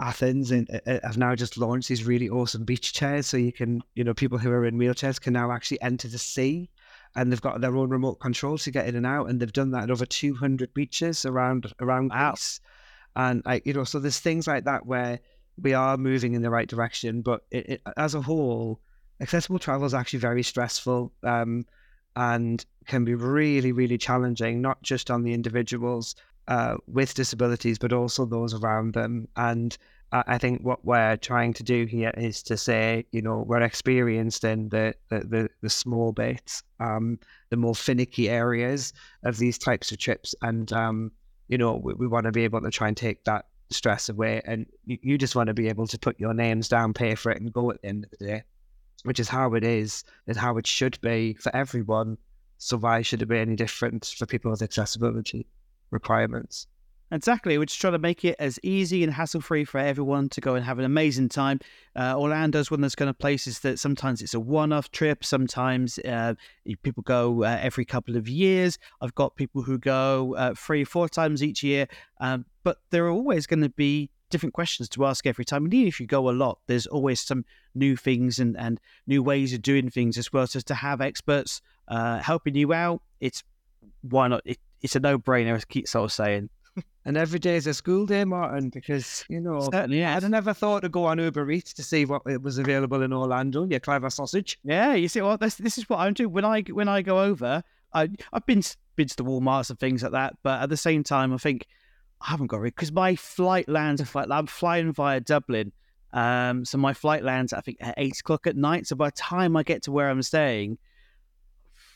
Athens 0.00 0.52
and 0.52 0.70
uh, 0.70 0.78
uh, 0.86 1.00
have 1.02 1.18
now 1.18 1.34
just 1.34 1.58
launched 1.58 1.88
these 1.88 2.04
really 2.04 2.28
awesome 2.28 2.64
beach 2.64 2.92
chairs. 2.92 3.26
So 3.26 3.36
you 3.36 3.52
can, 3.52 3.82
you 3.94 4.04
know, 4.04 4.14
people 4.14 4.38
who 4.38 4.50
are 4.50 4.64
in 4.64 4.78
wheelchairs 4.78 5.20
can 5.20 5.32
now 5.32 5.50
actually 5.50 5.82
enter 5.82 6.06
the 6.06 6.18
sea 6.18 6.70
and 7.16 7.30
they've 7.30 7.40
got 7.40 7.60
their 7.60 7.76
own 7.76 7.90
remote 7.90 8.20
control 8.20 8.56
to 8.58 8.70
get 8.70 8.86
in 8.86 8.94
and 8.94 9.04
out. 9.04 9.28
And 9.28 9.40
they've 9.40 9.52
done 9.52 9.72
that 9.72 9.84
at 9.84 9.90
over 9.90 10.06
200 10.06 10.72
beaches 10.72 11.26
around, 11.26 11.72
around. 11.80 12.12
Greece. 12.12 12.60
And 13.16 13.42
like, 13.44 13.66
you 13.66 13.72
know, 13.72 13.84
so 13.84 13.98
there's 13.98 14.20
things 14.20 14.46
like 14.46 14.64
that 14.64 14.86
where 14.86 15.18
we 15.62 15.74
are 15.74 15.96
moving 15.96 16.34
in 16.34 16.42
the 16.42 16.50
right 16.50 16.68
direction, 16.68 17.22
but 17.22 17.42
it, 17.50 17.68
it, 17.68 17.82
as 17.96 18.14
a 18.14 18.22
whole, 18.22 18.80
accessible 19.20 19.58
travel 19.58 19.86
is 19.86 19.94
actually 19.94 20.20
very 20.20 20.42
stressful 20.42 21.12
um, 21.22 21.66
and 22.16 22.64
can 22.86 23.04
be 23.04 23.14
really, 23.14 23.72
really 23.72 23.98
challenging, 23.98 24.60
not 24.60 24.82
just 24.82 25.10
on 25.10 25.22
the 25.22 25.32
individuals 25.32 26.16
uh, 26.48 26.76
with 26.86 27.14
disabilities, 27.14 27.78
but 27.78 27.92
also 27.92 28.24
those 28.24 28.54
around 28.54 28.94
them. 28.94 29.28
And 29.36 29.76
I 30.10 30.38
think 30.38 30.62
what 30.62 30.82
we're 30.86 31.18
trying 31.18 31.52
to 31.54 31.62
do 31.62 31.84
here 31.84 32.12
is 32.16 32.42
to 32.44 32.56
say, 32.56 33.04
you 33.12 33.20
know, 33.20 33.44
we're 33.46 33.60
experienced 33.60 34.42
in 34.42 34.70
the 34.70 34.94
the, 35.10 35.18
the, 35.20 35.50
the 35.60 35.68
small 35.68 36.12
bits, 36.12 36.62
um, 36.80 37.18
the 37.50 37.58
more 37.58 37.74
finicky 37.74 38.30
areas 38.30 38.94
of 39.24 39.36
these 39.36 39.58
types 39.58 39.92
of 39.92 39.98
trips, 39.98 40.34
and 40.40 40.72
um, 40.72 41.12
you 41.48 41.58
know, 41.58 41.76
we, 41.76 41.92
we 41.92 42.06
want 42.06 42.24
to 42.24 42.32
be 42.32 42.44
able 42.44 42.62
to 42.62 42.70
try 42.70 42.88
and 42.88 42.96
take 42.96 43.24
that 43.24 43.46
stress 43.70 44.08
away, 44.08 44.40
and 44.44 44.66
you, 44.84 45.18
just 45.18 45.36
want 45.36 45.48
to 45.48 45.54
be 45.54 45.68
able 45.68 45.86
to 45.86 45.98
put 45.98 46.18
your 46.18 46.34
names 46.34 46.68
down, 46.68 46.94
pay 46.94 47.14
for 47.14 47.30
it, 47.30 47.40
and 47.40 47.52
go 47.52 47.70
at 47.70 47.82
the 47.82 47.88
end 47.88 48.04
of 48.04 48.10
the 48.18 48.24
day, 48.24 48.42
which 49.04 49.20
is 49.20 49.28
how 49.28 49.54
it 49.54 49.64
is, 49.64 50.04
and 50.26 50.36
how 50.36 50.56
it 50.56 50.66
should 50.66 51.00
be 51.00 51.34
for 51.34 51.54
everyone. 51.54 52.18
So 52.58 52.76
why 52.76 53.02
should 53.02 53.22
it 53.22 53.26
be 53.26 53.38
any 53.38 53.56
different 53.56 54.14
for 54.18 54.26
people 54.26 54.50
with 54.50 54.62
accessibility? 54.62 55.46
requirements. 55.90 56.66
Exactly. 57.10 57.56
We're 57.56 57.64
just 57.64 57.80
trying 57.80 57.94
to 57.94 57.98
make 57.98 58.24
it 58.24 58.36
as 58.38 58.60
easy 58.62 59.02
and 59.02 59.12
hassle 59.12 59.40
free 59.40 59.64
for 59.64 59.78
everyone 59.78 60.28
to 60.30 60.42
go 60.42 60.54
and 60.54 60.64
have 60.64 60.78
an 60.78 60.84
amazing 60.84 61.30
time. 61.30 61.58
Uh, 61.96 62.14
Orlando's 62.14 62.70
one 62.70 62.80
of 62.80 62.82
those 62.82 62.94
kind 62.94 63.08
of 63.08 63.18
places 63.18 63.60
that 63.60 63.78
sometimes 63.78 64.20
it's 64.20 64.34
a 64.34 64.40
one 64.40 64.72
off 64.72 64.90
trip, 64.90 65.24
sometimes 65.24 65.98
uh, 66.00 66.34
people 66.82 67.02
go 67.02 67.44
uh, 67.44 67.58
every 67.62 67.86
couple 67.86 68.16
of 68.16 68.28
years. 68.28 68.78
I've 69.00 69.14
got 69.14 69.36
people 69.36 69.62
who 69.62 69.78
go 69.78 70.34
uh, 70.36 70.54
three, 70.54 70.84
four 70.84 71.08
times 71.08 71.42
each 71.42 71.62
year, 71.62 71.88
um, 72.20 72.44
but 72.62 72.78
there 72.90 73.06
are 73.06 73.10
always 73.10 73.46
going 73.46 73.62
to 73.62 73.70
be 73.70 74.10
different 74.28 74.52
questions 74.52 74.90
to 74.90 75.06
ask 75.06 75.26
every 75.26 75.46
time. 75.46 75.64
And 75.64 75.72
even 75.72 75.88
if 75.88 76.00
you 76.00 76.06
go 76.06 76.28
a 76.28 76.32
lot, 76.32 76.58
there's 76.66 76.86
always 76.86 77.20
some 77.20 77.46
new 77.74 77.96
things 77.96 78.38
and, 78.38 78.54
and 78.58 78.78
new 79.06 79.22
ways 79.22 79.54
of 79.54 79.62
doing 79.62 79.88
things 79.88 80.18
as 80.18 80.30
well. 80.30 80.46
So 80.46 80.60
to 80.60 80.74
have 80.74 81.00
experts 81.00 81.62
uh, 81.88 82.18
helping 82.18 82.54
you 82.54 82.74
out, 82.74 83.00
it's 83.20 83.42
why 84.02 84.28
not? 84.28 84.42
It, 84.44 84.58
it's 84.82 84.94
a 84.94 85.00
no 85.00 85.18
brainer, 85.18 85.56
as 85.56 85.64
Keith 85.64 85.94
of 85.96 86.12
saying. 86.12 86.50
And 87.04 87.16
every 87.16 87.38
day 87.38 87.56
is 87.56 87.66
a 87.66 87.74
school 87.74 88.06
day, 88.06 88.24
Martin, 88.24 88.68
because 88.70 89.24
you 89.28 89.40
know 89.40 89.60
certainly 89.72 90.00
yeah. 90.00 90.16
I'd 90.16 90.30
never 90.30 90.52
thought 90.52 90.80
to 90.80 90.88
go 90.88 91.06
on 91.06 91.18
Uber 91.18 91.50
Eats 91.50 91.72
to 91.74 91.82
see 91.82 92.04
what 92.04 92.22
it 92.26 92.42
was 92.42 92.58
available 92.58 93.02
in 93.02 93.12
Orlando. 93.12 93.64
You 93.64 93.80
clever 93.80 94.10
sausage. 94.10 94.58
Yeah, 94.64 94.94
you 94.94 95.08
see, 95.08 95.22
well, 95.22 95.38
this, 95.38 95.54
this 95.54 95.78
is 95.78 95.88
what 95.88 96.00
I'm 96.00 96.12
doing 96.12 96.32
when 96.32 96.44
I 96.44 96.62
when 96.62 96.88
I 96.88 97.02
go 97.02 97.20
over. 97.20 97.62
I 97.94 98.10
I've 98.32 98.44
been 98.46 98.62
been 98.96 99.08
to 99.08 99.16
the 99.16 99.24
WalMarts 99.24 99.70
and 99.70 99.78
things 99.78 100.02
like 100.02 100.12
that, 100.12 100.36
but 100.42 100.60
at 100.60 100.68
the 100.68 100.76
same 100.76 101.02
time, 101.02 101.32
I 101.32 101.38
think 101.38 101.66
I 102.20 102.30
haven't 102.30 102.48
got 102.48 102.58
it 102.58 102.74
because 102.74 102.92
my 102.92 103.16
flight 103.16 103.68
lands. 103.68 104.02
I'm 104.14 104.46
flying 104.46 104.92
via 104.92 105.20
Dublin, 105.20 105.72
um, 106.12 106.64
so 106.64 106.78
my 106.78 106.92
flight 106.92 107.22
lands 107.22 107.52
I 107.52 107.60
think 107.60 107.78
at 107.80 107.94
eight 107.96 108.18
o'clock 108.20 108.46
at 108.46 108.56
night. 108.56 108.86
So 108.86 108.96
by 108.96 109.08
the 109.08 109.12
time 109.12 109.56
I 109.56 109.62
get 109.62 109.82
to 109.84 109.92
where 109.92 110.10
I'm 110.10 110.22
staying, 110.22 110.78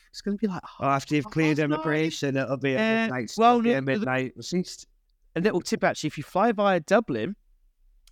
it's 0.09 0.21
going 0.21 0.37
to 0.37 0.41
be 0.41 0.47
like 0.47 0.63
oh, 0.79 0.85
after 0.85 1.15
you've 1.15 1.25
cleared 1.25 1.59
immigration, 1.59 2.37
it'll 2.37 2.57
be 2.57 2.73
a 2.73 2.77
midnight. 2.77 3.33
Well, 3.37 3.61
no, 3.61 3.77
a 3.77 3.81
midnight. 3.81 4.33
A 5.35 5.41
little 5.41 5.61
tip 5.61 5.83
actually: 5.83 6.07
if 6.07 6.17
you 6.17 6.23
fly 6.23 6.51
via 6.51 6.79
Dublin, 6.79 7.35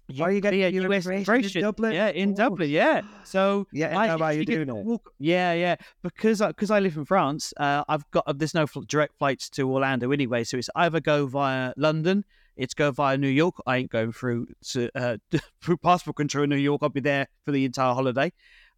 you, 0.07 0.23
are 0.23 0.31
you 0.31 0.41
get 0.41 0.53
your 0.53 0.91
US 0.91 1.05
immigration 1.05 1.59
in 1.59 1.63
Dublin. 1.63 1.93
Yeah, 1.93 2.09
in 2.09 2.31
oh. 2.31 2.35
Dublin. 2.35 2.69
Yeah. 2.69 3.01
So 3.23 3.67
yeah, 3.71 3.97
I, 3.97 4.15
why 4.15 4.31
you 4.33 4.45
doing 4.45 4.69
it. 4.69 4.73
Walk, 4.73 5.13
yeah, 5.19 5.53
yeah. 5.53 5.75
Because 6.01 6.41
because 6.41 6.71
I, 6.71 6.77
I 6.77 6.79
live 6.79 6.97
in 6.97 7.05
France, 7.05 7.53
uh, 7.57 7.83
I've 7.87 8.09
got 8.11 8.23
uh, 8.27 8.33
there's 8.33 8.53
no 8.53 8.65
direct 8.87 9.17
flights 9.17 9.49
to 9.51 9.69
Orlando 9.69 10.11
anyway, 10.11 10.43
so 10.43 10.57
it's 10.57 10.69
either 10.75 10.99
go 10.99 11.27
via 11.27 11.73
London, 11.77 12.25
it's 12.57 12.73
go 12.73 12.91
via 12.91 13.17
New 13.17 13.29
York. 13.29 13.55
I 13.65 13.77
ain't 13.77 13.91
going 13.91 14.11
through 14.11 14.47
to, 14.71 14.89
uh, 14.95 15.17
through 15.61 15.77
passport 15.77 16.17
control 16.17 16.43
in 16.43 16.49
New 16.49 16.57
York. 16.57 16.81
I'll 16.83 16.89
be 16.89 17.01
there 17.01 17.27
for 17.45 17.51
the 17.51 17.65
entire 17.65 17.93
holiday 17.93 18.31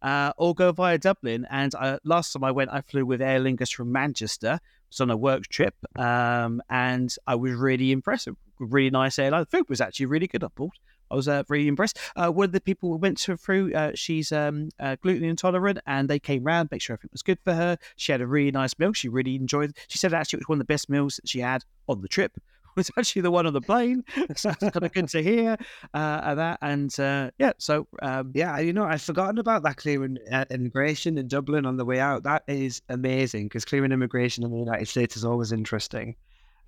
uh, 0.04 0.32
or 0.36 0.54
go 0.54 0.70
via 0.70 0.98
Dublin. 0.98 1.46
And 1.50 1.74
uh, 1.74 1.98
last 2.04 2.32
time 2.32 2.44
I 2.44 2.52
went, 2.52 2.70
I 2.72 2.82
flew 2.82 3.04
with 3.04 3.20
Aer 3.20 3.40
Lingus 3.40 3.74
from 3.74 3.90
Manchester. 3.90 4.60
It 4.62 4.90
was 4.90 5.00
on 5.00 5.10
a 5.10 5.16
work 5.16 5.48
trip, 5.48 5.74
um, 5.98 6.62
and 6.70 7.12
I 7.26 7.34
was 7.34 7.54
really 7.54 7.90
impressed. 7.90 8.28
Really 8.60 8.90
nice 8.90 9.18
airline. 9.18 9.40
The 9.40 9.58
food 9.58 9.68
was 9.68 9.80
actually 9.80 10.06
really 10.06 10.28
good. 10.28 10.44
I 10.44 10.48
thought. 10.54 10.74
I 11.10 11.16
was 11.16 11.28
uh, 11.28 11.42
really 11.48 11.68
impressed. 11.68 11.98
Uh, 12.16 12.30
one 12.30 12.46
of 12.46 12.52
the 12.52 12.60
people 12.60 12.90
we 12.90 12.96
went 12.96 13.18
to, 13.18 13.36
through, 13.36 13.74
uh, 13.74 13.92
she's 13.94 14.32
um, 14.32 14.70
uh, 14.80 14.96
gluten 15.02 15.24
intolerant, 15.24 15.78
and 15.86 16.08
they 16.08 16.18
came 16.18 16.44
round, 16.44 16.70
make 16.70 16.80
sure 16.80 16.94
everything 16.94 17.10
was 17.12 17.22
good 17.22 17.38
for 17.44 17.52
her. 17.52 17.78
She 17.96 18.10
had 18.10 18.20
a 18.20 18.26
really 18.26 18.50
nice 18.50 18.78
meal. 18.78 18.92
She 18.94 19.08
really 19.08 19.36
enjoyed. 19.36 19.70
it. 19.70 19.76
She 19.88 19.98
said 19.98 20.14
actually 20.14 20.38
it 20.38 20.40
was 20.42 20.48
one 20.48 20.56
of 20.56 20.66
the 20.66 20.72
best 20.72 20.88
meals 20.88 21.16
that 21.16 21.28
she 21.28 21.40
had 21.40 21.62
on 21.88 22.00
the 22.00 22.08
trip 22.08 22.38
was 22.76 22.90
actually 22.98 23.22
the 23.22 23.30
one 23.30 23.46
on 23.46 23.52
the 23.52 23.60
plane. 23.60 24.04
so 24.36 24.50
it's 24.50 24.58
kind 24.58 24.84
of 24.84 24.92
good 24.92 25.08
to 25.08 25.22
hear 25.22 25.56
uh, 25.94 26.20
and 26.24 26.38
that. 26.38 26.58
And 26.62 27.00
uh, 27.00 27.30
yeah, 27.38 27.52
so 27.58 27.86
um, 28.02 28.32
yeah, 28.34 28.58
you 28.58 28.72
know, 28.72 28.84
I'd 28.84 29.00
forgotten 29.00 29.38
about 29.38 29.62
that 29.64 29.76
clearing 29.76 30.18
uh, 30.32 30.44
immigration 30.50 31.18
in 31.18 31.28
Dublin 31.28 31.66
on 31.66 31.76
the 31.76 31.84
way 31.84 32.00
out. 32.00 32.22
That 32.24 32.42
is 32.48 32.82
amazing 32.88 33.46
because 33.46 33.64
clearing 33.64 33.92
immigration 33.92 34.44
in 34.44 34.50
the 34.50 34.58
United 34.58 34.88
States 34.88 35.16
is 35.16 35.24
always 35.24 35.52
interesting. 35.52 36.16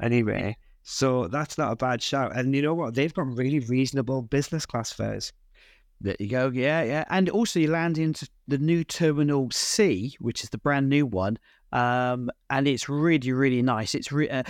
Anyway, 0.01 0.57
so 0.83 1.27
that's 1.29 1.59
not 1.59 1.73
a 1.73 1.77
bad 1.77 2.03
shout. 2.03 2.37
And 2.37 2.55
you 2.55 2.63
know 2.63 2.75
what? 2.75 2.95
They've 2.95 3.13
got 3.13 3.27
really 3.27 3.61
reasonable 3.61 4.23
business 4.23 4.67
class 4.67 4.93
fares. 4.93 5.33
There 6.01 6.17
you 6.19 6.29
go. 6.29 6.51
Yeah, 6.53 6.83
yeah. 6.83 7.05
And 7.09 7.31
also, 7.31 7.59
you 7.59 7.71
land 7.71 7.99
into 7.99 8.29
the 8.47 8.59
new 8.59 8.85
Terminal 8.85 9.49
C, 9.51 10.15
which 10.21 10.45
is 10.45 10.51
the 10.51 10.59
brand 10.59 10.89
new 10.89 11.07
one. 11.07 11.39
Um, 11.73 12.31
and 12.51 12.69
it's 12.69 12.89
really, 12.89 13.33
really 13.33 13.63
nice. 13.63 13.95
It's 13.95 14.13
re- 14.13 14.29
uh, 14.29 14.45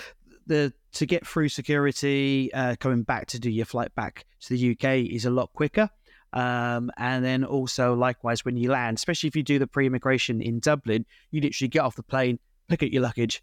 the 0.46 0.72
to 0.92 1.06
get 1.06 1.26
through 1.26 1.48
security, 1.48 2.52
uh, 2.54 2.76
coming 2.76 3.02
back 3.02 3.26
to 3.28 3.38
do 3.38 3.50
your 3.50 3.66
flight 3.66 3.94
back 3.94 4.24
to 4.40 4.56
the 4.56 4.72
UK 4.72 5.10
is 5.10 5.24
a 5.24 5.30
lot 5.30 5.52
quicker. 5.52 5.90
Um, 6.32 6.90
and 6.96 7.24
then 7.24 7.44
also, 7.44 7.94
likewise, 7.94 8.44
when 8.44 8.56
you 8.56 8.70
land, 8.70 8.98
especially 8.98 9.28
if 9.28 9.36
you 9.36 9.42
do 9.42 9.58
the 9.58 9.66
pre-immigration 9.66 10.42
in 10.42 10.60
Dublin, 10.60 11.06
you 11.30 11.40
literally 11.40 11.68
get 11.68 11.80
off 11.80 11.96
the 11.96 12.02
plane, 12.02 12.38
pick 12.68 12.82
up 12.82 12.90
your 12.90 13.02
luggage, 13.02 13.42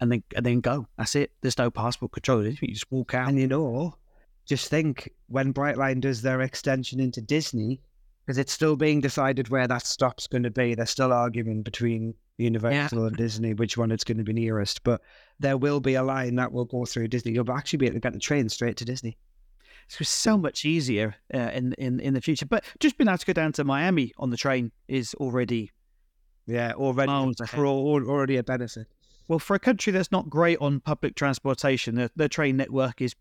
and 0.00 0.10
then 0.10 0.22
and 0.36 0.44
then 0.44 0.60
go. 0.60 0.86
That's 0.96 1.14
it. 1.14 1.32
There's 1.40 1.58
no 1.58 1.70
passport 1.70 2.12
control. 2.12 2.46
You 2.46 2.54
just 2.68 2.90
walk 2.90 3.14
out. 3.14 3.28
And 3.28 3.38
you 3.38 3.46
know, 3.46 3.94
just 4.46 4.68
think 4.68 5.10
when 5.28 5.52
Brightline 5.52 6.00
does 6.00 6.22
their 6.22 6.40
extension 6.42 7.00
into 7.00 7.20
Disney, 7.20 7.80
because 8.24 8.38
it's 8.38 8.52
still 8.52 8.76
being 8.76 9.00
decided 9.00 9.48
where 9.48 9.68
that 9.68 9.86
stop's 9.86 10.26
going 10.26 10.44
to 10.44 10.50
be. 10.50 10.74
They're 10.74 10.86
still 10.86 11.12
arguing 11.12 11.62
between 11.62 12.14
Universal 12.38 12.98
yeah. 12.98 13.04
or 13.04 13.10
Disney, 13.10 13.54
which 13.54 13.76
one 13.76 13.90
it's 13.90 14.04
going 14.04 14.18
to 14.18 14.24
be 14.24 14.32
nearest. 14.32 14.82
But 14.82 15.00
there 15.38 15.56
will 15.56 15.80
be 15.80 15.94
a 15.94 16.02
line 16.02 16.36
that 16.36 16.52
will 16.52 16.64
go 16.64 16.84
through 16.84 17.08
Disney. 17.08 17.32
You'll 17.32 17.50
actually 17.52 17.78
be 17.78 17.86
able 17.86 17.94
to 17.94 18.00
get 18.00 18.12
the 18.12 18.18
train 18.18 18.48
straight 18.48 18.76
to 18.78 18.84
Disney. 18.84 19.16
It's 19.86 20.08
so 20.08 20.36
much 20.38 20.64
easier 20.64 21.14
uh, 21.32 21.50
in 21.52 21.74
in 21.74 22.00
in 22.00 22.14
the 22.14 22.20
future. 22.20 22.46
But 22.46 22.64
just 22.80 22.96
being 22.96 23.08
able 23.08 23.18
to 23.18 23.26
go 23.26 23.32
down 23.32 23.52
to 23.52 23.64
Miami 23.64 24.12
on 24.18 24.30
the 24.30 24.36
train 24.36 24.72
is 24.88 25.14
already 25.14 25.70
yeah 26.46 26.72
already 26.72 27.10
already 27.10 28.36
a 28.36 28.42
benefit. 28.42 28.86
Well, 29.28 29.38
for 29.38 29.54
a 29.54 29.58
country 29.58 29.92
that's 29.92 30.12
not 30.12 30.28
great 30.28 30.58
on 30.60 30.80
public 30.80 31.14
transportation, 31.14 31.94
the, 31.94 32.10
the 32.14 32.28
train 32.28 32.56
network 32.58 33.00
is 33.00 33.14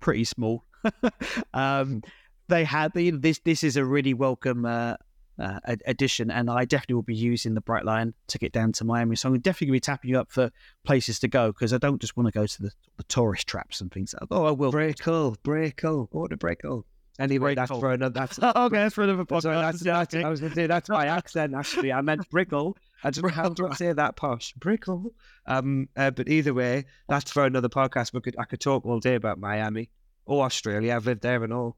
pretty 0.00 0.24
small. 0.24 0.62
um, 1.54 2.02
they 2.48 2.64
had 2.64 2.92
the, 2.94 3.10
this. 3.10 3.38
This 3.38 3.64
is 3.64 3.76
a 3.76 3.84
really 3.84 4.12
welcome 4.12 4.66
uh, 4.66 4.96
uh, 5.38 5.60
addition, 5.86 6.30
and 6.30 6.50
I 6.50 6.64
definitely 6.64 6.94
will 6.94 7.02
be 7.02 7.14
using 7.14 7.54
the 7.54 7.62
Brightline 7.62 8.12
to 8.28 8.38
get 8.38 8.52
down 8.52 8.72
to 8.72 8.84
Miami. 8.84 9.16
So 9.16 9.28
I'm 9.28 9.38
definitely 9.40 9.66
going 9.68 9.72
to 9.74 9.76
be 9.76 9.80
tapping 9.80 10.10
you 10.10 10.18
up 10.18 10.30
for 10.30 10.50
places 10.84 11.18
to 11.20 11.28
go 11.28 11.52
because 11.52 11.72
I 11.72 11.78
don't 11.78 12.00
just 12.00 12.16
want 12.16 12.26
to 12.26 12.32
go 12.32 12.46
to 12.46 12.62
the, 12.62 12.70
the 12.96 13.04
tourist 13.04 13.46
traps 13.46 13.80
and 13.80 13.92
things. 13.92 14.14
Oh, 14.30 14.44
I 14.44 14.50
will. 14.50 14.70
Brickell, 14.70 15.36
Brickell, 15.42 16.06
go 16.06 16.26
to 16.26 16.36
Brickell. 16.36 16.86
Anyway, 17.18 17.54
that's 17.54 17.70
for 17.70 17.92
another. 17.92 18.12
That's 18.12 18.38
okay. 18.42 18.76
That's 18.76 18.94
for 18.94 19.04
another 19.04 19.24
podcast. 19.24 19.42
Sorry, 19.42 19.56
that's, 19.56 19.80
that's, 19.82 20.14
I 20.14 20.28
was 20.28 20.40
going 20.40 20.52
to 20.52 20.56
say 20.56 20.66
that's 20.66 20.88
my 20.88 21.06
accent. 21.06 21.54
Actually, 21.54 21.92
I 21.92 22.00
meant 22.02 22.28
Brickell. 22.30 22.76
I 23.04 23.10
just 23.10 23.26
how 23.30 23.48
do 23.48 23.68
I 23.68 23.74
say 23.74 23.92
that 23.92 24.16
posh? 24.16 24.52
Brickell. 24.54 25.12
Um, 25.46 25.88
uh, 25.96 26.10
but 26.10 26.28
either 26.28 26.52
way, 26.52 26.84
that's 27.08 27.30
for 27.30 27.44
another 27.44 27.68
podcast. 27.68 28.12
We 28.12 28.20
could 28.20 28.36
I 28.38 28.44
could 28.44 28.60
talk 28.60 28.84
all 28.84 29.00
day 29.00 29.14
about 29.14 29.38
Miami 29.38 29.90
or 30.26 30.44
Australia. 30.44 30.94
I've 30.94 31.06
lived 31.06 31.22
there 31.22 31.42
and 31.42 31.52
all. 31.52 31.76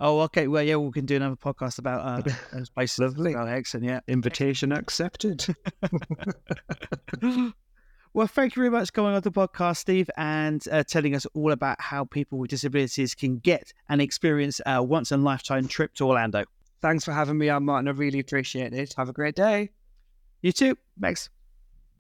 Oh, 0.00 0.20
okay. 0.20 0.48
Well, 0.48 0.62
yeah, 0.62 0.76
we 0.76 0.90
can 0.92 1.04
do 1.04 1.16
another 1.16 1.36
podcast 1.36 1.78
about 1.78 2.00
uh, 2.00 2.32
those 2.52 2.70
places. 2.70 2.98
Lovely. 2.98 3.34
Excellent. 3.34 3.84
Yeah. 3.84 4.00
Invitation 4.08 4.72
accepted. 4.72 5.46
well, 8.14 8.26
thank 8.26 8.56
you 8.56 8.62
very 8.62 8.70
much 8.70 8.88
for 8.88 8.92
coming 8.92 9.12
on 9.12 9.20
the 9.20 9.30
podcast, 9.30 9.76
Steve, 9.76 10.08
and 10.16 10.66
uh, 10.72 10.82
telling 10.84 11.14
us 11.14 11.26
all 11.34 11.52
about 11.52 11.78
how 11.80 12.06
people 12.06 12.38
with 12.38 12.48
disabilities 12.48 13.14
can 13.14 13.38
get 13.38 13.74
and 13.90 14.00
experience 14.00 14.60
a 14.64 14.82
once 14.82 15.12
in 15.12 15.20
a 15.20 15.22
lifetime 15.22 15.68
trip 15.68 15.92
to 15.96 16.06
Orlando. 16.06 16.44
Thanks 16.80 17.04
for 17.04 17.12
having 17.12 17.36
me 17.36 17.50
on, 17.50 17.66
Martin. 17.66 17.88
I 17.88 17.90
really 17.90 18.20
appreciate 18.20 18.72
it. 18.72 18.94
Have 18.96 19.10
a 19.10 19.12
great 19.12 19.34
day. 19.34 19.68
You 20.40 20.52
too. 20.52 20.78
Thanks. 20.98 21.28